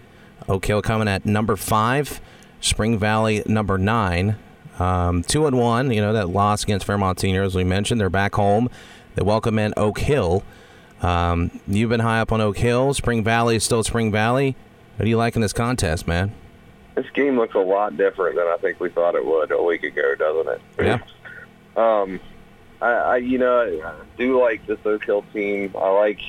Oak 0.48 0.66
Hill 0.66 0.82
coming 0.82 1.08
at 1.08 1.26
number 1.26 1.56
five, 1.56 2.22
Spring 2.62 2.98
Valley 2.98 3.44
number 3.46 3.78
nine. 3.78 4.38
Um, 4.80 5.24
two 5.24 5.46
and 5.46 5.58
one, 5.58 5.92
you 5.92 6.02
know, 6.02 6.14
that 6.14 6.30
loss 6.30 6.64
against 6.64 6.86
Fairmont 6.86 7.20
Senior, 7.20 7.44
as 7.44 7.56
we 7.56 7.64
mentioned. 7.64 8.00
They're 8.02 8.10
back 8.10 8.36
home. 8.36 8.70
They 9.16 9.24
welcome 9.24 9.60
in 9.60 9.74
Oak 9.78 10.00
Hill. 10.00 10.44
Um, 11.02 11.60
you've 11.68 11.90
been 11.90 12.00
high 12.00 12.20
up 12.20 12.32
on 12.32 12.42
Oak 12.42 12.58
Hill. 12.58 12.94
Spring 12.94 13.24
Valley 13.24 13.56
is 13.56 13.64
still 13.64 13.84
Spring 13.84 14.12
Valley. 14.12 14.56
What 14.96 15.06
do 15.06 15.10
you 15.10 15.18
like 15.18 15.36
in 15.36 15.42
this 15.42 15.54
contest, 15.54 16.08
man? 16.08 16.34
This 16.96 17.10
game 17.14 17.38
looks 17.38 17.56
a 17.56 17.60
lot 17.60 17.98
different 17.98 18.36
than 18.36 18.48
I 18.48 18.58
think 18.58 18.80
we 18.80 18.90
thought 18.90 19.16
it 19.16 19.26
would 19.26 19.52
a 19.52 19.62
week 19.62 19.84
ago, 19.84 20.16
doesn't 20.16 20.54
it? 20.54 20.62
Yeah. 20.80 21.00
Um, 21.76 22.20
I, 22.82 22.92
I 22.92 23.18
you 23.18 23.38
know, 23.38 23.62
I 23.62 23.94
do 24.18 24.40
like 24.42 24.66
this 24.68 24.80
Oak 24.86 25.04
Hill 25.06 25.24
team. 25.34 25.74
I 25.78 25.90
like, 25.90 26.20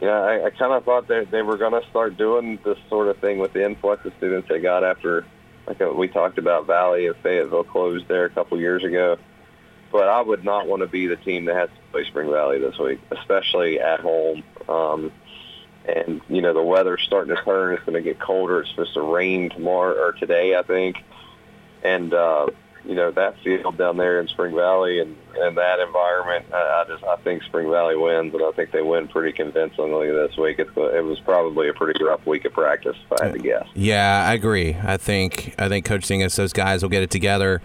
you 0.00 0.06
know, 0.06 0.22
I, 0.22 0.46
I 0.46 0.50
kind 0.50 0.72
of 0.72 0.84
thought 0.84 1.08
that 1.08 1.30
they 1.30 1.42
were 1.42 1.56
going 1.56 1.80
to 1.80 1.86
start 1.90 2.16
doing 2.16 2.58
this 2.64 2.78
sort 2.88 3.08
of 3.08 3.18
thing 3.18 3.38
with 3.38 3.52
the 3.52 3.64
influx 3.64 4.04
of 4.04 4.12
students 4.18 4.48
they 4.48 4.60
got 4.60 4.84
after 4.84 5.26
like 5.66 5.80
we 5.80 6.08
talked 6.08 6.38
about 6.38 6.66
Valley 6.66 7.06
and 7.06 7.16
Fayetteville 7.16 7.64
closed 7.64 8.08
there 8.08 8.24
a 8.24 8.30
couple 8.30 8.58
years 8.58 8.84
ago. 8.84 9.18
But 9.92 10.08
I 10.08 10.20
would 10.20 10.44
not 10.44 10.68
want 10.68 10.82
to 10.82 10.86
be 10.86 11.06
the 11.06 11.16
team 11.16 11.46
that 11.46 11.56
has 11.56 11.68
to 11.68 11.92
play 11.92 12.04
Spring 12.04 12.30
Valley 12.30 12.60
this 12.60 12.78
week, 12.78 13.00
especially 13.10 13.80
at 13.80 14.00
home. 14.00 14.44
Um, 14.68 15.12
and 15.84 16.20
you 16.28 16.42
know 16.42 16.52
the 16.52 16.62
weather's 16.62 17.02
starting 17.02 17.34
to 17.34 17.42
turn. 17.42 17.74
It's 17.74 17.84
going 17.84 17.94
to 17.94 18.02
get 18.02 18.20
colder. 18.20 18.60
It's 18.60 18.70
supposed 18.70 18.94
to 18.94 19.02
rain 19.02 19.50
tomorrow 19.50 19.94
or 19.94 20.12
today, 20.12 20.54
I 20.56 20.62
think. 20.62 21.02
And 21.82 22.12
uh, 22.12 22.48
you 22.84 22.94
know 22.94 23.10
that 23.10 23.38
field 23.42 23.76
down 23.76 23.96
there 23.96 24.20
in 24.20 24.28
Spring 24.28 24.54
Valley 24.54 25.00
and 25.00 25.16
and 25.36 25.56
that 25.56 25.78
environment, 25.80 26.46
I, 26.52 26.56
I 26.56 26.84
just 26.88 27.04
I 27.04 27.16
think 27.16 27.42
Spring 27.44 27.70
Valley 27.70 27.96
wins, 27.96 28.34
and 28.34 28.42
I 28.42 28.50
think 28.52 28.72
they 28.72 28.82
win 28.82 29.08
pretty 29.08 29.32
convincingly 29.32 30.10
this 30.10 30.36
week. 30.36 30.58
It 30.58 30.74
was 30.76 31.20
probably 31.20 31.68
a 31.68 31.74
pretty 31.74 32.02
rough 32.02 32.26
week 32.26 32.44
of 32.44 32.52
practice, 32.52 32.96
if 33.04 33.20
I 33.20 33.26
had 33.26 33.34
to 33.34 33.38
guess. 33.38 33.66
Yeah, 33.74 34.26
I 34.28 34.34
agree. 34.34 34.76
I 34.82 34.96
think 34.96 35.54
I 35.58 35.68
think 35.68 35.84
Coach 35.84 36.02
Dingess, 36.02 36.36
those 36.36 36.52
guys 36.52 36.82
will 36.82 36.90
get 36.90 37.02
it 37.02 37.10
together. 37.10 37.62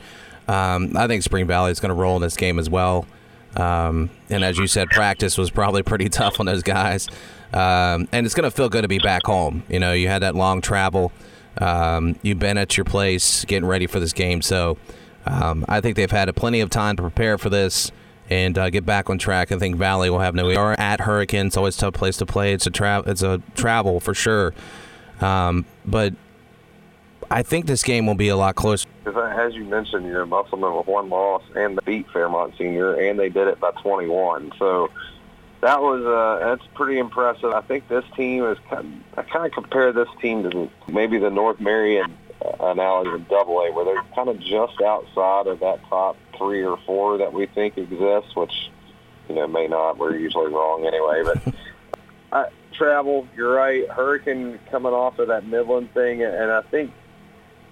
Um, 0.47 0.95
I 0.95 1.07
think 1.07 1.23
Spring 1.23 1.47
Valley 1.47 1.71
is 1.71 1.79
going 1.79 1.89
to 1.89 1.95
roll 1.95 2.15
in 2.17 2.21
this 2.21 2.37
game 2.37 2.59
as 2.59 2.69
well. 2.69 3.07
Um, 3.55 4.09
and 4.29 4.43
as 4.43 4.57
you 4.57 4.67
said, 4.67 4.89
practice 4.89 5.37
was 5.37 5.49
probably 5.49 5.81
pretty 5.81 6.09
tough 6.09 6.39
on 6.39 6.45
those 6.45 6.63
guys. 6.63 7.07
Um, 7.53 8.07
and 8.11 8.25
it's 8.25 8.35
going 8.35 8.43
to 8.43 8.51
feel 8.51 8.69
good 8.69 8.81
to 8.81 8.87
be 8.87 8.99
back 8.99 9.25
home. 9.25 9.63
You 9.69 9.79
know, 9.79 9.93
you 9.93 10.07
had 10.07 10.21
that 10.21 10.35
long 10.35 10.61
travel. 10.61 11.11
Um, 11.57 12.17
you've 12.21 12.39
been 12.39 12.57
at 12.57 12.75
your 12.75 12.83
place 12.83 13.45
getting 13.45 13.65
ready 13.65 13.87
for 13.87 13.99
this 13.99 14.13
game. 14.13 14.41
So 14.41 14.77
um, 15.25 15.65
I 15.67 15.81
think 15.81 15.95
they've 15.95 16.09
had 16.09 16.33
plenty 16.35 16.61
of 16.61 16.69
time 16.69 16.95
to 16.97 17.01
prepare 17.01 17.37
for 17.37 17.49
this 17.49 17.91
and 18.29 18.57
uh, 18.57 18.69
get 18.69 18.85
back 18.85 19.09
on 19.09 19.17
track. 19.17 19.51
I 19.51 19.57
think 19.57 19.75
Valley 19.75 20.09
will 20.09 20.19
have 20.19 20.35
no. 20.35 20.45
We 20.45 20.55
are 20.55 20.75
at 20.79 21.01
Hurricane. 21.01 21.47
It's 21.47 21.57
always 21.57 21.77
a 21.77 21.81
tough 21.81 21.93
place 21.93 22.17
to 22.17 22.25
play. 22.25 22.53
It's 22.53 22.65
a 22.65 22.71
tra- 22.71 23.03
It's 23.05 23.21
a 23.21 23.41
travel 23.55 23.99
for 23.99 24.13
sure. 24.13 24.53
Um, 25.21 25.65
but 25.85 26.13
I 27.29 27.43
think 27.43 27.65
this 27.65 27.83
game 27.83 28.05
will 28.05 28.15
be 28.15 28.29
a 28.29 28.35
lot 28.35 28.55
closer. 28.55 28.87
As 29.05 29.53
you 29.53 29.65
mentioned, 29.65 30.05
you 30.05 30.13
know, 30.13 30.25
Musselman 30.25 30.75
with 30.75 30.87
one 30.87 31.09
loss 31.09 31.43
and 31.55 31.77
they 31.77 31.85
beat 31.85 32.09
Fairmont 32.11 32.55
Senior, 32.57 32.93
and 32.93 33.19
they 33.19 33.29
did 33.29 33.47
it 33.47 33.59
by 33.59 33.71
21. 33.71 34.53
So 34.57 34.89
that 35.61 35.81
was 35.81 36.03
uh, 36.03 36.45
that's 36.45 36.67
pretty 36.73 36.99
impressive. 36.99 37.51
I 37.51 37.61
think 37.61 37.87
this 37.87 38.05
team 38.15 38.45
is 38.45 38.57
kind 38.69 39.01
of, 39.15 39.19
I 39.19 39.29
kind 39.29 39.45
of 39.45 39.51
compare 39.51 39.91
this 39.91 40.09
team 40.21 40.49
to 40.49 40.69
maybe 40.87 41.17
the 41.17 41.29
North 41.29 41.59
Marion 41.59 42.11
uh, 42.11 42.24
analogy 42.59 43.11
in 43.11 43.25
Double 43.29 43.59
A, 43.59 43.71
where 43.71 43.85
they're 43.85 44.03
kind 44.15 44.29
of 44.29 44.39
just 44.39 44.81
outside 44.81 45.47
of 45.47 45.59
that 45.59 45.79
top 45.89 46.17
three 46.37 46.63
or 46.63 46.77
four 46.85 47.17
that 47.17 47.33
we 47.33 47.45
think 47.47 47.77
exists, 47.77 48.35
which 48.35 48.69
you 49.29 49.35
know 49.35 49.47
may 49.47 49.67
not. 49.67 49.97
We're 49.97 50.17
usually 50.17 50.51
wrong 50.51 50.85
anyway, 50.85 51.23
but. 51.23 51.53
I, 52.31 52.49
travel, 52.77 53.27
you're 53.35 53.53
right. 53.53 53.89
Hurricane 53.89 54.59
coming 54.69 54.93
off 54.93 55.19
of 55.19 55.29
that 55.29 55.45
Midland 55.45 55.93
thing, 55.93 56.23
and 56.23 56.51
I 56.51 56.61
think 56.63 56.91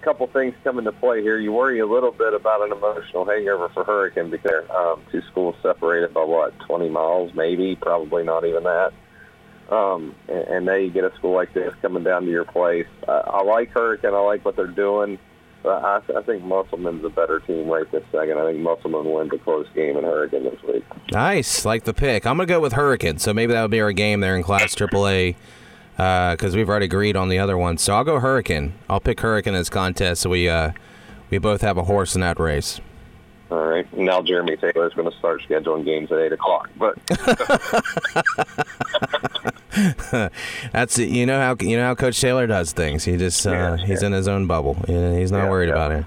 a 0.00 0.04
couple 0.04 0.26
things 0.26 0.54
come 0.64 0.78
into 0.78 0.92
play 0.92 1.22
here. 1.22 1.38
You 1.38 1.52
worry 1.52 1.80
a 1.80 1.86
little 1.86 2.12
bit 2.12 2.34
about 2.34 2.62
an 2.62 2.72
emotional 2.72 3.24
hangover 3.24 3.68
for 3.68 3.84
Hurricane 3.84 4.30
because 4.30 4.68
um, 4.70 5.02
two 5.10 5.22
schools 5.30 5.56
separated 5.62 6.14
by 6.14 6.24
what, 6.24 6.58
20 6.60 6.88
miles, 6.88 7.32
maybe, 7.34 7.76
probably 7.76 8.24
not 8.24 8.44
even 8.44 8.64
that. 8.64 8.92
Um, 9.70 10.14
and, 10.28 10.48
and 10.48 10.66
now 10.66 10.74
you 10.74 10.90
get 10.90 11.04
a 11.04 11.14
school 11.16 11.34
like 11.34 11.54
this 11.54 11.72
coming 11.82 12.04
down 12.04 12.24
to 12.24 12.30
your 12.30 12.44
place. 12.44 12.86
I, 13.08 13.12
I 13.12 13.42
like 13.42 13.70
Hurricane. 13.70 14.14
I 14.14 14.18
like 14.18 14.44
what 14.44 14.56
they're 14.56 14.66
doing. 14.66 15.18
I, 15.64 16.00
I 16.14 16.22
think 16.22 16.42
Musselman's 16.42 17.04
a 17.04 17.08
better 17.08 17.40
team 17.40 17.68
right 17.68 17.90
this 17.90 18.04
second. 18.12 18.38
I 18.38 18.44
think 18.44 18.58
Musselman 18.58 19.10
wins 19.10 19.32
a 19.32 19.38
close 19.38 19.66
game 19.74 19.96
in 19.96 20.04
Hurricane 20.04 20.44
this 20.44 20.62
week. 20.62 20.84
Nice, 21.10 21.64
like 21.64 21.84
the 21.84 21.94
pick. 21.94 22.26
I'm 22.26 22.36
gonna 22.36 22.46
go 22.46 22.60
with 22.60 22.74
Hurricane. 22.74 23.18
So 23.18 23.32
maybe 23.32 23.52
that 23.54 23.62
would 23.62 23.70
be 23.70 23.80
our 23.80 23.92
game 23.92 24.20
there 24.20 24.36
in 24.36 24.42
Class 24.42 24.74
AAA 24.74 25.36
because 25.96 26.54
uh, 26.54 26.56
we've 26.56 26.68
already 26.68 26.86
agreed 26.86 27.16
on 27.16 27.28
the 27.28 27.38
other 27.38 27.56
one. 27.56 27.78
So 27.78 27.94
I'll 27.94 28.04
go 28.04 28.20
Hurricane. 28.20 28.74
I'll 28.90 29.00
pick 29.00 29.20
Hurricane 29.20 29.54
as 29.54 29.70
contest. 29.70 30.22
So 30.22 30.30
we 30.30 30.48
uh, 30.48 30.72
we 31.30 31.38
both 31.38 31.62
have 31.62 31.78
a 31.78 31.84
horse 31.84 32.14
in 32.14 32.20
that 32.20 32.38
race. 32.38 32.80
All 33.50 33.66
right. 33.66 33.92
Now 33.96 34.22
Jeremy 34.22 34.56
Taylor 34.56 34.86
is 34.86 34.94
going 34.94 35.10
to 35.10 35.18
start 35.18 35.42
scheduling 35.42 35.84
games 35.84 36.10
at 36.10 36.18
eight 36.18 36.32
o'clock. 36.32 36.70
But 36.76 36.98
that's 40.72 40.98
it. 40.98 41.10
You 41.10 41.26
know 41.26 41.38
how 41.38 41.56
you 41.60 41.76
know 41.76 41.84
how 41.84 41.94
Coach 41.94 42.20
Taylor 42.20 42.46
does 42.46 42.72
things. 42.72 43.04
He 43.04 43.16
just 43.16 43.46
uh, 43.46 43.50
yeah, 43.50 43.76
he's 43.76 44.02
yeah. 44.02 44.08
in 44.08 44.12
his 44.12 44.28
own 44.28 44.46
bubble. 44.46 44.74
He's 44.86 45.30
not 45.30 45.44
yeah, 45.44 45.50
worried 45.50 45.68
about 45.68 45.92
it. 45.92 46.04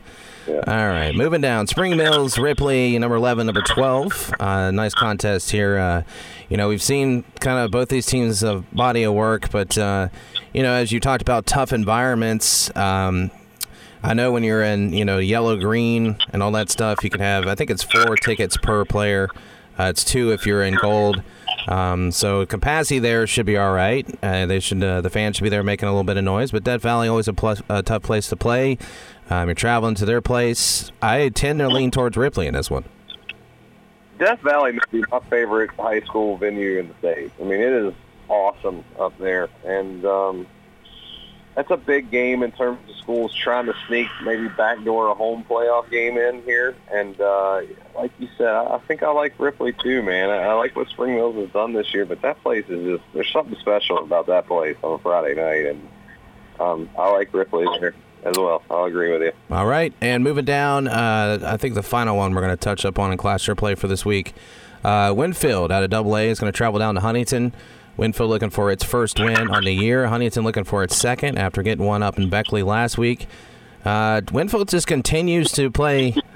All 0.47 0.87
right, 0.87 1.13
moving 1.13 1.41
down. 1.41 1.67
Spring 1.67 1.97
Mills, 1.97 2.37
Ripley, 2.37 2.97
number 2.97 3.17
11, 3.17 3.47
number 3.47 3.61
12. 3.61 4.33
Uh, 4.39 4.71
nice 4.71 4.93
contest 4.93 5.51
here. 5.51 5.77
Uh, 5.77 6.03
you 6.47 6.55
know, 6.55 6.69
we've 6.69 6.81
seen 6.81 7.25
kind 7.41 7.59
of 7.59 7.71
both 7.71 7.89
these 7.89 8.05
teams' 8.05 8.43
of 8.43 8.63
body 8.73 9.03
of 9.03 9.13
work, 9.13 9.51
but, 9.51 9.77
uh, 9.77 10.07
you 10.53 10.63
know, 10.63 10.71
as 10.71 10.93
you 10.93 11.01
talked 11.01 11.21
about 11.21 11.47
tough 11.47 11.73
environments, 11.73 12.73
um, 12.77 13.29
I 14.03 14.13
know 14.13 14.31
when 14.31 14.43
you're 14.43 14.63
in, 14.63 14.93
you 14.93 15.05
know, 15.05 15.17
yellow, 15.17 15.57
green, 15.57 16.17
and 16.31 16.43
all 16.43 16.51
that 16.51 16.69
stuff, 16.69 17.03
you 17.03 17.09
can 17.09 17.19
have, 17.19 17.47
I 17.47 17.55
think 17.55 17.69
it's 17.69 17.83
four 17.83 18.15
tickets 18.15 18.57
per 18.57 18.85
player. 18.85 19.29
Uh, 19.79 19.85
it's 19.85 20.03
two 20.03 20.31
if 20.31 20.45
you're 20.45 20.63
in 20.63 20.75
gold. 20.75 21.21
Um, 21.67 22.11
so 22.11 22.45
capacity 22.45 22.99
there 22.99 23.27
should 23.27 23.45
be 23.45 23.57
all 23.57 23.73
right. 23.73 24.07
Uh, 24.23 24.45
they 24.45 24.59
should 24.59 24.83
uh, 24.83 25.01
the 25.01 25.09
fans 25.09 25.35
should 25.35 25.43
be 25.43 25.49
there 25.49 25.63
making 25.63 25.87
a 25.87 25.91
little 25.91 26.03
bit 26.03 26.17
of 26.17 26.23
noise. 26.23 26.51
But 26.51 26.63
Death 26.63 26.81
Valley 26.81 27.07
always 27.07 27.27
a, 27.27 27.33
plus, 27.33 27.61
a 27.69 27.83
tough 27.83 28.03
place 28.03 28.27
to 28.29 28.35
play. 28.35 28.77
Um, 29.29 29.49
you're 29.49 29.55
traveling 29.55 29.95
to 29.95 30.05
their 30.05 30.21
place. 30.21 30.91
I 31.01 31.29
tend 31.29 31.59
to 31.59 31.67
lean 31.67 31.91
towards 31.91 32.17
Ripley 32.17 32.47
in 32.47 32.53
this 32.53 32.71
one. 32.71 32.85
Death 34.17 34.39
Valley 34.39 34.71
may 34.71 34.79
be 34.91 35.03
my 35.11 35.19
favorite 35.29 35.69
high 35.71 36.01
school 36.01 36.37
venue 36.37 36.79
in 36.79 36.87
the 36.87 36.93
state. 36.99 37.31
I 37.39 37.43
mean, 37.43 37.59
it 37.59 37.73
is 37.73 37.93
awesome 38.29 38.83
up 38.99 39.15
there, 39.19 39.49
and 39.63 40.03
um, 40.05 40.47
that's 41.57 41.71
a 41.71 41.77
big 41.77 42.11
game 42.11 42.43
in 42.43 42.51
terms 42.51 42.77
of 42.87 42.95
schools 42.97 43.33
trying 43.33 43.65
to 43.65 43.73
sneak 43.87 44.07
maybe 44.23 44.47
backdoor 44.47 45.07
a 45.07 45.15
home 45.15 45.43
playoff 45.49 45.89
game 45.89 46.15
in 46.15 46.43
here. 46.43 46.75
And 46.93 47.19
uh, 47.19 47.61
like 47.95 48.11
you 48.19 48.29
said, 48.37 48.47
I 48.47 48.77
think 48.87 49.01
I 49.01 49.09
like 49.09 49.33
Ripley 49.39 49.73
too, 49.73 50.03
man. 50.03 50.29
I, 50.29 50.53
like 50.53 50.75
what 50.75 50.87
Spring 50.89 51.15
Mills 51.15 51.35
has 51.35 51.49
done 51.49 51.73
this 51.73 51.91
year, 51.95 52.05
but 52.05 52.21
that 52.21 52.43
place 52.43 52.65
is 52.69 52.85
just 52.85 53.03
there's 53.11 53.31
something 53.33 53.57
special 53.59 53.97
about 53.97 54.27
that 54.27 54.45
place 54.45 54.77
on 54.83 54.93
a 54.93 54.97
Friday 54.99 55.33
night, 55.33 55.65
and 55.65 55.89
um, 56.59 56.89
I 56.95 57.09
like 57.09 57.33
Ripley 57.33 57.65
there 57.79 57.95
as 58.23 58.37
well. 58.37 58.61
I'll 58.69 58.85
agree 58.85 59.11
with 59.11 59.23
you. 59.23 59.31
All 59.49 59.65
right, 59.65 59.91
and 59.99 60.23
moving 60.23 60.45
down, 60.45 60.87
uh, 60.87 61.39
I 61.43 61.57
think 61.57 61.73
the 61.73 61.81
final 61.81 62.17
one 62.17 62.35
we're 62.35 62.41
going 62.41 62.55
to 62.55 62.57
touch 62.63 62.85
up 62.85 62.99
on 62.99 63.11
in 63.11 63.17
Class 63.17 63.43
AAA 63.43 63.79
for 63.79 63.87
this 63.87 64.05
week. 64.05 64.35
Uh, 64.83 65.11
Winfield 65.15 65.71
out 65.71 65.81
of 65.81 65.89
Double 65.89 66.15
A 66.15 66.29
is 66.29 66.39
going 66.39 66.51
to 66.51 66.55
travel 66.55 66.77
down 66.77 66.93
to 66.93 67.01
Huntington. 67.01 67.51
Winfield 67.97 68.29
looking 68.29 68.49
for 68.51 68.71
its 68.71 68.83
first 68.83 69.19
win 69.19 69.49
on 69.49 69.63
the 69.63 69.73
year. 69.73 70.07
Huntington 70.07 70.43
looking 70.43 70.63
for 70.63 70.83
its 70.83 70.95
second 70.95 71.37
after 71.37 71.63
getting 71.63 71.85
one 71.85 72.03
up 72.03 72.17
in 72.17 72.29
Beckley 72.29 72.63
last 72.63 72.97
week. 72.97 73.27
Uh, 73.83 74.21
Winfield 74.31 74.69
just 74.69 74.87
continues 74.87 75.51
to 75.53 75.71
play 75.71 76.15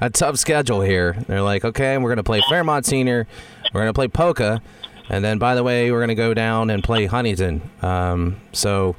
a 0.00 0.10
tough 0.12 0.36
schedule 0.36 0.82
here. 0.82 1.16
They're 1.26 1.42
like, 1.42 1.64
okay, 1.64 1.96
we're 1.96 2.10
going 2.10 2.18
to 2.18 2.22
play 2.22 2.42
Fairmont 2.48 2.86
Senior, 2.86 3.26
we're 3.72 3.80
going 3.80 3.88
to 3.88 3.94
play 3.94 4.08
Poca, 4.08 4.60
and 5.08 5.24
then 5.24 5.38
by 5.38 5.54
the 5.54 5.62
way, 5.62 5.90
we're 5.90 6.00
going 6.00 6.08
to 6.08 6.14
go 6.14 6.34
down 6.34 6.70
and 6.70 6.84
play 6.84 7.06
Huntington. 7.06 7.62
Um, 7.82 8.36
so 8.52 8.94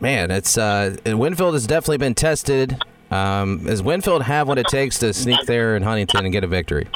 man, 0.00 0.30
it's 0.30 0.58
uh, 0.58 0.96
Winfield 1.06 1.54
has 1.54 1.66
definitely 1.66 1.98
been 1.98 2.14
tested. 2.14 2.82
Um, 3.10 3.64
does 3.64 3.82
Winfield 3.82 4.22
have 4.22 4.48
what 4.48 4.58
it 4.58 4.66
takes 4.66 4.98
to 4.98 5.12
sneak 5.12 5.46
there 5.46 5.76
in 5.76 5.82
Huntington 5.82 6.24
and 6.24 6.32
get 6.32 6.42
a 6.42 6.48
victory? 6.48 6.88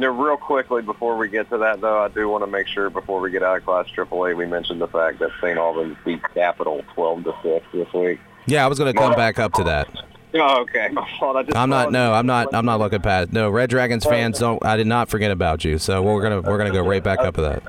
Now, 0.00 0.08
real 0.08 0.38
quickly 0.38 0.80
before 0.80 1.18
we 1.18 1.28
get 1.28 1.50
to 1.50 1.58
that, 1.58 1.82
though, 1.82 2.02
I 2.02 2.08
do 2.08 2.26
want 2.26 2.42
to 2.42 2.50
make 2.50 2.66
sure 2.68 2.88
before 2.88 3.20
we 3.20 3.30
get 3.30 3.42
out 3.42 3.58
of 3.58 3.66
Class 3.66 3.86
AAA, 3.94 4.34
we 4.34 4.46
mentioned 4.46 4.80
the 4.80 4.88
fact 4.88 5.18
that 5.18 5.28
St. 5.42 5.58
Albans 5.58 5.94
beat 6.06 6.22
Capital 6.32 6.82
12 6.94 7.24
to 7.24 7.34
6 7.42 7.66
this 7.74 7.92
week. 7.92 8.18
Yeah, 8.46 8.64
I 8.64 8.68
was 8.68 8.78
going 8.78 8.90
to 8.90 8.98
come 8.98 9.12
back 9.12 9.38
up 9.38 9.52
to 9.52 9.64
that. 9.64 9.88
Oh, 10.32 10.62
okay. 10.62 10.88
I'm 11.54 11.68
not. 11.68 11.92
No, 11.92 12.14
I'm 12.14 12.24
not. 12.24 12.48
I'm 12.54 12.64
not 12.64 12.78
looking 12.78 13.02
past. 13.02 13.30
No, 13.32 13.50
Red 13.50 13.68
Dragons 13.68 14.04
fans 14.04 14.38
don't. 14.38 14.64
I 14.64 14.78
did 14.78 14.86
not 14.86 15.10
forget 15.10 15.30
about 15.32 15.66
you. 15.66 15.76
So 15.76 16.02
we're 16.02 16.22
gonna 16.22 16.40
we're 16.40 16.56
gonna 16.56 16.70
go 16.70 16.86
right 16.86 17.02
back 17.02 17.18
up 17.18 17.34
to 17.34 17.42
that. 17.42 17.62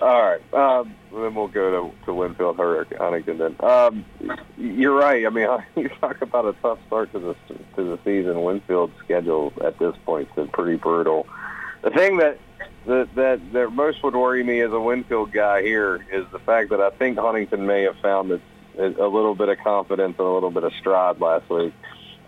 All 0.00 0.22
right. 0.22 0.54
Um, 0.54 0.94
then 1.12 1.34
we'll 1.34 1.48
go 1.48 1.90
to, 1.90 2.04
to 2.06 2.14
Winfield 2.14 2.56
Huntington. 2.56 3.38
Then 3.38 3.56
um, 3.60 4.04
you're 4.56 4.94
right. 4.94 5.26
I 5.26 5.28
mean, 5.28 5.46
you 5.76 5.90
talk 6.00 6.22
about 6.22 6.46
a 6.46 6.54
tough 6.62 6.78
start 6.86 7.12
to 7.12 7.18
the 7.18 7.34
to 7.76 7.84
the 7.84 7.98
season. 8.02 8.42
Winfield's 8.42 8.94
schedule 9.04 9.52
at 9.62 9.78
this 9.78 9.94
point 10.06 10.28
has 10.28 10.36
been 10.36 10.48
pretty 10.48 10.76
brutal. 10.76 11.26
The 11.82 11.90
thing 11.90 12.18
that 12.18 12.38
that 12.86 13.14
that, 13.14 13.52
that 13.52 13.70
most 13.72 14.02
would 14.02 14.14
worry 14.14 14.42
me 14.42 14.60
as 14.60 14.72
a 14.72 14.80
Winfield 14.80 15.32
guy 15.32 15.62
here 15.62 16.04
is 16.12 16.24
the 16.32 16.38
fact 16.38 16.70
that 16.70 16.80
I 16.80 16.90
think 16.90 17.18
Huntington 17.18 17.66
may 17.66 17.82
have 17.82 17.96
found 17.98 18.30
this 18.30 18.40
a 18.78 19.06
little 19.06 19.34
bit 19.34 19.48
of 19.48 19.58
confidence 19.58 20.16
and 20.18 20.26
a 20.26 20.30
little 20.30 20.50
bit 20.50 20.64
of 20.64 20.72
stride 20.74 21.20
last 21.20 21.48
week. 21.48 21.72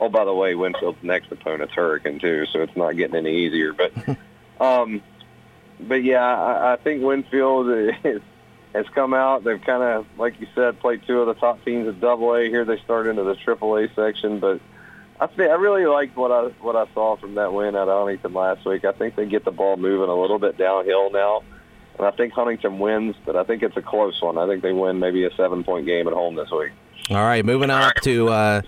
Oh, 0.00 0.08
by 0.08 0.24
the 0.24 0.34
way, 0.34 0.54
Winfield's 0.54 1.02
next 1.02 1.30
opponent's 1.32 1.74
Hurricane 1.74 2.18
too, 2.18 2.46
so 2.46 2.62
it's 2.62 2.76
not 2.76 2.96
getting 2.96 3.16
any 3.16 3.46
easier. 3.46 3.72
But, 3.72 3.92
um, 4.60 5.02
but 5.80 6.02
yeah, 6.02 6.24
I, 6.24 6.74
I 6.74 6.76
think 6.76 7.02
Winfield 7.02 7.68
is 8.04 8.22
has 8.74 8.86
come 8.94 9.14
out. 9.14 9.44
They've 9.44 9.60
kind 9.60 9.82
of, 9.82 10.06
like 10.18 10.40
you 10.40 10.46
said, 10.54 10.78
played 10.80 11.02
two 11.06 11.20
of 11.20 11.26
the 11.26 11.34
top 11.34 11.64
teams 11.64 11.88
at 11.88 12.00
Double 12.00 12.34
A. 12.34 12.48
Here 12.48 12.64
they 12.64 12.78
start 12.78 13.06
into 13.06 13.24
the 13.24 13.34
Triple 13.34 13.76
A 13.76 13.88
section, 13.94 14.40
but 14.40 14.60
I 15.20 15.26
think 15.26 15.50
I 15.50 15.54
really 15.54 15.86
liked 15.86 16.16
what 16.16 16.30
I 16.30 16.48
what 16.62 16.76
I 16.76 16.86
saw 16.94 17.16
from 17.16 17.34
that 17.34 17.52
win 17.52 17.74
at 17.74 17.88
Huntington 17.88 18.32
last 18.32 18.64
week. 18.64 18.84
I 18.84 18.92
think 18.92 19.16
they 19.16 19.26
get 19.26 19.44
the 19.44 19.50
ball 19.50 19.76
moving 19.76 20.08
a 20.08 20.14
little 20.14 20.38
bit 20.38 20.56
downhill 20.56 21.10
now, 21.10 21.42
and 21.98 22.06
I 22.06 22.10
think 22.12 22.32
Huntington 22.32 22.78
wins, 22.78 23.16
but 23.26 23.34
I 23.34 23.42
think 23.42 23.62
it's 23.62 23.76
a 23.76 23.82
close 23.82 24.20
one. 24.22 24.38
I 24.38 24.46
think 24.46 24.62
they 24.62 24.72
win 24.72 25.00
maybe 25.00 25.24
a 25.24 25.34
seven 25.34 25.64
point 25.64 25.86
game 25.86 26.06
at 26.06 26.14
home 26.14 26.36
this 26.36 26.50
week. 26.50 26.72
All 27.10 27.16
right, 27.16 27.44
moving 27.44 27.70
up 27.70 27.94
to 28.02 28.28
uh, 28.28 28.62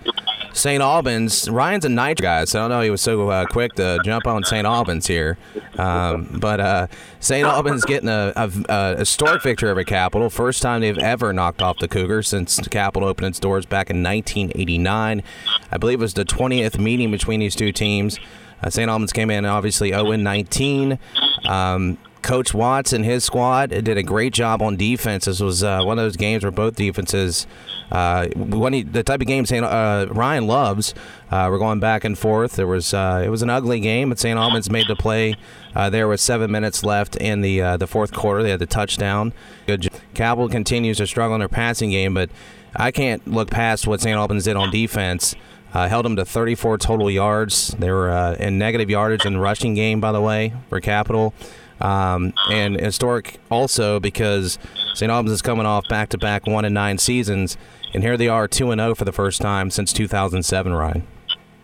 St. 0.53 0.81
Albans. 0.81 1.49
Ryan's 1.49 1.85
a 1.85 1.89
Nitro 1.89 2.23
guy, 2.23 2.45
so 2.45 2.59
I 2.59 2.63
don't 2.63 2.69
know 2.71 2.81
he 2.81 2.89
was 2.89 3.01
so 3.01 3.29
uh, 3.29 3.45
quick 3.45 3.73
to 3.75 3.99
jump 4.03 4.27
on 4.27 4.43
St. 4.43 4.65
Albans 4.65 5.07
here. 5.07 5.37
Um, 5.77 6.37
but 6.39 6.59
uh, 6.59 6.87
St. 7.19 7.45
Albans 7.45 7.85
getting 7.85 8.09
a, 8.09 8.33
a, 8.35 8.51
a 8.69 8.97
historic 8.97 9.41
victory 9.43 9.69
over 9.69 9.83
Capital. 9.83 10.29
First 10.29 10.61
time 10.61 10.81
they've 10.81 10.97
ever 10.97 11.33
knocked 11.33 11.61
off 11.61 11.79
the 11.79 11.87
Cougars 11.87 12.27
since 12.27 12.57
the 12.57 12.69
Capital 12.69 13.07
opened 13.07 13.27
its 13.27 13.39
doors 13.39 13.65
back 13.65 13.89
in 13.89 14.03
1989. 14.03 15.23
I 15.71 15.77
believe 15.77 15.99
it 15.99 16.03
was 16.03 16.13
the 16.13 16.25
20th 16.25 16.77
meeting 16.77 17.11
between 17.11 17.39
these 17.39 17.55
two 17.55 17.71
teams. 17.71 18.19
Uh, 18.63 18.69
St. 18.69 18.89
Albans 18.89 19.13
came 19.13 19.31
in 19.31 19.45
obviously 19.45 19.89
0 19.89 20.11
19. 20.15 20.99
Um, 21.47 21.97
Coach 22.21 22.53
Watts 22.53 22.93
and 22.93 23.03
his 23.03 23.23
squad 23.23 23.69
did 23.69 23.97
a 23.97 24.03
great 24.03 24.33
job 24.33 24.61
on 24.61 24.75
defense. 24.75 25.25
This 25.25 25.39
was 25.39 25.63
uh, 25.63 25.81
one 25.83 25.97
of 25.97 26.05
those 26.05 26.17
games 26.17 26.43
where 26.43 26.51
both 26.51 26.75
defenses, 26.75 27.47
uh, 27.91 28.27
he, 28.27 28.83
the 28.83 29.03
type 29.03 29.21
of 29.21 29.27
game 29.27 29.45
St. 29.45 29.65
Uh, 29.65 30.07
Ryan 30.09 30.47
loves, 30.47 30.93
uh, 31.31 31.47
we're 31.49 31.57
going 31.57 31.79
back 31.79 32.03
and 32.03 32.17
forth. 32.17 32.55
There 32.55 32.67
was 32.67 32.93
uh, 32.93 33.21
it 33.25 33.29
was 33.29 33.41
an 33.41 33.49
ugly 33.49 33.79
game, 33.79 34.09
but 34.09 34.19
St. 34.19 34.37
Albans 34.37 34.69
made 34.69 34.87
the 34.87 34.95
play. 34.95 35.35
Uh, 35.75 35.89
there 35.89 36.07
was 36.07 36.21
seven 36.21 36.51
minutes 36.51 36.83
left 36.83 37.15
in 37.15 37.41
the 37.41 37.77
the 37.77 37.87
fourth 37.87 38.13
quarter. 38.13 38.43
They 38.43 38.51
had 38.51 38.59
the 38.59 38.65
touchdown. 38.65 39.33
Good. 39.65 39.89
Capital 40.13 40.49
continues 40.49 40.97
to 40.97 41.07
struggle 41.07 41.35
in 41.35 41.39
their 41.39 41.49
passing 41.49 41.89
game, 41.89 42.13
but 42.13 42.29
I 42.75 42.91
can't 42.91 43.25
look 43.27 43.49
past 43.49 43.87
what 43.87 44.01
St. 44.01 44.15
Albans 44.15 44.45
did 44.45 44.55
on 44.55 44.71
defense. 44.71 45.35
Uh, 45.73 45.87
held 45.87 46.03
them 46.03 46.17
to 46.17 46.25
34 46.25 46.77
total 46.79 47.09
yards. 47.09 47.69
They 47.79 47.89
were 47.89 48.09
uh, 48.09 48.33
in 48.35 48.57
negative 48.57 48.89
yardage 48.89 49.25
in 49.25 49.33
the 49.33 49.39
rushing 49.39 49.73
game, 49.73 50.01
by 50.01 50.11
the 50.11 50.19
way, 50.19 50.53
for 50.67 50.81
Capital. 50.81 51.33
Um, 51.81 52.33
and 52.51 52.79
historic 52.79 53.39
also 53.49 53.99
because 53.99 54.59
St. 54.93 55.11
Albans 55.11 55.31
is 55.31 55.41
coming 55.41 55.65
off 55.65 55.87
back 55.87 56.09
to 56.09 56.17
back 56.17 56.47
one 56.47 56.65
and 56.65 56.73
nine 56.73 56.97
seasons, 56.97 57.57
and 57.93 58.03
here 58.03 58.17
they 58.17 58.27
are 58.27 58.47
two 58.47 58.71
and 58.71 58.79
zero 58.79 58.95
for 58.95 59.05
the 59.05 59.11
first 59.11 59.41
time 59.41 59.69
since 59.71 59.91
2007. 59.93 60.73
Ryan, 60.73 61.07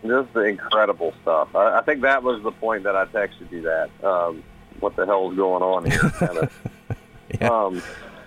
Just 0.06 0.36
incredible 0.36 1.14
stuff. 1.22 1.54
I, 1.54 1.78
I 1.78 1.82
think 1.82 2.02
that 2.02 2.22
was 2.22 2.42
the 2.42 2.52
point 2.52 2.84
that 2.84 2.96
I 2.96 3.04
texted 3.06 3.50
you 3.50 3.62
that. 3.62 3.90
Um, 4.04 4.42
what 4.80 4.94
the 4.96 5.06
hell 5.06 5.30
is 5.30 5.36
going 5.36 5.62
on 5.62 5.90
here? 5.90 5.98
Kind 6.18 6.38
of. 6.38 6.52
Yeah. 7.40 7.48
Um, 7.48 7.82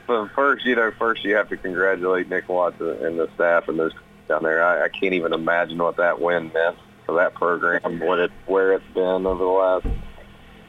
but 0.08 0.28
first, 0.36 0.66
you 0.66 0.76
know, 0.76 0.92
first 1.00 1.24
you 1.24 1.36
have 1.36 1.50
to 1.50 1.58
congratulate 1.58 2.30
Nick 2.30 2.50
Watts 2.50 2.80
and 2.82 3.18
the 3.18 3.30
staff 3.36 3.68
and 3.68 3.80
those 3.80 3.94
down 4.28 4.44
there. 4.44 4.64
I, 4.64 4.86
I 4.86 4.90
can't 4.90 5.14
even 5.14 5.34
imagine 5.34 5.78
what 5.78 5.98
that 5.98 6.20
win 6.20 6.52
meant 6.54 6.78
for 7.06 7.16
that 7.16 7.34
program, 7.34 8.00
what 8.00 8.20
it, 8.20 8.32
where 8.46 8.74
it's 8.74 8.86
been 8.94 9.26
over 9.26 9.44
the 9.44 9.50
last, 9.50 9.88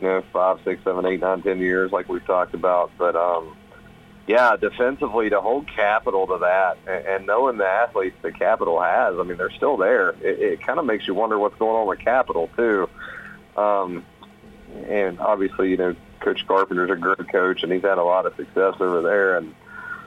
you 0.02 0.08
know, 0.08 0.22
five, 0.32 0.58
six, 0.64 0.82
seven, 0.82 1.06
eight, 1.06 1.20
nine, 1.20 1.42
ten 1.42 1.58
years, 1.60 1.92
like 1.92 2.08
we've 2.08 2.26
talked 2.26 2.54
about. 2.54 2.90
But 2.98 3.14
um, 3.14 3.56
yeah, 4.26 4.56
defensively 4.56 5.30
to 5.30 5.40
hold 5.40 5.68
Capital 5.68 6.26
to 6.26 6.38
that, 6.38 6.78
and, 6.86 7.06
and 7.06 7.26
knowing 7.26 7.56
the 7.56 7.66
athletes 7.66 8.16
that 8.22 8.38
Capital 8.38 8.80
has, 8.80 9.14
I 9.18 9.22
mean, 9.22 9.38
they're 9.38 9.50
still 9.52 9.76
there. 9.76 10.10
It, 10.10 10.40
it 10.40 10.66
kind 10.66 10.78
of 10.78 10.84
makes 10.84 11.06
you 11.06 11.14
wonder 11.14 11.38
what's 11.38 11.56
going 11.56 11.76
on 11.76 11.86
with 11.86 12.00
Capital 12.00 12.50
too. 12.56 12.88
Um, 13.56 14.04
and 14.88 15.20
obviously, 15.20 15.70
you 15.70 15.76
know, 15.76 15.94
Coach 16.20 16.46
Carpenter's 16.46 16.90
a 16.90 16.96
great 16.96 17.30
coach, 17.30 17.62
and 17.62 17.72
he's 17.72 17.82
had 17.82 17.98
a 17.98 18.04
lot 18.04 18.26
of 18.26 18.34
success 18.36 18.74
over 18.80 19.02
there. 19.02 19.36
And 19.36 19.54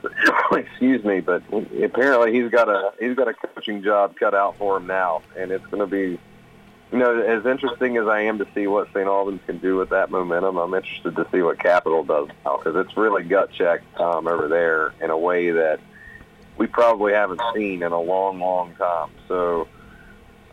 excuse 0.51 1.03
me, 1.03 1.21
but 1.21 1.43
apparently 1.83 2.33
he's 2.33 2.51
got 2.51 2.69
a 2.69 2.93
he's 2.99 3.15
got 3.15 3.27
a 3.27 3.33
coaching 3.33 3.83
job 3.83 4.17
cut 4.17 4.33
out 4.33 4.57
for 4.57 4.77
him 4.77 4.87
now, 4.87 5.21
and 5.37 5.51
it's 5.51 5.65
going 5.67 5.79
to 5.79 5.87
be, 5.87 6.19
you 6.91 6.99
know, 6.99 7.19
as 7.19 7.45
interesting 7.45 7.97
as 7.97 8.07
I 8.07 8.21
am 8.21 8.38
to 8.38 8.47
see 8.53 8.67
what 8.67 8.88
St. 8.89 9.07
Albans 9.07 9.41
can 9.45 9.57
do 9.57 9.75
with 9.75 9.89
that 9.89 10.11
momentum. 10.11 10.57
I'm 10.57 10.73
interested 10.73 11.15
to 11.15 11.27
see 11.31 11.41
what 11.41 11.59
Capital 11.59 12.03
does 12.03 12.29
now 12.45 12.57
because 12.57 12.75
it's 12.75 12.95
really 12.95 13.23
gut 13.23 13.51
check 13.51 13.81
um, 13.99 14.27
over 14.27 14.47
there 14.47 14.93
in 15.01 15.09
a 15.09 15.17
way 15.17 15.51
that 15.51 15.79
we 16.57 16.67
probably 16.67 17.13
haven't 17.13 17.41
seen 17.53 17.83
in 17.83 17.91
a 17.91 17.99
long, 17.99 18.39
long 18.39 18.75
time. 18.75 19.09
So, 19.27 19.67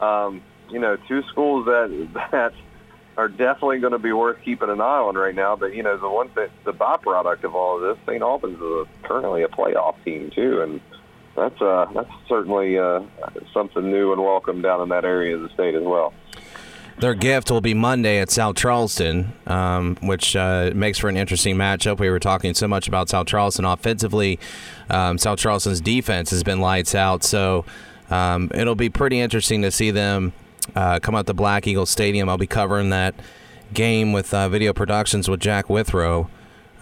um, 0.01 0.43
you 0.71 0.79
know, 0.79 0.97
two 0.97 1.23
schools 1.25 1.67
that 1.67 2.09
that 2.33 2.55
are 3.17 3.29
definitely 3.29 3.79
going 3.79 3.93
to 3.93 3.99
be 3.99 4.13
worth 4.13 4.41
keeping 4.43 4.71
an 4.71 4.81
eye 4.81 4.99
on 4.99 5.15
right 5.17 5.35
now. 5.35 5.55
But 5.55 5.75
you 5.75 5.83
know, 5.83 5.97
the 5.99 6.09
one 6.09 6.31
thing, 6.31 6.49
the 6.65 6.73
byproduct 6.73 7.45
of 7.45 7.55
all 7.55 7.77
of 7.77 7.83
this, 7.83 8.05
St. 8.07 8.23
Albans 8.23 8.57
is 8.57 8.63
a, 8.63 8.87
currently 9.03 9.43
a 9.43 9.49
playoff 9.49 10.03
team 10.05 10.31
too, 10.31 10.63
and 10.63 10.81
that's 11.37 11.61
uh, 11.61 11.87
that's 11.95 12.11
certainly 12.27 12.79
uh, 12.79 13.03
something 13.53 13.91
new 13.91 14.13
and 14.13 14.23
welcome 14.23 14.63
down 14.63 14.81
in 14.81 14.89
that 14.89 15.05
area 15.05 15.37
of 15.37 15.43
the 15.43 15.51
state 15.51 15.75
as 15.75 15.83
well. 15.83 16.15
Their 16.99 17.15
gift 17.15 17.51
will 17.51 17.61
be 17.61 17.75
Monday 17.75 18.19
at 18.19 18.31
South 18.31 18.57
Charleston, 18.57 19.33
um, 19.47 19.97
which 20.03 20.37
uh, 20.37 20.71
makes 20.75 20.99
for 20.99 21.09
an 21.09 21.17
interesting 21.17 21.57
matchup. 21.57 21.99
We 21.99 22.11
were 22.11 22.21
talking 22.21 22.55
so 22.55 22.69
much 22.69 22.89
about 22.89 23.09
South 23.09 23.27
Charleston 23.27 23.65
offensively. 23.65 24.39
Um, 24.91 25.19
South 25.19 25.39
Charleston's 25.39 25.81
defense 25.81 26.31
has 26.31 26.43
been 26.43 26.61
lights 26.61 26.95
out, 26.95 27.25
so 27.25 27.65
um, 28.11 28.51
it'll 28.55 28.75
be 28.75 28.89
pretty 28.89 29.21
interesting 29.21 29.63
to 29.63 29.71
see 29.71 29.91
them 29.91 30.33
uh, 30.77 31.01
come 31.01 31.15
out 31.15 31.27
to 31.27 31.35
Black 31.35 31.67
Eagle 31.67 31.87
Stadium. 31.87 32.29
I'll 32.29 32.39
be 32.39 32.47
covering 32.47 32.91
that 32.91 33.15
game 33.73 34.13
with 34.13 34.33
uh, 34.33 34.49
Video 34.49 34.73
Productions 34.73 35.29
with 35.29 35.41
Jack 35.41 35.69
Withrow. 35.69 36.29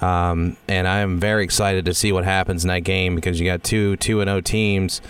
Um, 0.01 0.57
and 0.67 0.89
I 0.89 1.01
am 1.01 1.21
very 1.21 1.45
excited 1.45 1.85
to 1.85 1.95
see 1.95 2.11
what 2.11 2.25
happens 2.25 2.65
in 2.65 2.69
that 2.69 2.81
game 2.81 3.15
because 3.15 3.39
you 3.39 3.47
got 3.47 3.63
two 3.63 3.97
two 3.97 4.21
and 4.21 4.31
O 4.31 4.41
teams. 4.41 5.01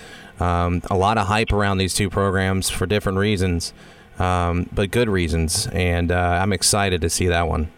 Um, 0.40 0.82
a 0.90 0.96
lot 0.96 1.18
of 1.18 1.26
hype 1.26 1.52
around 1.52 1.78
these 1.78 1.94
two 1.94 2.10
programs 2.10 2.70
for 2.70 2.86
different 2.86 3.18
reasons, 3.18 3.72
um, 4.20 4.68
but 4.72 4.90
good 4.90 5.08
reasons, 5.08 5.66
and 5.68 6.12
uh, 6.12 6.38
I'm 6.42 6.52
excited 6.52 7.00
to 7.00 7.10
see 7.10 7.26
that 7.28 7.48
one. 7.48 7.70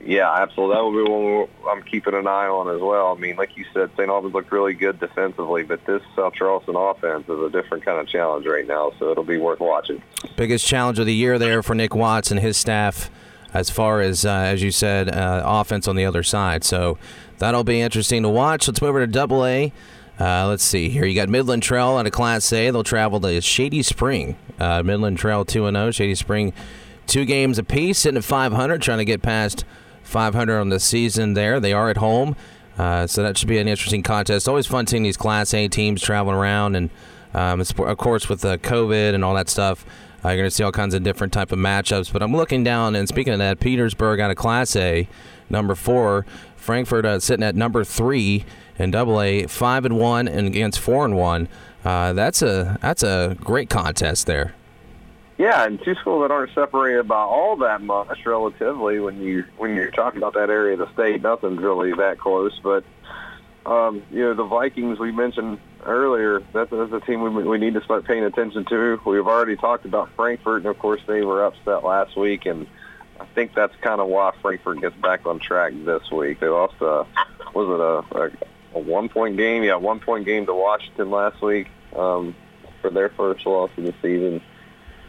Yeah, 0.00 0.32
absolutely. 0.32 0.76
That 0.76 0.82
will 0.82 1.04
be 1.04 1.10
one 1.10 1.48
I'm 1.68 1.82
keeping 1.82 2.14
an 2.14 2.26
eye 2.26 2.46
on 2.46 2.74
as 2.74 2.80
well. 2.80 3.14
I 3.14 3.20
mean, 3.20 3.36
like 3.36 3.56
you 3.56 3.66
said, 3.74 3.90
St. 3.96 4.08
Albans 4.08 4.32
looked 4.32 4.50
really 4.50 4.72
good 4.72 4.98
defensively, 5.00 5.64
but 5.64 5.84
this 5.84 6.02
South 6.16 6.32
Charleston 6.34 6.76
offense 6.76 7.28
is 7.28 7.38
a 7.38 7.50
different 7.50 7.84
kind 7.84 8.00
of 8.00 8.08
challenge 8.08 8.46
right 8.46 8.66
now, 8.66 8.92
so 8.98 9.10
it'll 9.10 9.24
be 9.24 9.36
worth 9.36 9.60
watching. 9.60 10.02
Biggest 10.36 10.66
challenge 10.66 10.98
of 10.98 11.04
the 11.04 11.14
year 11.14 11.38
there 11.38 11.62
for 11.62 11.74
Nick 11.74 11.94
Watts 11.94 12.30
and 12.30 12.40
his 12.40 12.56
staff, 12.56 13.10
as 13.52 13.68
far 13.68 14.00
as 14.00 14.24
uh, 14.24 14.30
as 14.30 14.62
you 14.62 14.70
said, 14.70 15.10
uh, 15.10 15.42
offense 15.44 15.86
on 15.86 15.96
the 15.96 16.06
other 16.06 16.22
side. 16.22 16.64
So 16.64 16.96
that'll 17.36 17.64
be 17.64 17.80
interesting 17.80 18.22
to 18.22 18.30
watch. 18.30 18.66
Let's 18.66 18.80
move 18.80 18.90
over 18.90 19.00
to 19.00 19.06
Double 19.06 19.44
A. 19.44 19.72
Uh, 20.20 20.48
let's 20.48 20.64
see 20.64 20.88
here. 20.88 21.04
You 21.04 21.14
got 21.14 21.28
Midland 21.28 21.62
Trail 21.62 21.90
on 21.90 22.06
a 22.06 22.10
Class 22.10 22.52
A. 22.52 22.70
They'll 22.70 22.82
travel 22.82 23.20
to 23.20 23.40
Shady 23.40 23.82
Spring. 23.82 24.36
Uh, 24.58 24.82
Midland 24.82 25.18
Trail 25.18 25.44
two 25.44 25.66
and 25.66 25.76
zero. 25.76 25.90
Shady 25.90 26.14
Spring 26.16 26.52
two 27.06 27.24
games 27.24 27.58
apiece, 27.58 27.98
sitting 27.98 28.18
at 28.18 28.24
500, 28.24 28.82
trying 28.82 28.98
to 28.98 29.04
get 29.04 29.22
past 29.22 29.64
500 30.02 30.58
on 30.58 30.68
the 30.70 30.80
season. 30.80 31.34
There, 31.34 31.60
they 31.60 31.72
are 31.72 31.88
at 31.90 31.98
home. 31.98 32.36
Uh, 32.76 33.06
so 33.06 33.22
that 33.22 33.36
should 33.36 33.48
be 33.48 33.58
an 33.58 33.66
interesting 33.68 34.02
contest. 34.02 34.48
Always 34.48 34.66
fun 34.66 34.86
seeing 34.86 35.02
these 35.02 35.16
Class 35.16 35.52
A 35.52 35.66
teams 35.68 36.00
traveling 36.00 36.36
around, 36.36 36.76
and 36.76 36.90
um, 37.34 37.60
of 37.60 37.98
course 37.98 38.28
with 38.28 38.40
the 38.40 38.58
COVID 38.58 39.14
and 39.14 39.24
all 39.24 39.34
that 39.34 39.48
stuff, 39.48 39.84
uh, 40.24 40.28
you're 40.28 40.38
going 40.38 40.46
to 40.46 40.54
see 40.54 40.62
all 40.62 40.72
kinds 40.72 40.94
of 40.94 41.02
different 41.02 41.32
type 41.32 41.50
of 41.50 41.58
matchups. 41.58 42.12
But 42.12 42.22
I'm 42.22 42.34
looking 42.34 42.62
down, 42.62 42.94
and 42.94 43.08
speaking 43.08 43.32
of 43.32 43.40
that, 43.40 43.58
Petersburg 43.58 44.20
out 44.20 44.30
of 44.30 44.36
Class 44.36 44.76
A, 44.76 45.08
number 45.50 45.74
four. 45.74 46.24
Frankfort 46.56 47.06
uh, 47.06 47.18
sitting 47.18 47.44
at 47.44 47.54
number 47.54 47.82
three 47.82 48.44
in 48.78 48.90
Double 48.90 49.20
A, 49.20 49.46
five 49.46 49.84
and 49.84 49.98
one, 49.98 50.28
and 50.28 50.46
against 50.46 50.80
four 50.80 51.04
and 51.04 51.16
one. 51.16 51.48
Uh, 51.84 52.12
that's 52.12 52.42
a 52.42 52.78
that's 52.80 53.02
a 53.02 53.36
great 53.40 53.70
contest 53.70 54.26
there. 54.26 54.54
Yeah, 55.38 55.64
and 55.64 55.80
two 55.82 55.94
schools 55.94 56.24
that 56.24 56.32
aren't 56.32 56.52
separated 56.52 57.06
by 57.06 57.20
all 57.20 57.56
that 57.58 57.80
much 57.80 58.26
relatively 58.26 58.98
when 58.98 59.20
you 59.20 59.44
when 59.56 59.74
you're 59.74 59.90
talking 59.90 60.18
about 60.18 60.34
that 60.34 60.50
area 60.50 60.72
of 60.72 60.80
the 60.80 60.92
state, 60.92 61.22
nothing's 61.22 61.60
really 61.60 61.92
that 61.92 62.18
close. 62.18 62.58
But 62.62 62.84
um, 63.64 64.02
you 64.10 64.22
know, 64.22 64.34
the 64.34 64.44
Vikings 64.44 64.98
we 64.98 65.12
mentioned 65.12 65.60
earlier, 65.84 66.42
that's, 66.52 66.70
that's 66.70 66.92
a 66.92 67.00
team 67.00 67.22
we, 67.22 67.44
we 67.44 67.58
need 67.58 67.74
to 67.74 67.84
start 67.84 68.04
paying 68.04 68.24
attention 68.24 68.64
to. 68.64 69.00
We've 69.04 69.26
already 69.26 69.56
talked 69.56 69.84
about 69.84 70.10
Frankfort, 70.16 70.62
and 70.62 70.66
of 70.66 70.78
course 70.78 71.00
they 71.06 71.22
were 71.22 71.44
upset 71.44 71.84
last 71.84 72.16
week, 72.16 72.46
and 72.46 72.66
I 73.20 73.26
think 73.26 73.54
that's 73.54 73.74
kind 73.80 74.00
of 74.00 74.08
why 74.08 74.32
Frankfort 74.42 74.80
gets 74.80 74.96
back 74.96 75.26
on 75.26 75.38
track 75.38 75.72
this 75.84 76.10
week. 76.10 76.40
They 76.40 76.48
lost 76.48 76.74
a 76.80 77.06
was 77.54 77.68
it 77.68 78.16
a, 78.16 78.24
a, 78.24 78.30
a 78.74 78.78
one 78.78 79.08
point 79.08 79.36
game? 79.36 79.62
Yeah, 79.62 79.76
one 79.76 80.00
point 80.00 80.24
game 80.24 80.46
to 80.46 80.54
Washington 80.54 81.10
last 81.10 81.40
week 81.42 81.68
um, 81.96 82.34
for 82.80 82.90
their 82.90 83.08
first 83.10 83.44
loss 83.46 83.70
of 83.76 83.84
the 83.84 83.94
season. 84.02 84.42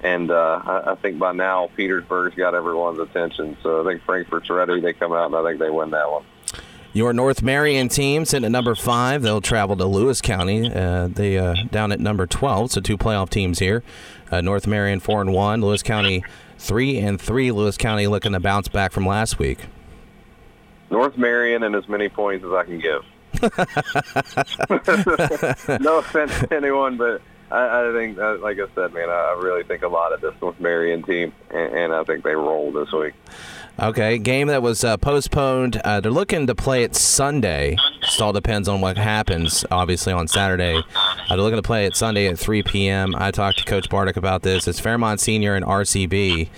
And 0.02 0.32
uh, 0.32 0.62
I, 0.64 0.92
I 0.92 0.96
think 0.96 1.20
by 1.20 1.34
now 1.34 1.70
Petersburg's 1.76 2.36
got 2.36 2.56
everyone's 2.56 3.00
attention. 3.00 3.58
So 3.62 3.82
I 3.82 3.92
think 3.92 4.04
Frankfort's 4.04 4.50
ready. 4.50 4.80
They 4.80 4.94
come 4.94 5.12
out 5.14 5.26
and 5.26 5.36
I 5.36 5.44
think 5.44 5.60
they 5.60 5.70
win 5.70 5.92
that 5.92 6.10
one. 6.10 6.24
Your 6.92 7.14
North 7.14 7.44
Marion 7.44 7.88
team 7.88 8.26
sitting 8.26 8.46
at 8.46 8.52
number 8.52 8.74
five. 8.74 9.22
They'll 9.22 9.42
travel 9.42 9.78
to 9.78 9.86
Lewis 9.86 10.22
County. 10.22 10.74
Uh, 10.74 11.08
they 11.08 11.38
uh, 11.38 11.54
down 11.70 11.92
at 11.92 12.00
number 12.00 12.26
twelve. 12.26 12.72
So 12.72 12.82
two 12.82 12.98
playoff 12.98 13.30
teams 13.30 13.60
here. 13.60 13.84
Uh, 14.32 14.42
North 14.42 14.66
Marion 14.66 15.00
four 15.00 15.22
and 15.22 15.32
one. 15.32 15.62
Lewis 15.62 15.84
County 15.84 16.24
three 16.58 16.98
and 16.98 17.22
three. 17.22 17.52
Lewis 17.52 17.78
County 17.78 18.08
looking 18.08 18.32
to 18.32 18.40
bounce 18.40 18.70
back 18.70 18.92
from 18.92 19.06
last 19.06 19.38
week. 19.38 19.60
North 20.90 21.16
Marion 21.16 21.62
and 21.62 21.76
as 21.76 21.88
many 21.88 22.10
points 22.10 22.44
as 22.44 22.52
I 22.52 22.64
can 22.64 22.80
give. 22.80 23.04
no 25.80 26.00
offense 26.00 26.40
to 26.40 26.48
anyone, 26.52 26.98
but 26.98 27.22
I, 27.52 27.90
I 27.90 27.92
think, 27.94 28.18
uh, 28.20 28.38
like 28.38 28.58
I 28.60 28.68
said, 28.76 28.94
man, 28.94 29.10
I, 29.10 29.38
really 29.40 29.64
think 29.64 29.82
a 29.84 29.88
lot 29.88 30.14
of 30.14 30.22
this 30.22 30.34
North 30.42 30.60
Marion 30.60 31.04
team, 31.04 31.34
and, 31.50 31.74
and 31.74 31.94
I 31.94 32.04
think 32.04 32.24
they 32.24 32.36
roll 32.36 32.72
this 32.72 32.92
week. 32.92 33.14
Okay, 33.80 34.18
game 34.18 34.48
that 34.48 34.62
was 34.62 34.84
uh, 34.84 34.98
postponed. 34.98 35.78
Uh, 35.78 36.02
they're 36.02 36.12
looking 36.12 36.48
to 36.48 36.56
play 36.56 36.84
it 36.84 36.96
Sunday. 36.96 37.78
Just 38.02 38.22
all 38.22 38.34
depends 38.34 38.68
on 38.68 38.82
what 38.82 38.98
happens, 38.98 39.64
obviously, 39.72 40.12
on 40.12 40.28
Saturday. 40.28 40.76
Uh, 40.76 40.84
they're 41.30 41.38
looking 41.38 41.58
to 41.58 41.64
play 41.64 41.86
it 41.86 41.96
Sunday 41.96 42.28
at 42.28 42.38
3 42.38 42.62
p.m. 42.64 43.16
I 43.18 43.32
talked 43.32 43.60
to 43.60 43.66
Coach 43.66 43.90
Bartic 43.90 44.18
about 44.18 44.42
this. 44.42 44.68
It's 44.68 44.80
Fairmont 44.80 45.22
Senior 45.22 45.56
and 45.56 45.66
RCB. 45.66 46.50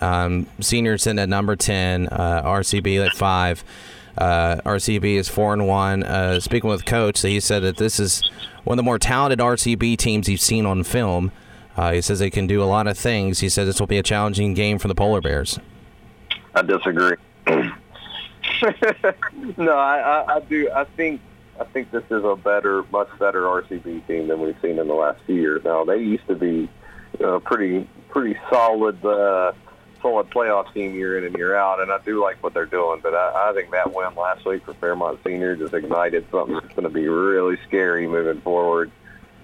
Um, 0.00 0.46
seniors 0.60 1.08
in 1.08 1.18
at 1.18 1.28
number 1.28 1.56
10, 1.56 2.08
uh, 2.08 2.42
RCB 2.44 3.04
at 3.04 3.12
5. 3.12 3.64
Uh, 4.18 4.60
RCB 4.64 5.14
is 5.14 5.28
4 5.28 5.54
and 5.54 5.66
1. 5.66 6.02
Uh, 6.02 6.40
speaking 6.40 6.68
with 6.68 6.84
Coach, 6.84 7.22
he 7.22 7.40
said 7.40 7.62
that 7.62 7.76
this 7.76 8.00
is 8.00 8.28
one 8.64 8.74
of 8.74 8.76
the 8.76 8.82
more 8.82 8.98
talented 8.98 9.38
RCB 9.38 9.96
teams 9.96 10.26
he's 10.26 10.42
seen 10.42 10.66
on 10.66 10.82
film. 10.82 11.30
Uh, 11.76 11.92
he 11.92 12.00
says 12.00 12.18
they 12.18 12.30
can 12.30 12.48
do 12.48 12.60
a 12.60 12.66
lot 12.66 12.88
of 12.88 12.98
things. 12.98 13.38
He 13.38 13.48
says 13.48 13.68
this 13.68 13.78
will 13.78 13.86
be 13.86 13.98
a 13.98 14.02
challenging 14.02 14.54
game 14.54 14.78
for 14.78 14.88
the 14.88 14.94
Polar 14.94 15.20
Bears. 15.20 15.60
I 16.54 16.62
disagree. 16.62 17.16
no, 17.46 17.72
I, 19.72 20.00
I, 20.00 20.36
I 20.36 20.40
do. 20.40 20.68
I 20.74 20.84
think 20.84 21.20
I 21.60 21.64
think 21.64 21.92
this 21.92 22.04
is 22.10 22.24
a 22.24 22.34
better, 22.34 22.82
much 22.90 23.08
better 23.18 23.42
RCB 23.42 24.06
team 24.08 24.26
than 24.26 24.40
we've 24.40 24.56
seen 24.60 24.78
in 24.78 24.88
the 24.88 24.94
last 24.94 25.20
few 25.26 25.36
years. 25.36 25.62
Now 25.64 25.84
they 25.84 25.98
used 25.98 26.26
to 26.26 26.34
be 26.34 26.68
a 27.20 27.38
pretty 27.38 27.88
pretty 28.10 28.36
solid 28.50 29.04
uh, 29.04 29.52
solid 30.02 30.30
playoff 30.30 30.72
team 30.72 30.94
year 30.94 31.18
in 31.18 31.24
and 31.24 31.36
year 31.36 31.54
out, 31.54 31.80
and 31.80 31.90
I 31.90 31.98
do 31.98 32.22
like 32.22 32.42
what 32.42 32.54
they're 32.54 32.66
doing. 32.66 33.00
But 33.02 33.14
I, 33.14 33.50
I 33.50 33.52
think 33.54 33.70
that 33.72 33.92
win 33.94 34.14
last 34.14 34.44
week 34.44 34.64
for 34.64 34.74
Fairmont 34.74 35.20
Senior 35.24 35.56
just 35.56 35.74
ignited 35.74 36.26
something 36.30 36.54
that's 36.54 36.68
going 36.74 36.84
to 36.84 36.88
be 36.90 37.08
really 37.08 37.58
scary 37.66 38.06
moving 38.06 38.40
forward. 38.42 38.90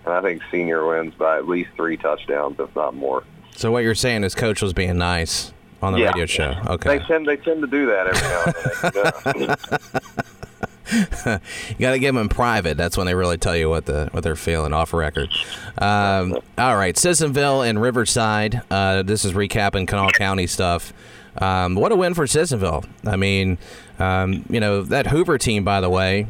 And 0.04 0.12
I 0.14 0.20
think 0.20 0.42
Senior 0.50 0.86
wins 0.86 1.14
by 1.14 1.36
at 1.38 1.48
least 1.48 1.70
three 1.76 1.96
touchdowns, 1.96 2.58
if 2.60 2.74
not 2.76 2.94
more. 2.94 3.24
So 3.56 3.70
what 3.70 3.84
you're 3.84 3.94
saying 3.94 4.24
is 4.24 4.34
Coach 4.34 4.60
was 4.62 4.72
being 4.72 4.98
nice 4.98 5.52
on 5.82 5.92
the 5.92 6.00
Yeah. 6.00 6.06
radio 6.08 6.26
show. 6.26 6.54
Okay. 6.66 6.98
They 6.98 7.04
tend 7.04 7.26
they 7.26 7.36
tend 7.36 7.60
to 7.62 7.66
do 7.66 7.86
that 7.86 8.06
every 8.06 8.28
now 8.28 9.32
and 9.32 9.48
then. 9.48 9.56
You 11.68 11.76
got 11.78 11.92
to 11.92 11.98
give 11.98 12.14
them 12.14 12.22
in 12.22 12.28
private. 12.28 12.76
That's 12.76 12.96
when 12.96 13.06
they 13.06 13.14
really 13.14 13.38
tell 13.38 13.56
you 13.56 13.68
what 13.68 13.86
the 13.86 14.08
what 14.12 14.22
they're 14.22 14.36
feeling 14.36 14.72
off 14.72 14.92
record. 14.92 15.30
Um, 15.78 16.36
all 16.58 16.76
right, 16.76 16.94
Sissonville 16.96 17.62
and 17.62 17.80
Riverside. 17.80 18.62
Uh, 18.70 19.02
this 19.02 19.24
is 19.24 19.32
recapping 19.32 19.88
Kanawha 19.88 20.12
County 20.12 20.46
stuff. 20.46 20.92
Um, 21.38 21.74
what 21.74 21.90
a 21.90 21.96
win 21.96 22.14
for 22.14 22.26
Sissonville. 22.26 22.84
I 23.04 23.16
mean, 23.16 23.58
um, 23.98 24.44
you 24.48 24.60
know 24.60 24.82
that 24.82 25.08
Hoover 25.08 25.38
team, 25.38 25.64
by 25.64 25.80
the 25.80 25.90
way, 25.90 26.26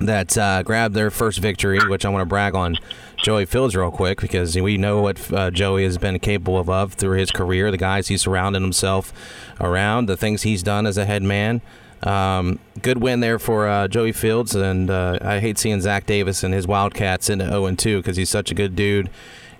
that 0.00 0.36
uh, 0.38 0.62
grabbed 0.62 0.94
their 0.94 1.10
first 1.10 1.38
victory, 1.40 1.78
which 1.88 2.04
I 2.04 2.08
want 2.08 2.22
to 2.22 2.26
brag 2.26 2.54
on 2.54 2.76
Joey 3.16 3.46
Fields 3.46 3.74
real 3.74 3.90
quick 3.90 4.20
because 4.20 4.56
we 4.56 4.78
know 4.78 5.02
what 5.02 5.32
uh, 5.32 5.50
Joey 5.50 5.84
has 5.84 5.98
been 5.98 6.18
capable 6.20 6.58
of, 6.58 6.70
of 6.70 6.94
through 6.94 7.18
his 7.18 7.30
career, 7.30 7.70
the 7.70 7.76
guys 7.76 8.08
he's 8.08 8.22
surrounded 8.22 8.62
himself 8.62 9.12
around, 9.60 10.06
the 10.06 10.16
things 10.16 10.42
he's 10.42 10.62
done 10.62 10.86
as 10.86 10.96
a 10.96 11.04
head 11.04 11.22
man. 11.22 11.60
Um, 12.02 12.58
good 12.80 12.98
win 12.98 13.20
there 13.20 13.38
for 13.38 13.66
uh, 13.66 13.88
Joey 13.88 14.12
Fields, 14.12 14.54
and 14.54 14.90
uh, 14.90 15.18
I 15.20 15.40
hate 15.40 15.58
seeing 15.58 15.80
Zach 15.80 16.06
Davis 16.06 16.44
and 16.44 16.54
his 16.54 16.66
Wildcats 16.66 17.28
into 17.28 17.44
0 17.46 17.74
2 17.74 17.98
because 17.98 18.16
he's 18.16 18.30
such 18.30 18.50
a 18.50 18.54
good 18.54 18.76
dude, 18.76 19.10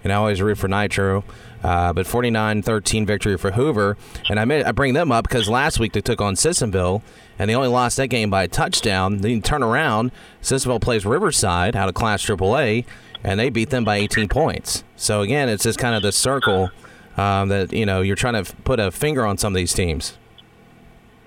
and 0.04 0.12
I 0.12 0.16
always 0.16 0.40
root 0.40 0.58
for 0.58 0.68
Nitro. 0.68 1.24
Uh, 1.60 1.92
but 1.92 2.06
49-13 2.06 3.04
victory 3.04 3.36
for 3.36 3.50
Hoover, 3.50 3.96
and 4.28 4.38
I 4.38 4.68
I 4.68 4.70
bring 4.70 4.94
them 4.94 5.10
up 5.10 5.26
because 5.26 5.48
last 5.48 5.80
week 5.80 5.92
they 5.92 6.00
took 6.00 6.20
on 6.20 6.36
Sissonville, 6.36 7.02
and 7.36 7.50
they 7.50 7.54
only 7.56 7.68
lost 7.68 7.96
that 7.96 8.06
game 8.06 8.30
by 8.30 8.44
a 8.44 8.48
touchdown. 8.48 9.18
Then 9.18 9.42
turn 9.42 9.64
around, 9.64 10.12
Sissonville 10.40 10.80
plays 10.80 11.04
Riverside 11.04 11.74
out 11.74 11.88
of 11.88 11.96
Class 11.96 12.24
AAA, 12.24 12.84
and 13.24 13.40
they 13.40 13.50
beat 13.50 13.70
them 13.70 13.82
by 13.82 13.96
18 13.96 14.28
points. 14.28 14.84
So 14.94 15.22
again, 15.22 15.48
it's 15.48 15.64
just 15.64 15.80
kind 15.80 15.96
of 15.96 16.02
the 16.02 16.12
circle 16.12 16.70
um, 17.16 17.48
that 17.48 17.72
you 17.72 17.84
know 17.84 18.02
you're 18.02 18.14
trying 18.14 18.42
to 18.42 18.54
put 18.58 18.78
a 18.78 18.92
finger 18.92 19.26
on 19.26 19.36
some 19.36 19.52
of 19.52 19.56
these 19.56 19.74
teams. 19.74 20.16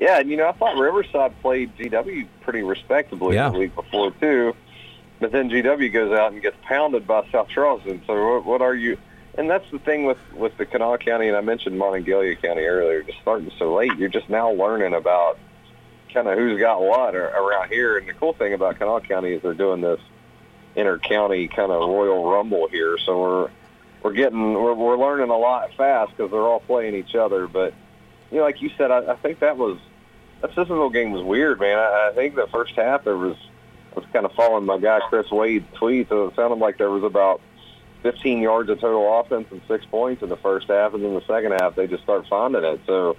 Yeah, 0.01 0.19
and 0.19 0.29
you 0.29 0.35
know, 0.35 0.47
I 0.49 0.51
thought 0.53 0.77
Riverside 0.77 1.39
played 1.41 1.77
GW 1.77 2.27
pretty 2.41 2.63
respectably 2.63 3.35
Yeah. 3.35 3.49
the 3.49 3.59
week 3.59 3.75
before 3.75 4.09
too, 4.11 4.55
but 5.19 5.31
then 5.31 5.49
GW 5.49 5.93
goes 5.93 6.11
out 6.11 6.33
and 6.33 6.41
gets 6.41 6.57
pounded 6.63 7.05
by 7.05 7.25
South 7.31 7.49
Charleston. 7.49 8.01
So 8.07 8.33
what, 8.33 8.45
what 8.45 8.61
are 8.63 8.73
you? 8.73 8.97
And 9.37 9.47
that's 9.49 9.69
the 9.71 9.77
thing 9.79 10.05
with 10.05 10.17
with 10.33 10.57
the 10.57 10.65
Kanawha 10.65 10.97
County, 10.97 11.27
and 11.27 11.37
I 11.37 11.41
mentioned 11.41 11.79
Monongalia 11.79 12.35
County 12.41 12.63
earlier. 12.63 13.03
Just 13.03 13.19
starting 13.21 13.51
so 13.59 13.75
late, 13.75 13.93
you're 13.97 14.09
just 14.09 14.27
now 14.27 14.51
learning 14.51 14.93
about 14.95 15.37
kind 16.11 16.27
of 16.27 16.35
who's 16.37 16.59
got 16.59 16.81
what 16.81 17.15
ar- 17.15 17.29
around 17.39 17.69
here. 17.69 17.97
And 17.97 18.09
the 18.09 18.13
cool 18.13 18.33
thing 18.33 18.53
about 18.53 18.79
Kanawha 18.79 19.01
County 19.01 19.33
is 19.33 19.41
they're 19.43 19.53
doing 19.53 19.81
this 19.81 20.01
inter-county 20.75 21.47
kind 21.49 21.71
of 21.71 21.79
Royal 21.87 22.29
Rumble 22.29 22.67
here. 22.69 22.97
So 22.97 23.21
we're 23.21 23.49
we're 24.01 24.13
getting 24.13 24.53
we're, 24.55 24.73
we're 24.73 24.97
learning 24.97 25.29
a 25.29 25.37
lot 25.37 25.71
fast 25.75 26.11
because 26.17 26.31
they're 26.31 26.41
all 26.41 26.61
playing 26.61 26.95
each 26.95 27.13
other. 27.13 27.47
But 27.47 27.73
you 28.31 28.37
know, 28.39 28.43
like 28.43 28.61
you 28.63 28.71
said, 28.77 28.89
I, 28.91 29.11
I 29.11 29.15
think 29.17 29.39
that 29.39 29.57
was 29.57 29.77
that 30.41 30.51
Sissonville 30.51 30.91
game 30.91 31.11
was 31.11 31.23
weird, 31.23 31.59
man. 31.59 31.77
I, 31.77 32.09
I 32.09 32.15
think 32.15 32.35
the 32.35 32.47
first 32.47 32.73
half 32.75 33.03
there 33.03 33.17
was 33.17 33.37
I 33.95 33.99
was 33.99 34.05
kind 34.13 34.25
of 34.25 34.33
following 34.33 34.65
my 34.65 34.77
guy 34.77 34.99
Chris 35.09 35.29
Wade 35.31 35.65
tweets, 35.73 36.09
so 36.09 36.27
it 36.27 36.35
sounded 36.35 36.59
like 36.59 36.77
there 36.77 36.89
was 36.89 37.03
about 37.03 37.41
15 38.03 38.41
yards 38.41 38.69
of 38.69 38.79
total 38.79 39.19
offense 39.19 39.47
and 39.51 39.61
six 39.67 39.85
points 39.85 40.23
in 40.23 40.29
the 40.29 40.37
first 40.37 40.67
half, 40.67 40.93
and 40.93 41.03
then 41.03 41.13
the 41.13 41.25
second 41.27 41.51
half 41.51 41.75
they 41.75 41.87
just 41.87 42.03
start 42.03 42.25
finding 42.27 42.63
it. 42.63 42.79
So, 42.87 43.17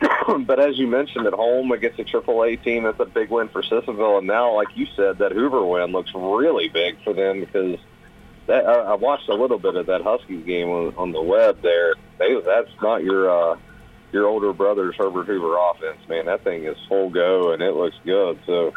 but 0.40 0.58
as 0.58 0.76
you 0.76 0.86
mentioned, 0.86 1.26
at 1.26 1.32
home 1.32 1.70
against 1.72 1.98
a 2.00 2.04
AAA 2.04 2.62
team, 2.62 2.82
that's 2.82 3.00
a 3.00 3.04
big 3.04 3.30
win 3.30 3.48
for 3.48 3.62
Sissonville, 3.62 4.18
and 4.18 4.26
now, 4.26 4.54
like 4.54 4.68
you 4.74 4.86
said, 4.96 5.18
that 5.18 5.32
Hoover 5.32 5.64
win 5.64 5.92
looks 5.92 6.12
really 6.14 6.68
big 6.68 7.02
for 7.04 7.12
them 7.12 7.40
because 7.40 7.78
that 8.46 8.66
I, 8.66 8.72
I 8.72 8.94
watched 8.94 9.28
a 9.28 9.34
little 9.34 9.58
bit 9.58 9.76
of 9.76 9.86
that 9.86 10.02
Huskies 10.02 10.44
game 10.44 10.68
on, 10.68 10.94
on 10.96 11.12
the 11.12 11.22
web 11.22 11.62
there. 11.62 11.94
They, 12.18 12.40
that's 12.40 12.70
not 12.82 13.04
your 13.04 13.30
uh, 13.30 13.56
your 14.12 14.26
older 14.26 14.52
brother's 14.52 14.94
Herbert 14.96 15.26
Hoover 15.26 15.56
offense, 15.56 15.98
man. 16.08 16.26
That 16.26 16.44
thing 16.44 16.64
is 16.64 16.76
full 16.88 17.10
go 17.10 17.52
and 17.52 17.62
it 17.62 17.74
looks 17.74 17.96
good. 18.04 18.38
So 18.46 18.72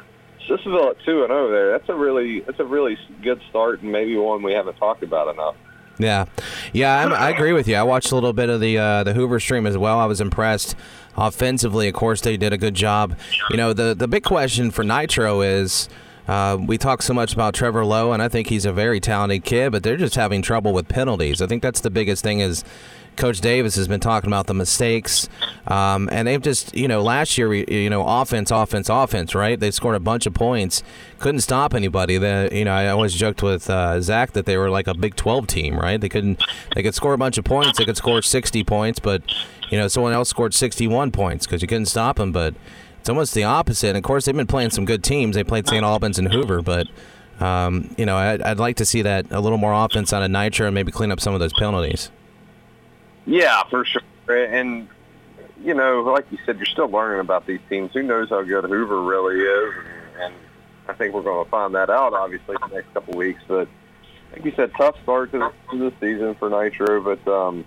Sissonville 0.48 0.92
at 0.92 1.04
two 1.06 1.22
and 1.24 1.30
zero 1.30 1.52
there. 1.52 1.72
That's 1.72 1.90
a 1.90 1.96
really 1.96 2.42
that's 2.42 2.60
a 2.60 2.66
really 2.66 2.98
good 3.22 3.42
start 3.50 3.82
and 3.82 3.92
maybe 3.92 4.16
one 4.18 4.42
we 4.42 4.54
haven't 4.54 4.78
talked 4.78 5.04
about 5.04 5.34
enough. 5.34 5.56
Yeah, 5.98 6.26
yeah, 6.72 7.00
I'm, 7.00 7.12
I 7.12 7.30
agree 7.30 7.52
with 7.52 7.68
you. 7.68 7.76
I 7.76 7.84
watched 7.84 8.14
a 8.14 8.16
little 8.16 8.32
bit 8.32 8.50
of 8.50 8.62
the 8.62 8.78
uh, 8.78 9.04
the 9.04 9.14
Hoover 9.14 9.40
stream 9.40 9.68
as 9.68 9.78
well. 9.78 10.00
I 10.00 10.06
was 10.06 10.22
impressed 10.22 10.76
offensively. 11.18 11.90
Of 11.90 11.94
course, 11.94 12.22
they 12.22 12.38
did 12.38 12.54
a 12.54 12.58
good 12.58 12.74
job. 12.74 13.18
You 13.50 13.58
know, 13.58 13.74
the 13.74 13.94
the 13.94 14.08
big 14.08 14.24
question 14.24 14.72
for 14.72 14.84
Nitro 14.84 15.42
is. 15.42 15.90
Uh, 16.30 16.58
we 16.58 16.78
talk 16.78 17.02
so 17.02 17.12
much 17.12 17.34
about 17.34 17.56
Trevor 17.56 17.84
Lowe, 17.84 18.12
and 18.14 18.22
I 18.22 18.30
think 18.30 18.48
he's 18.50 18.64
a 18.66 18.72
very 18.72 19.00
talented 19.00 19.44
kid, 19.44 19.72
but 19.72 19.82
they're 19.82 19.98
just 19.98 20.14
having 20.14 20.44
trouble 20.44 20.74
with 20.74 20.88
penalties. 20.88 21.42
I 21.42 21.48
think 21.48 21.64
that's 21.64 21.82
the 21.82 21.90
biggest 21.90 22.22
thing. 22.22 22.40
Is 22.40 22.64
Coach 23.16 23.42
Davis 23.42 23.76
has 23.78 23.88
been 23.88 24.00
talking 24.00 24.30
about 24.30 24.46
the 24.46 24.54
mistakes, 24.54 25.28
um, 25.66 26.08
and 26.12 26.28
they've 26.28 26.42
just, 26.42 26.76
you 26.76 26.88
know, 26.88 27.02
last 27.02 27.36
year, 27.36 27.50
we- 27.50 27.66
you 27.68 27.90
know, 27.90 28.06
offense, 28.06 28.52
offense, 28.52 28.90
offense, 28.90 29.34
right? 29.34 29.60
They 29.60 29.72
scored 29.72 29.96
a 29.96 30.00
bunch 30.00 30.28
of 30.28 30.36
points, 30.36 30.84
couldn't 31.18 31.42
stop 31.42 31.74
anybody. 31.74 32.20
The, 32.20 32.48
you 32.52 32.64
know, 32.64 32.74
I 32.74 32.90
always 32.90 33.16
joked 33.16 33.42
with 33.42 33.68
uh, 33.68 34.00
Zach 34.00 34.34
that 34.34 34.46
they 34.46 34.56
were 34.56 34.70
like 34.70 34.86
a 34.86 34.94
Big 34.94 35.16
12 35.16 35.48
team, 35.48 35.80
right? 35.80 36.00
They 36.00 36.10
couldn't, 36.10 36.44
they 36.76 36.84
could 36.84 36.94
score 36.94 37.14
a 37.14 37.18
bunch 37.18 37.40
of 37.40 37.44
points, 37.44 37.80
they 37.80 37.86
could 37.86 37.98
score 37.98 38.22
60 38.22 38.64
points, 38.66 39.00
but 39.00 39.24
you 39.72 39.80
know, 39.80 39.88
someone 39.88 40.14
else 40.14 40.30
scored 40.30 40.54
61 40.54 41.10
points 41.12 41.48
because 41.48 41.64
you 41.64 41.68
couldn't 41.68 41.88
stop 41.88 42.18
them. 42.18 42.32
But 42.32 42.54
it's 43.10 43.16
almost 43.16 43.34
the 43.34 43.44
opposite. 43.44 43.90
And 43.90 43.98
of 43.98 44.04
course, 44.04 44.26
they've 44.26 44.36
been 44.36 44.46
playing 44.46 44.70
some 44.70 44.86
good 44.86 45.04
teams. 45.04 45.36
They 45.36 45.44
played 45.44 45.68
St. 45.68 45.84
Albans 45.84 46.20
and 46.20 46.32
Hoover, 46.32 46.62
but. 46.62 46.88
Um, 47.40 47.96
you 47.98 48.06
know, 48.06 48.18
I'd, 48.18 48.42
I'd 48.42 48.60
like 48.60 48.76
to 48.76 48.86
see 48.86 49.02
that 49.04 49.32
a 49.32 49.40
little 49.40 49.58
more 49.58 49.72
offense 49.72 50.12
out 50.12 50.22
of 50.22 50.30
Nitro 50.30 50.68
and 50.68 50.76
maybe 50.76 50.92
clean 50.92 51.10
up 51.10 51.22
some 51.22 51.34
of 51.34 51.40
those 51.40 51.54
penalties. 51.54 52.12
Yeah, 53.26 53.64
for 53.70 53.86
sure. 53.86 54.02
And 54.28 54.90
you 55.64 55.74
know, 55.74 56.02
like 56.02 56.26
you 56.32 56.38
said, 56.46 56.58
you're 56.58 56.66
still 56.66 56.90
learning 56.90 57.22
about 57.22 57.48
these 57.48 57.62
teams. 57.70 57.94
Who 57.94 58.04
knows 58.04 58.28
how 58.28 58.42
good 58.42 58.66
Hoover 58.66 59.02
really 59.04 59.40
is? 59.40 59.74
And, 60.20 60.34
I 60.90 60.94
think 60.96 61.14
we're 61.14 61.22
going 61.22 61.46
to 61.46 61.50
find 61.50 61.74
that 61.76 61.90
out, 61.90 62.12
obviously, 62.12 62.58
in 62.62 62.70
the 62.70 62.76
next 62.76 62.94
couple 62.94 63.18
weeks. 63.18 63.42
But 63.48 63.70
like 64.34 64.44
you 64.44 64.52
said, 64.58 64.72
tough 64.76 65.02
start 65.04 65.32
to 65.32 65.38
the, 65.40 65.54
to 65.72 65.78
the 65.78 65.94
season 66.02 66.36
for 66.36 66.50
Nitro. 66.50 67.00
But 67.02 67.26
um, 67.32 67.64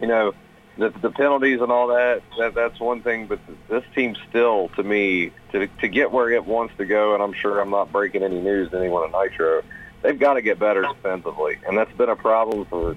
you 0.00 0.06
know, 0.06 0.32
the, 0.78 0.90
the 0.90 1.10
penalties 1.10 1.60
and 1.60 1.72
all 1.72 1.88
that, 1.88 2.22
that 2.38 2.54
that's 2.54 2.78
one 2.78 3.02
thing. 3.02 3.26
But 3.26 3.40
this 3.68 3.84
team 3.94 4.16
still, 4.28 4.68
to 4.76 4.82
me, 4.82 5.32
to 5.52 5.66
to 5.66 5.88
get 5.88 6.12
where 6.12 6.30
it 6.30 6.46
wants 6.46 6.74
to 6.78 6.86
go, 6.86 7.14
and 7.14 7.22
I'm 7.22 7.32
sure 7.32 7.60
I'm 7.60 7.70
not 7.70 7.92
breaking 7.92 8.22
any 8.22 8.40
news 8.40 8.70
to 8.70 8.78
anyone 8.78 9.04
at 9.04 9.12
Nitro. 9.12 9.62
They've 10.02 10.18
got 10.18 10.34
to 10.34 10.42
get 10.42 10.58
better 10.58 10.82
defensively, 10.82 11.58
and 11.66 11.76
that's 11.76 11.92
been 11.96 12.08
a 12.08 12.16
problem 12.16 12.64
for 12.66 12.96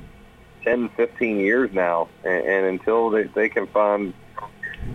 10, 0.64 0.90
15 0.90 1.40
years 1.40 1.72
now, 1.74 2.10
and, 2.24 2.46
and 2.46 2.66
until 2.68 3.10
they, 3.10 3.24
they 3.24 3.50
can 3.50 3.66
find 3.68 4.14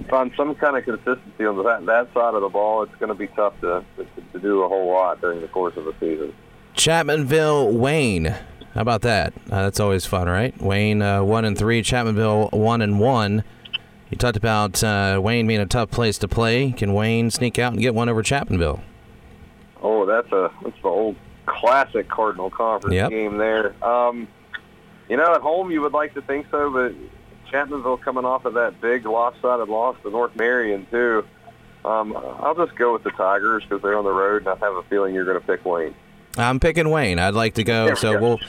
find 0.08 0.30
some 0.36 0.54
kind 0.54 0.76
of 0.76 0.84
consistency 0.84 1.44
on 1.44 1.56
that 1.64 1.84
that 1.86 2.14
side 2.14 2.34
of 2.34 2.40
the 2.40 2.48
ball, 2.48 2.84
it's 2.84 2.94
going 2.96 3.08
to 3.08 3.14
be 3.14 3.26
tough 3.28 3.60
to, 3.62 3.84
to 3.96 4.06
to 4.32 4.38
do 4.38 4.62
a 4.62 4.68
whole 4.68 4.88
lot 4.88 5.20
during 5.20 5.40
the 5.40 5.48
course 5.48 5.76
of 5.76 5.84
the 5.84 5.94
season. 5.98 6.32
Chapmanville, 6.76 7.72
Wayne. 7.72 8.26
How 8.74 8.82
about 8.82 9.00
that? 9.02 9.32
Uh, 9.50 9.62
that's 9.62 9.80
always 9.80 10.04
fun, 10.04 10.28
right? 10.28 10.56
Wayne 10.60 11.00
uh, 11.00 11.22
one 11.24 11.44
and 11.46 11.56
three, 11.56 11.82
Chapmanville 11.82 12.52
one 12.52 12.82
and 12.82 13.00
one. 13.00 13.44
You 14.10 14.18
talked 14.18 14.36
about 14.36 14.84
uh, 14.84 15.18
Wayne 15.22 15.46
being 15.46 15.60
a 15.60 15.66
tough 15.66 15.90
place 15.90 16.18
to 16.18 16.28
play. 16.28 16.72
Can 16.72 16.92
Wayne 16.92 17.30
sneak 17.30 17.58
out 17.58 17.72
and 17.72 17.80
get 17.80 17.94
one 17.94 18.08
over 18.10 18.22
Chapmanville? 18.22 18.80
Oh, 19.82 20.04
that's 20.04 20.30
a 20.32 20.50
that's 20.62 20.76
the 20.82 20.88
old 20.88 21.16
classic 21.46 22.08
Cardinal 22.08 22.50
Conference 22.50 22.94
Yep. 22.94 23.10
game 23.10 23.38
there. 23.38 23.74
Um, 23.84 24.28
you 25.08 25.16
know, 25.16 25.34
at 25.34 25.40
home 25.40 25.70
you 25.70 25.80
would 25.80 25.92
like 25.92 26.12
to 26.14 26.22
think 26.22 26.46
so, 26.50 26.70
but 26.70 26.92
Chapmanville 27.50 28.02
coming 28.02 28.26
off 28.26 28.44
of 28.44 28.54
that 28.54 28.80
big 28.82 29.06
lopsided 29.06 29.68
loss 29.68 29.96
to 30.02 30.10
North 30.10 30.36
Marion 30.36 30.86
too. 30.90 31.24
Um, 31.86 32.14
I'll 32.16 32.54
just 32.54 32.76
go 32.76 32.92
with 32.92 33.04
the 33.04 33.12
Tigers 33.12 33.62
because 33.62 33.80
they're 33.80 33.96
on 33.96 34.04
the 34.04 34.10
road, 34.12 34.42
and 34.46 34.48
I 34.48 34.56
have 34.66 34.74
a 34.74 34.82
feeling 34.90 35.14
you're 35.14 35.24
going 35.24 35.40
to 35.40 35.46
pick 35.46 35.64
Wayne. 35.64 35.94
I'm 36.36 36.60
picking 36.60 36.90
Wayne. 36.90 37.18
I'd 37.18 37.34
like 37.34 37.54
to 37.54 37.64
go. 37.64 37.94
So 37.94 38.18
we'll 38.20 38.40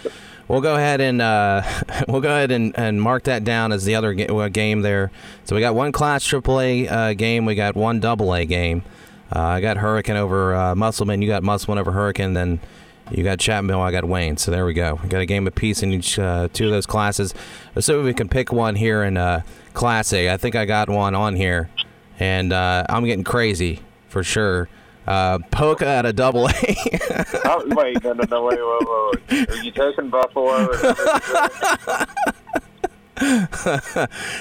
we'll 0.47 0.61
go 0.61 0.75
ahead 0.75 1.01
and 1.01 1.21
uh, 1.21 1.61
we'll 2.07 2.21
go 2.21 2.29
ahead 2.29 2.51
and, 2.51 2.77
and 2.77 3.01
mark 3.01 3.23
that 3.23 3.43
down 3.43 3.71
as 3.71 3.85
the 3.85 3.95
other 3.95 4.13
ga- 4.13 4.27
uh, 4.27 4.49
game 4.49 4.81
there. 4.81 5.11
So 5.45 5.55
we 5.55 5.61
got 5.61 5.75
one 5.75 5.91
Class 5.91 6.23
AAA 6.23 6.91
uh, 6.91 7.13
game. 7.13 7.45
We 7.45 7.55
got 7.55 7.75
one 7.75 7.99
Double 7.99 8.33
A 8.33 8.45
game. 8.45 8.83
Uh, 9.35 9.39
I 9.39 9.61
got 9.61 9.77
Hurricane 9.77 10.15
over 10.15 10.55
uh, 10.55 10.75
Musselman. 10.75 11.21
You 11.21 11.27
got 11.27 11.43
Musselman 11.43 11.79
over 11.79 11.91
Hurricane. 11.91 12.33
Then 12.33 12.59
you 13.11 13.23
got 13.23 13.39
Chapmanville. 13.39 13.81
I 13.81 13.91
got 13.91 14.05
Wayne. 14.05 14.37
So 14.37 14.51
there 14.51 14.65
we 14.65 14.73
go. 14.73 14.99
We 15.03 15.09
got 15.09 15.21
a 15.21 15.25
game 15.25 15.47
of 15.47 15.53
apiece 15.53 15.83
in 15.83 15.93
each 15.93 16.17
uh, 16.17 16.47
two 16.53 16.65
of 16.65 16.71
those 16.71 16.85
classes. 16.85 17.33
So 17.79 18.03
we 18.03 18.13
can 18.13 18.29
pick 18.29 18.51
one 18.51 18.75
here 18.75 19.03
in 19.03 19.15
Class 19.73 20.11
A. 20.13 20.29
I 20.31 20.37
think 20.37 20.55
I 20.55 20.65
got 20.65 20.89
one 20.89 21.13
on 21.13 21.35
here, 21.35 21.69
and 22.19 22.51
uh, 22.51 22.85
I'm 22.89 23.05
getting 23.05 23.23
crazy 23.23 23.81
for 24.09 24.23
sure. 24.23 24.69
Uh, 25.07 25.39
Poca 25.51 25.87
at 25.87 26.05
a 26.05 26.13
double 26.13 26.47
A. 26.47 26.51
Oh, 27.49 27.63
wait, 27.67 28.03
no, 28.03 28.11
no, 28.13 28.23
no, 28.29 28.43
wait, 28.43 28.59
wait. 28.59 29.49
Are 29.49 29.63
you 29.63 29.71
taking 29.71 30.09
Buffalo? 30.09 30.67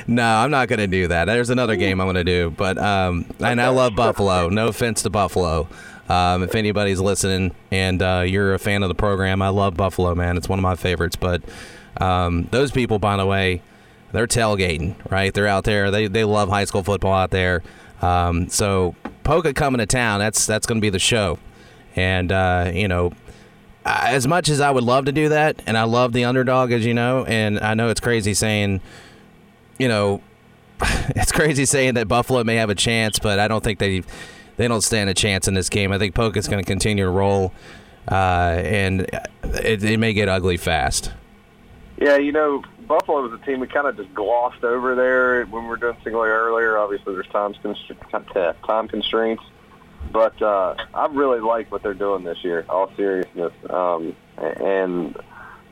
no, 0.07 0.25
I'm 0.25 0.51
not 0.51 0.69
going 0.69 0.81
to 0.81 0.89
do 0.89 1.09
that. 1.09 1.27
There's 1.27 1.51
another 1.51 1.77
game 1.77 2.01
I'm 2.01 2.07
going 2.07 2.17
to 2.17 2.25
do, 2.25 2.51
but 2.51 2.79
um, 2.79 3.27
and 3.39 3.61
I 3.61 3.69
love 3.69 3.95
Buffalo. 3.95 4.49
No 4.49 4.69
offense 4.69 5.03
to 5.03 5.11
Buffalo. 5.11 5.69
Um, 6.09 6.43
if 6.43 6.55
anybody's 6.55 7.01
listening 7.01 7.55
and 7.71 8.03
uh, 8.03 8.25
you're 8.27 8.55
a 8.55 8.59
fan 8.59 8.83
of 8.83 8.89
the 8.89 8.95
program, 8.95 9.43
I 9.43 9.49
love 9.49 9.77
Buffalo, 9.77 10.15
man. 10.15 10.37
It's 10.37 10.49
one 10.49 10.59
of 10.59 10.63
my 10.63 10.77
favorites. 10.77 11.17
But 11.17 11.43
um, 12.01 12.49
those 12.51 12.71
people, 12.71 12.99
by 12.99 13.17
the 13.17 13.27
way, 13.27 13.63
they're 14.13 14.27
tailgating, 14.27 14.95
right? 15.11 15.33
They're 15.33 15.49
out 15.49 15.65
there. 15.65 15.91
They 15.91 16.09
they 16.09 16.25
love 16.25 16.49
high 16.49 16.65
school 16.65 16.83
football 16.83 17.15
out 17.15 17.31
there. 17.31 17.63
Um, 18.03 18.49
so 18.49 18.95
Poca 19.27 19.53
coming 19.53 19.81
to 19.81 19.87
town, 19.87 20.21
that's 20.21 20.47
that's 20.47 20.67
going 20.67 20.79
to 20.79 20.81
be 20.81 20.89
the 20.89 21.01
show. 21.01 21.41
And 21.97 22.31
uh, 22.31 22.71
you 22.73 22.87
know, 22.87 23.13
as 23.85 24.27
much 24.27 24.49
as 24.49 24.61
I 24.61 24.71
would 24.71 24.85
love 24.85 25.07
to 25.07 25.13
do 25.13 25.31
that, 25.31 25.61
and 25.67 25.77
I 25.77 25.83
love 25.83 26.13
the 26.13 26.25
underdog, 26.25 26.71
as 26.71 26.87
you 26.87 26.95
know, 26.95 27.25
and 27.25 27.59
I 27.59 27.75
know 27.75 27.89
it's 27.89 27.99
crazy 27.99 28.35
saying, 28.35 28.81
you 29.79 29.89
know, 29.89 30.23
it's 30.81 31.33
crazy 31.33 31.65
saying 31.65 31.95
that 31.95 32.07
Buffalo 32.07 32.45
may 32.45 32.55
have 32.55 32.71
a 32.71 32.75
chance, 32.77 33.19
but 33.19 33.41
I 33.41 33.49
don't 33.49 33.65
think 33.65 33.81
they 33.81 34.05
they 34.59 34.69
don't 34.69 34.83
stand 34.83 35.11
a 35.11 35.15
chance 35.15 35.49
in 35.49 35.55
this 35.55 35.69
game. 35.69 35.91
I 35.91 35.99
think 35.99 36.15
Poca's 36.15 36.47
going 36.47 36.63
to 36.63 36.67
continue 36.67 37.05
to 37.05 37.11
roll, 37.11 37.53
uh, 38.09 38.15
and 38.63 39.01
it, 39.43 39.83
it 39.83 39.99
may 39.99 40.13
get 40.13 40.29
ugly 40.29 40.57
fast. 40.57 41.13
Yeah, 42.01 42.17
you 42.17 42.31
know, 42.31 42.63
Buffalo 42.87 43.23
was 43.23 43.41
a 43.41 43.45
team 43.45 43.61
we 43.61 43.67
kind 43.67 43.87
of 43.87 43.97
just 43.97 44.15
glossed 44.15 44.63
over 44.63 44.95
there 44.95 45.45
when 45.47 45.65
we 45.65 45.69
were 45.69 45.77
doing 45.77 45.97
single 46.05 46.23
earlier. 46.23 46.79
Obviously, 46.79 47.15
there's 47.15 47.27
time, 47.29 47.55
const- 47.55 47.93
time 48.67 48.89
constraints. 48.89 49.43
But 50.13 50.41
uh, 50.41 50.77
I 50.95 51.07
really 51.07 51.41
like 51.41 51.73
what 51.73 51.83
they're 51.83 51.95
doing 51.95 52.25
this 52.25 52.45
year, 52.45 52.65
all 52.69 52.93
seriousness. 52.97 53.53
Um, 53.69 54.15
and 54.37 55.17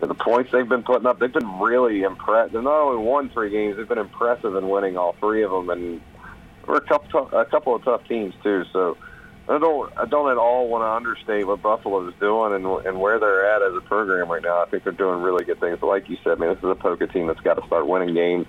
the 0.00 0.14
points 0.14 0.50
they've 0.50 0.68
been 0.68 0.82
putting 0.82 1.06
up, 1.06 1.20
they've 1.20 1.32
been 1.32 1.60
really 1.60 2.02
impressed. 2.02 2.52
They've 2.52 2.62
not 2.62 2.80
only 2.80 3.04
won 3.04 3.30
three 3.30 3.50
games, 3.50 3.76
they've 3.76 3.88
been 3.88 3.98
impressive 3.98 4.56
in 4.56 4.68
winning 4.68 4.96
all 4.96 5.14
three 5.20 5.44
of 5.44 5.50
them. 5.50 5.70
And 5.70 6.00
we're 6.66 6.78
a 6.78 6.80
couple, 6.80 7.28
a 7.30 7.44
couple 7.44 7.74
of 7.76 7.84
tough 7.84 8.06
teams, 8.08 8.34
too. 8.42 8.64
So 8.72 8.96
I 9.46 9.58
don't, 9.58 9.92
I 9.96 10.06
don't 10.06 10.30
at 10.30 10.38
all 10.38 10.68
want 10.68 10.82
to 10.82 10.88
understate 10.88 11.46
what 11.46 11.60
Buffalo 11.60 12.08
is 12.08 12.14
doing 12.18 12.54
and, 12.54 12.64
and 12.86 12.98
where 12.98 13.18
they're 13.18 13.44
at 13.54 13.62
as 13.62 13.74
a 13.76 13.80
program 13.82 14.30
right 14.30 14.42
now. 14.42 14.62
I 14.62 14.66
think 14.66 14.84
they're 14.84 14.92
doing 14.92 15.20
really 15.20 15.44
good 15.44 15.60
things. 15.60 15.78
But 15.80 15.88
like 15.88 16.08
you 16.08 16.16
said, 16.24 16.38
man, 16.38 16.54
this 16.54 16.58
is 16.58 16.70
a 16.70 16.74
Poca 16.74 17.06
team 17.06 17.26
that's 17.26 17.40
got 17.40 17.54
to 17.54 17.66
start 17.66 17.86
winning 17.86 18.14
games. 18.14 18.46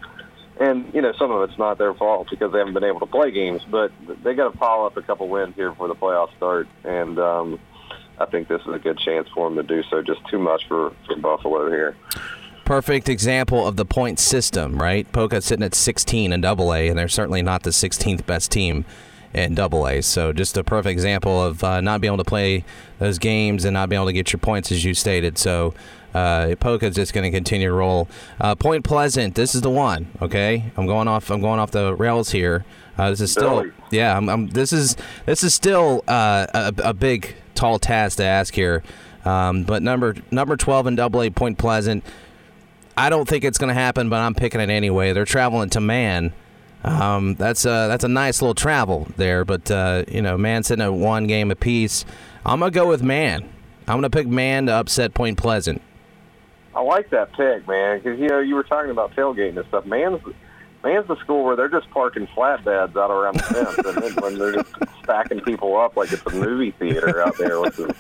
And, 0.58 0.94
you 0.94 1.02
know, 1.02 1.12
some 1.20 1.32
of 1.32 1.50
it's 1.50 1.60
not 1.60 1.78
their 1.78 1.94
fault 1.94 2.30
because 2.30 2.54
they 2.54 2.60
haven't 2.60 2.76
been 2.76 2.86
able 2.86 3.02
to 3.02 3.06
play 3.08 3.32
games, 3.32 3.62
but 3.70 3.92
they 4.24 4.34
got 4.34 4.54
to 4.54 4.58
pile 4.58 4.86
up 4.86 4.96
a 4.96 5.02
couple 5.02 5.28
wins 5.28 5.54
here 5.56 5.70
before 5.70 5.90
the 5.90 5.96
playoffs 5.96 6.36
start. 6.38 6.70
And 6.86 7.20
um, 7.20 7.60
I 8.18 8.26
think 8.26 8.48
this 8.48 8.62
is 8.62 8.74
a 8.74 8.80
good 8.80 8.98
chance 8.98 9.28
for 9.34 9.50
them 9.50 9.58
to 9.58 9.64
do 9.64 9.84
so. 9.90 10.02
Just 10.02 10.26
too 10.30 10.40
much 10.40 10.66
for, 10.70 10.94
for 11.08 11.18
Buffalo 11.18 11.70
here. 11.70 11.98
Perfect 12.64 13.10
example 13.10 13.68
of 13.68 13.76
the 13.76 13.86
point 13.86 14.18
system, 14.18 14.82
right? 14.82 15.12
Poca's 15.12 15.44
sitting 15.44 15.64
at 15.64 15.76
16 15.76 16.32
in 16.32 16.40
Double 16.40 16.74
A, 16.74 16.88
and 16.88 16.98
they're 16.98 17.10
certainly 17.10 17.42
not 17.42 17.64
the 17.64 17.72
16th 17.72 18.26
best 18.26 18.50
team 18.50 18.86
in 19.36 19.54
Double 19.54 19.88
A. 19.88 20.02
So 20.02 20.34
just 20.34 20.58
a 20.58 20.64
perfect 20.64 20.92
example 20.92 21.44
of 21.44 21.64
uh, 21.64 21.82
not 21.82 22.02
being 22.02 22.14
able 22.14 22.24
to 22.24 22.28
play 22.28 22.64
those 23.00 23.20
games 23.20 23.66
and 23.66 23.74
not 23.74 23.90
being 23.90 24.00
able 24.00 24.08
to 24.08 24.14
get 24.14 24.32
your 24.32 24.40
points, 24.40 24.72
as 24.72 24.84
you 24.86 24.94
stated. 24.94 25.38
So 25.38 25.74
uh, 26.14 26.56
Poca's 26.60 26.96
just 26.96 27.14
going 27.14 27.30
to 27.30 27.36
continue 27.36 27.68
to 27.68 27.74
roll. 27.74 28.08
Uh, 28.40 28.56
Point 28.56 28.86
Pleasant, 28.86 29.36
this 29.36 29.54
is 29.54 29.62
the 29.62 29.70
one. 29.70 30.08
Okay, 30.22 30.72
I'm 30.78 30.88
going 30.88 31.10
off. 31.10 31.30
I'm 31.30 31.42
going 31.42 31.60
off 31.60 31.72
the 31.72 31.94
rails 31.94 32.32
here. 32.32 32.66
Uh, 32.98 33.10
this 33.10 33.20
is 33.20 33.32
still, 33.32 33.66
yeah. 33.92 34.16
I'm, 34.16 34.30
I'm, 34.30 34.48
this 34.48 34.72
is 34.72 34.96
this 35.26 35.44
is 35.44 35.54
still 35.54 36.04
uh, 36.08 36.48
a, 36.54 36.74
a 36.78 36.94
big, 36.94 37.36
tall 37.54 37.78
task 37.78 38.18
to 38.18 38.24
ask 38.24 38.56
here. 38.56 38.84
Um, 39.26 39.64
but 39.64 39.84
number 39.84 40.16
number 40.32 40.56
12 40.56 40.88
in 40.88 40.96
Double 40.96 41.22
A, 41.22 41.30
Point 41.30 41.58
Pleasant. 41.58 42.06
I 42.98 43.10
don't 43.10 43.28
think 43.28 43.44
it's 43.44 43.58
going 43.58 43.68
to 43.68 43.74
happen, 43.74 44.08
but 44.08 44.22
I'm 44.22 44.34
picking 44.34 44.62
it 44.62 44.70
anyway. 44.70 45.12
They're 45.12 45.26
traveling 45.26 45.70
to 45.72 45.82
Man. 45.82 46.32
Um, 46.86 47.34
that's 47.34 47.66
a 47.66 47.88
that's 47.88 48.04
a 48.04 48.08
nice 48.08 48.42
little 48.42 48.54
travel 48.54 49.08
there, 49.18 49.44
but 49.44 49.70
uh, 49.72 50.04
you 50.08 50.22
know, 50.22 50.38
Man 50.38 50.62
sitting 50.64 50.86
at 50.86 50.94
one 50.94 51.26
game 51.26 51.50
apiece. 51.50 52.06
I'm 52.46 52.60
gonna 52.60 52.72
go 52.72 52.88
with 52.88 53.02
Man. 53.02 53.50
I'm 53.88 53.98
gonna 53.98 54.12
pick 54.12 54.28
Man 54.28 54.68
to 54.68 54.74
upset 54.74 55.16
Point 55.16 55.38
Pleasant. 55.40 55.82
I 56.76 56.82
like 56.82 57.10
that 57.10 57.32
pick, 57.34 57.68
man, 57.68 57.98
because 57.98 58.20
you 58.20 58.28
know 58.28 58.40
you 58.40 58.54
were 58.54 58.64
talking 58.64 58.92
about 58.92 59.16
tailgating 59.16 59.58
and 59.58 59.68
stuff. 59.68 59.86
Man's 59.86 60.22
man's 60.84 61.08
the 61.08 61.16
school 61.22 61.44
where 61.44 61.56
they're 61.56 61.70
just 61.70 61.90
parking 61.90 62.28
flatbeds 62.28 62.96
out 62.96 63.10
around 63.10 63.38
the 63.38 63.44
fence, 63.44 63.78
and 63.80 64.04
then 64.04 64.14
when 64.22 64.38
they're 64.38 64.52
just 64.52 64.70
stacking 65.04 65.42
people 65.42 65.76
up 65.78 65.98
like 65.98 66.12
it's 66.12 66.26
a 66.28 66.36
movie 66.36 66.72
theater 66.72 67.20
out 67.26 67.36
there, 67.40 67.60
which 67.62 67.80
is 67.80 67.92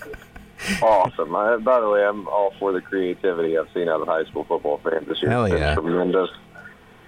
awesome. 0.83 1.35
I, 1.35 1.57
by 1.57 1.79
the 1.79 1.89
way, 1.89 2.05
I'm 2.05 2.27
all 2.27 2.53
for 2.59 2.71
the 2.71 2.81
creativity 2.81 3.57
I've 3.57 3.69
seen 3.73 3.89
out 3.89 4.01
of 4.01 4.07
high 4.07 4.25
school 4.25 4.43
football 4.43 4.79
fans 4.83 5.07
this 5.07 5.21
year. 5.23 5.31
Hell 5.31 5.45
It's 5.45 5.55
yeah. 5.55 5.73
tremendous. 5.73 6.29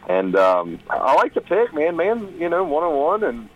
And 0.07 0.35
um, 0.37 0.79
I 0.89 1.15
like 1.15 1.33
the 1.33 1.41
pick, 1.41 1.73
man. 1.73 1.97
Man, 1.97 2.33
you 2.39 2.47
know, 2.47 2.63
one 2.63 2.83
on 2.83 2.95
one 2.95 3.23
and 3.23 3.49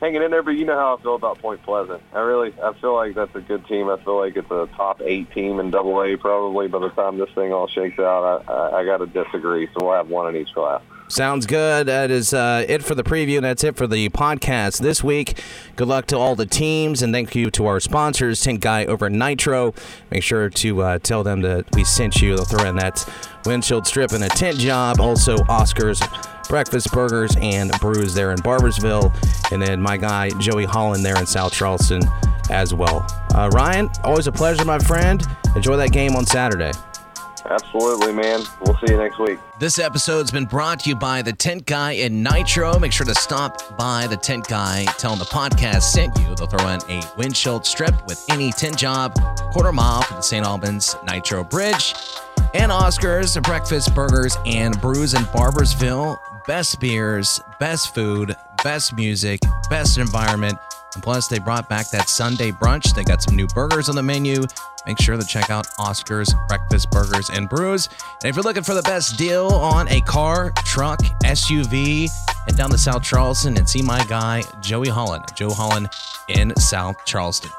hanging 0.00 0.22
in 0.22 0.30
there. 0.30 0.42
But 0.42 0.52
you 0.52 0.66
know 0.66 0.76
how 0.76 0.96
I 0.96 1.02
feel 1.02 1.14
about 1.14 1.40
Point 1.40 1.62
Pleasant. 1.62 2.02
I 2.12 2.20
really, 2.20 2.52
I 2.62 2.74
feel 2.74 2.94
like 2.94 3.14
that's 3.14 3.34
a 3.34 3.40
good 3.40 3.66
team. 3.66 3.88
I 3.88 3.96
feel 4.04 4.18
like 4.18 4.36
it's 4.36 4.50
a 4.50 4.68
top 4.76 5.00
eight 5.02 5.32
team 5.32 5.58
in 5.58 5.70
Double 5.70 6.02
A 6.02 6.16
probably 6.16 6.68
by 6.68 6.80
the 6.80 6.90
time 6.90 7.16
this 7.16 7.30
thing 7.34 7.52
all 7.52 7.66
shakes 7.66 7.98
out. 7.98 8.44
I, 8.46 8.52
I, 8.52 8.80
I 8.80 8.84
got 8.84 8.98
to 8.98 9.06
disagree. 9.06 9.68
So 9.68 9.86
we'll 9.86 9.94
have 9.94 10.10
one 10.10 10.34
in 10.34 10.40
each 10.40 10.52
class. 10.52 10.82
Sounds 11.08 11.46
good. 11.46 11.86
That 11.86 12.10
is 12.10 12.34
uh, 12.34 12.64
it 12.68 12.82
for 12.82 12.94
the 12.96 13.04
preview. 13.04 13.36
and 13.36 13.44
That's 13.44 13.62
it 13.62 13.76
for 13.76 13.86
the 13.86 14.08
podcast 14.08 14.80
this 14.80 15.04
week. 15.04 15.40
Good 15.76 15.86
luck 15.86 16.06
to 16.06 16.18
all 16.18 16.34
the 16.34 16.46
teams, 16.46 17.00
and 17.00 17.12
thank 17.14 17.34
you 17.36 17.48
to 17.52 17.66
our 17.66 17.78
sponsors, 17.78 18.40
Tint 18.40 18.60
Guy 18.60 18.84
over 18.86 19.08
Nitro. 19.08 19.72
Make 20.10 20.24
sure 20.24 20.50
to 20.50 20.82
uh, 20.82 20.98
tell 20.98 21.22
them 21.22 21.42
that 21.42 21.66
we 21.74 21.84
sent 21.84 22.20
you. 22.20 22.34
They'll 22.34 22.44
throw 22.44 22.68
in 22.68 22.76
that 22.76 23.08
windshield 23.44 23.86
strip 23.86 24.12
and 24.12 24.24
a 24.24 24.28
tent 24.28 24.58
job. 24.58 25.00
Also, 25.00 25.36
Oscars, 25.36 26.00
breakfast 26.48 26.90
burgers, 26.92 27.36
and 27.40 27.70
brews 27.80 28.12
there 28.12 28.32
in 28.32 28.38
Barboursville. 28.38 29.14
And 29.52 29.62
then 29.62 29.80
my 29.80 29.96
guy, 29.96 30.30
Joey 30.40 30.64
Holland, 30.64 31.04
there 31.04 31.16
in 31.18 31.26
South 31.26 31.52
Charleston 31.52 32.02
as 32.50 32.74
well. 32.74 33.06
Uh, 33.32 33.48
Ryan, 33.52 33.88
always 34.02 34.26
a 34.26 34.32
pleasure, 34.32 34.64
my 34.64 34.80
friend. 34.80 35.24
Enjoy 35.54 35.76
that 35.76 35.92
game 35.92 36.16
on 36.16 36.26
Saturday. 36.26 36.72
Absolutely, 37.48 38.12
man. 38.12 38.42
We'll 38.60 38.76
see 38.78 38.92
you 38.92 38.96
next 38.98 39.18
week. 39.18 39.38
This 39.58 39.78
episode's 39.78 40.30
been 40.30 40.44
brought 40.44 40.80
to 40.80 40.90
you 40.90 40.96
by 40.96 41.22
the 41.22 41.32
Tint 41.32 41.66
Guy 41.66 41.92
in 41.92 42.22
Nitro. 42.22 42.78
Make 42.78 42.92
sure 42.92 43.06
to 43.06 43.14
stop 43.14 43.76
by 43.78 44.06
the 44.06 44.16
Tint 44.16 44.48
Guy, 44.48 44.84
tell 44.98 45.10
them 45.10 45.18
the 45.20 45.24
podcast 45.26 45.82
sent 45.82 46.16
you. 46.18 46.34
They'll 46.34 46.46
throw 46.46 46.68
in 46.68 46.80
a 46.90 47.02
windshield 47.16 47.64
strip 47.64 47.94
with 48.06 48.24
any 48.30 48.52
tent 48.52 48.76
job, 48.76 49.14
quarter 49.52 49.72
mile 49.72 50.02
from 50.02 50.16
the 50.16 50.22
St. 50.22 50.44
Albans 50.44 50.96
Nitro 51.06 51.44
Bridge, 51.44 51.94
and 52.54 52.72
Oscars, 52.72 53.40
breakfast, 53.42 53.94
burgers, 53.94 54.36
and 54.44 54.80
brews 54.80 55.14
in 55.14 55.22
Barboursville. 55.24 56.18
Best 56.46 56.78
beers, 56.80 57.40
best 57.58 57.94
food, 57.94 58.36
best 58.62 58.94
music, 58.94 59.40
best 59.68 59.98
environment. 59.98 60.58
And 60.96 61.02
plus, 61.02 61.28
they 61.28 61.38
brought 61.38 61.68
back 61.68 61.90
that 61.90 62.08
Sunday 62.08 62.50
brunch. 62.50 62.94
They 62.94 63.04
got 63.04 63.22
some 63.22 63.36
new 63.36 63.46
burgers 63.48 63.90
on 63.90 63.96
the 63.96 64.02
menu. 64.02 64.44
Make 64.86 64.98
sure 64.98 65.16
to 65.16 65.26
check 65.26 65.50
out 65.50 65.66
Oscar's 65.78 66.32
Breakfast 66.48 66.90
Burgers 66.90 67.28
and 67.28 67.50
Brews. 67.50 67.90
And 68.22 68.30
if 68.30 68.34
you're 68.34 68.42
looking 68.42 68.62
for 68.62 68.72
the 68.72 68.82
best 68.82 69.18
deal 69.18 69.48
on 69.48 69.88
a 69.88 70.00
car, 70.00 70.52
truck, 70.64 71.00
SUV, 71.22 72.08
head 72.46 72.56
down 72.56 72.70
to 72.70 72.78
South 72.78 73.02
Charleston 73.02 73.58
and 73.58 73.68
see 73.68 73.82
my 73.82 74.02
guy, 74.06 74.42
Joey 74.62 74.88
Holland. 74.88 75.24
Joe 75.34 75.50
Holland 75.50 75.90
in 76.28 76.56
South 76.56 77.04
Charleston. 77.04 77.50